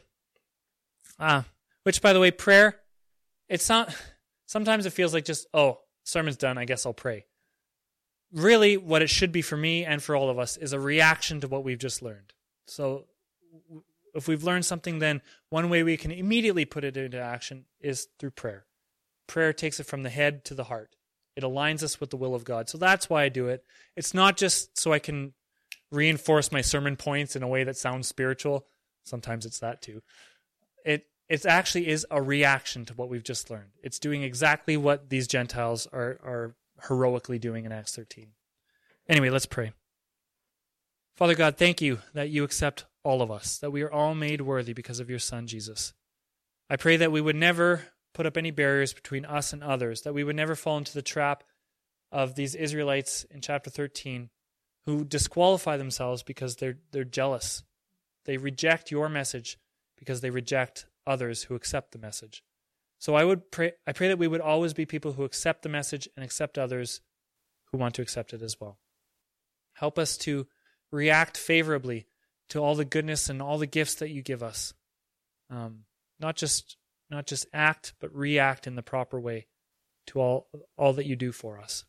Ah, 1.18 1.44
which, 1.84 2.02
by 2.02 2.12
the 2.12 2.20
way, 2.20 2.30
prayer, 2.30 2.80
it's 3.48 3.68
not, 3.68 3.94
sometimes 4.46 4.86
it 4.86 4.92
feels 4.92 5.12
like 5.14 5.24
just, 5.24 5.46
oh, 5.52 5.80
sermon's 6.04 6.36
done, 6.36 6.58
I 6.58 6.64
guess 6.64 6.86
I'll 6.86 6.92
pray. 6.92 7.26
Really, 8.32 8.76
what 8.76 9.02
it 9.02 9.10
should 9.10 9.32
be 9.32 9.42
for 9.42 9.56
me 9.56 9.84
and 9.84 10.02
for 10.02 10.16
all 10.16 10.30
of 10.30 10.38
us 10.38 10.56
is 10.56 10.72
a 10.72 10.80
reaction 10.80 11.40
to 11.40 11.48
what 11.48 11.64
we've 11.64 11.78
just 11.78 12.02
learned. 12.02 12.32
So, 12.66 13.06
if 14.14 14.28
we've 14.28 14.44
learned 14.44 14.64
something, 14.64 14.98
then 14.98 15.22
one 15.50 15.68
way 15.68 15.82
we 15.82 15.96
can 15.96 16.10
immediately 16.10 16.64
put 16.64 16.84
it 16.84 16.96
into 16.96 17.20
action 17.20 17.64
is 17.80 18.08
through 18.18 18.30
prayer. 18.30 18.66
Prayer 19.26 19.52
takes 19.52 19.80
it 19.80 19.86
from 19.86 20.02
the 20.02 20.10
head 20.10 20.44
to 20.46 20.54
the 20.54 20.64
heart. 20.64 20.96
It 21.36 21.44
aligns 21.44 21.82
us 21.82 22.00
with 22.00 22.10
the 22.10 22.16
will 22.16 22.34
of 22.34 22.44
God. 22.44 22.68
So 22.68 22.76
that's 22.76 23.08
why 23.08 23.22
I 23.22 23.28
do 23.28 23.48
it. 23.48 23.64
It's 23.96 24.12
not 24.12 24.36
just 24.36 24.78
so 24.78 24.92
I 24.92 24.98
can 24.98 25.32
reinforce 25.90 26.52
my 26.52 26.60
sermon 26.60 26.96
points 26.96 27.36
in 27.36 27.42
a 27.42 27.48
way 27.48 27.64
that 27.64 27.76
sounds 27.76 28.08
spiritual. 28.08 28.66
Sometimes 29.04 29.46
it's 29.46 29.60
that 29.60 29.82
too. 29.82 30.02
It 30.84 31.06
it 31.28 31.46
actually 31.46 31.88
is 31.88 32.06
a 32.10 32.20
reaction 32.20 32.84
to 32.84 32.94
what 32.94 33.08
we've 33.08 33.22
just 33.22 33.50
learned. 33.50 33.70
It's 33.82 33.98
doing 33.98 34.22
exactly 34.22 34.76
what 34.76 35.08
these 35.08 35.26
Gentiles 35.26 35.86
are, 35.90 36.18
are 36.22 36.54
heroically 36.88 37.38
doing 37.38 37.64
in 37.64 37.72
Acts 37.72 37.96
13. 37.96 38.32
Anyway, 39.08 39.30
let's 39.30 39.46
pray. 39.46 39.72
Father 41.16 41.34
God, 41.34 41.56
thank 41.56 41.80
you 41.80 42.00
that 42.12 42.28
you 42.28 42.44
accept 42.44 42.84
all 43.02 43.22
of 43.22 43.30
us, 43.30 43.58
that 43.58 43.70
we 43.70 43.82
are 43.82 43.90
all 43.90 44.14
made 44.14 44.42
worthy 44.42 44.74
because 44.74 45.00
of 45.00 45.08
your 45.08 45.18
Son, 45.18 45.46
Jesus. 45.46 45.94
I 46.68 46.76
pray 46.76 46.98
that 46.98 47.12
we 47.12 47.20
would 47.20 47.36
never 47.36 47.86
put 48.12 48.26
up 48.26 48.36
any 48.36 48.50
barriers 48.50 48.92
between 48.92 49.24
us 49.24 49.52
and 49.52 49.62
others, 49.62 50.02
that 50.02 50.14
we 50.14 50.24
would 50.24 50.36
never 50.36 50.54
fall 50.54 50.78
into 50.78 50.92
the 50.92 51.02
trap 51.02 51.44
of 52.10 52.34
these 52.34 52.54
Israelites 52.54 53.24
in 53.30 53.40
chapter 53.40 53.70
13 53.70 54.28
who 54.84 55.04
disqualify 55.04 55.76
themselves 55.76 56.22
because 56.22 56.56
they're, 56.56 56.78
they're 56.90 57.04
jealous. 57.04 57.62
They 58.24 58.36
reject 58.36 58.90
your 58.90 59.08
message 59.08 59.58
because 60.03 60.20
they 60.20 60.30
reject 60.30 60.86
others 61.07 61.44
who 61.44 61.55
accept 61.55 61.92
the 61.92 61.98
message. 61.98 62.42
So 62.98 63.14
I 63.14 63.24
would 63.24 63.53
pray 63.53 63.72
I 63.86 63.92
pray 63.92 64.09
that 64.09 64.18
we 64.18 64.26
would 64.26 64.40
always 64.40 64.74
be 64.74 64.84
people 64.84 65.12
who 65.12 65.22
accept 65.22 65.62
the 65.62 65.68
message 65.68 66.09
and 66.16 66.24
accept 66.24 66.59
others 66.59 67.00
who 67.70 67.78
want 67.78 67.94
to 67.94 68.03
accept 68.03 68.32
it 68.32 68.42
as 68.42 68.61
well. 68.61 68.78
Help 69.74 69.96
us 69.96 70.16
to 70.18 70.48
react 70.90 71.36
favorably 71.36 72.07
to 72.48 72.59
all 72.59 72.74
the 72.74 72.84
goodness 72.84 73.28
and 73.28 73.40
all 73.40 73.59
the 73.59 73.66
gifts 73.66 73.94
that 73.94 74.11
you 74.11 74.22
give 74.22 74.42
us. 74.42 74.74
Um, 75.50 75.84
not 76.18 76.34
just 76.34 76.76
not 77.11 77.26
just 77.26 77.46
act, 77.53 77.94
but 78.00 78.12
react 78.12 78.66
in 78.66 78.74
the 78.74 78.82
proper 78.82 79.20
way 79.20 79.46
to 80.09 80.20
all 80.20 80.48
all 80.76 80.92
that 80.94 81.07
you 81.07 81.14
do 81.14 81.30
for 81.30 81.61
us. 81.61 81.84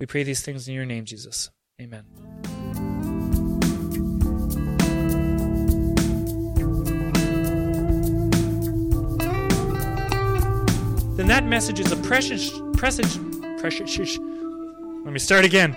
We 0.00 0.06
pray 0.06 0.22
these 0.22 0.40
things 0.40 0.66
in 0.66 0.74
your 0.74 0.86
name, 0.86 1.04
Jesus. 1.04 1.50
Amen. 1.78 2.04
That 11.42 11.48
message 11.48 11.80
is 11.80 11.90
a 11.90 11.96
precious, 11.96 12.52
precious, 12.74 13.18
precious. 13.58 14.18
Let 15.04 15.12
me 15.12 15.18
start 15.18 15.44
again. 15.44 15.76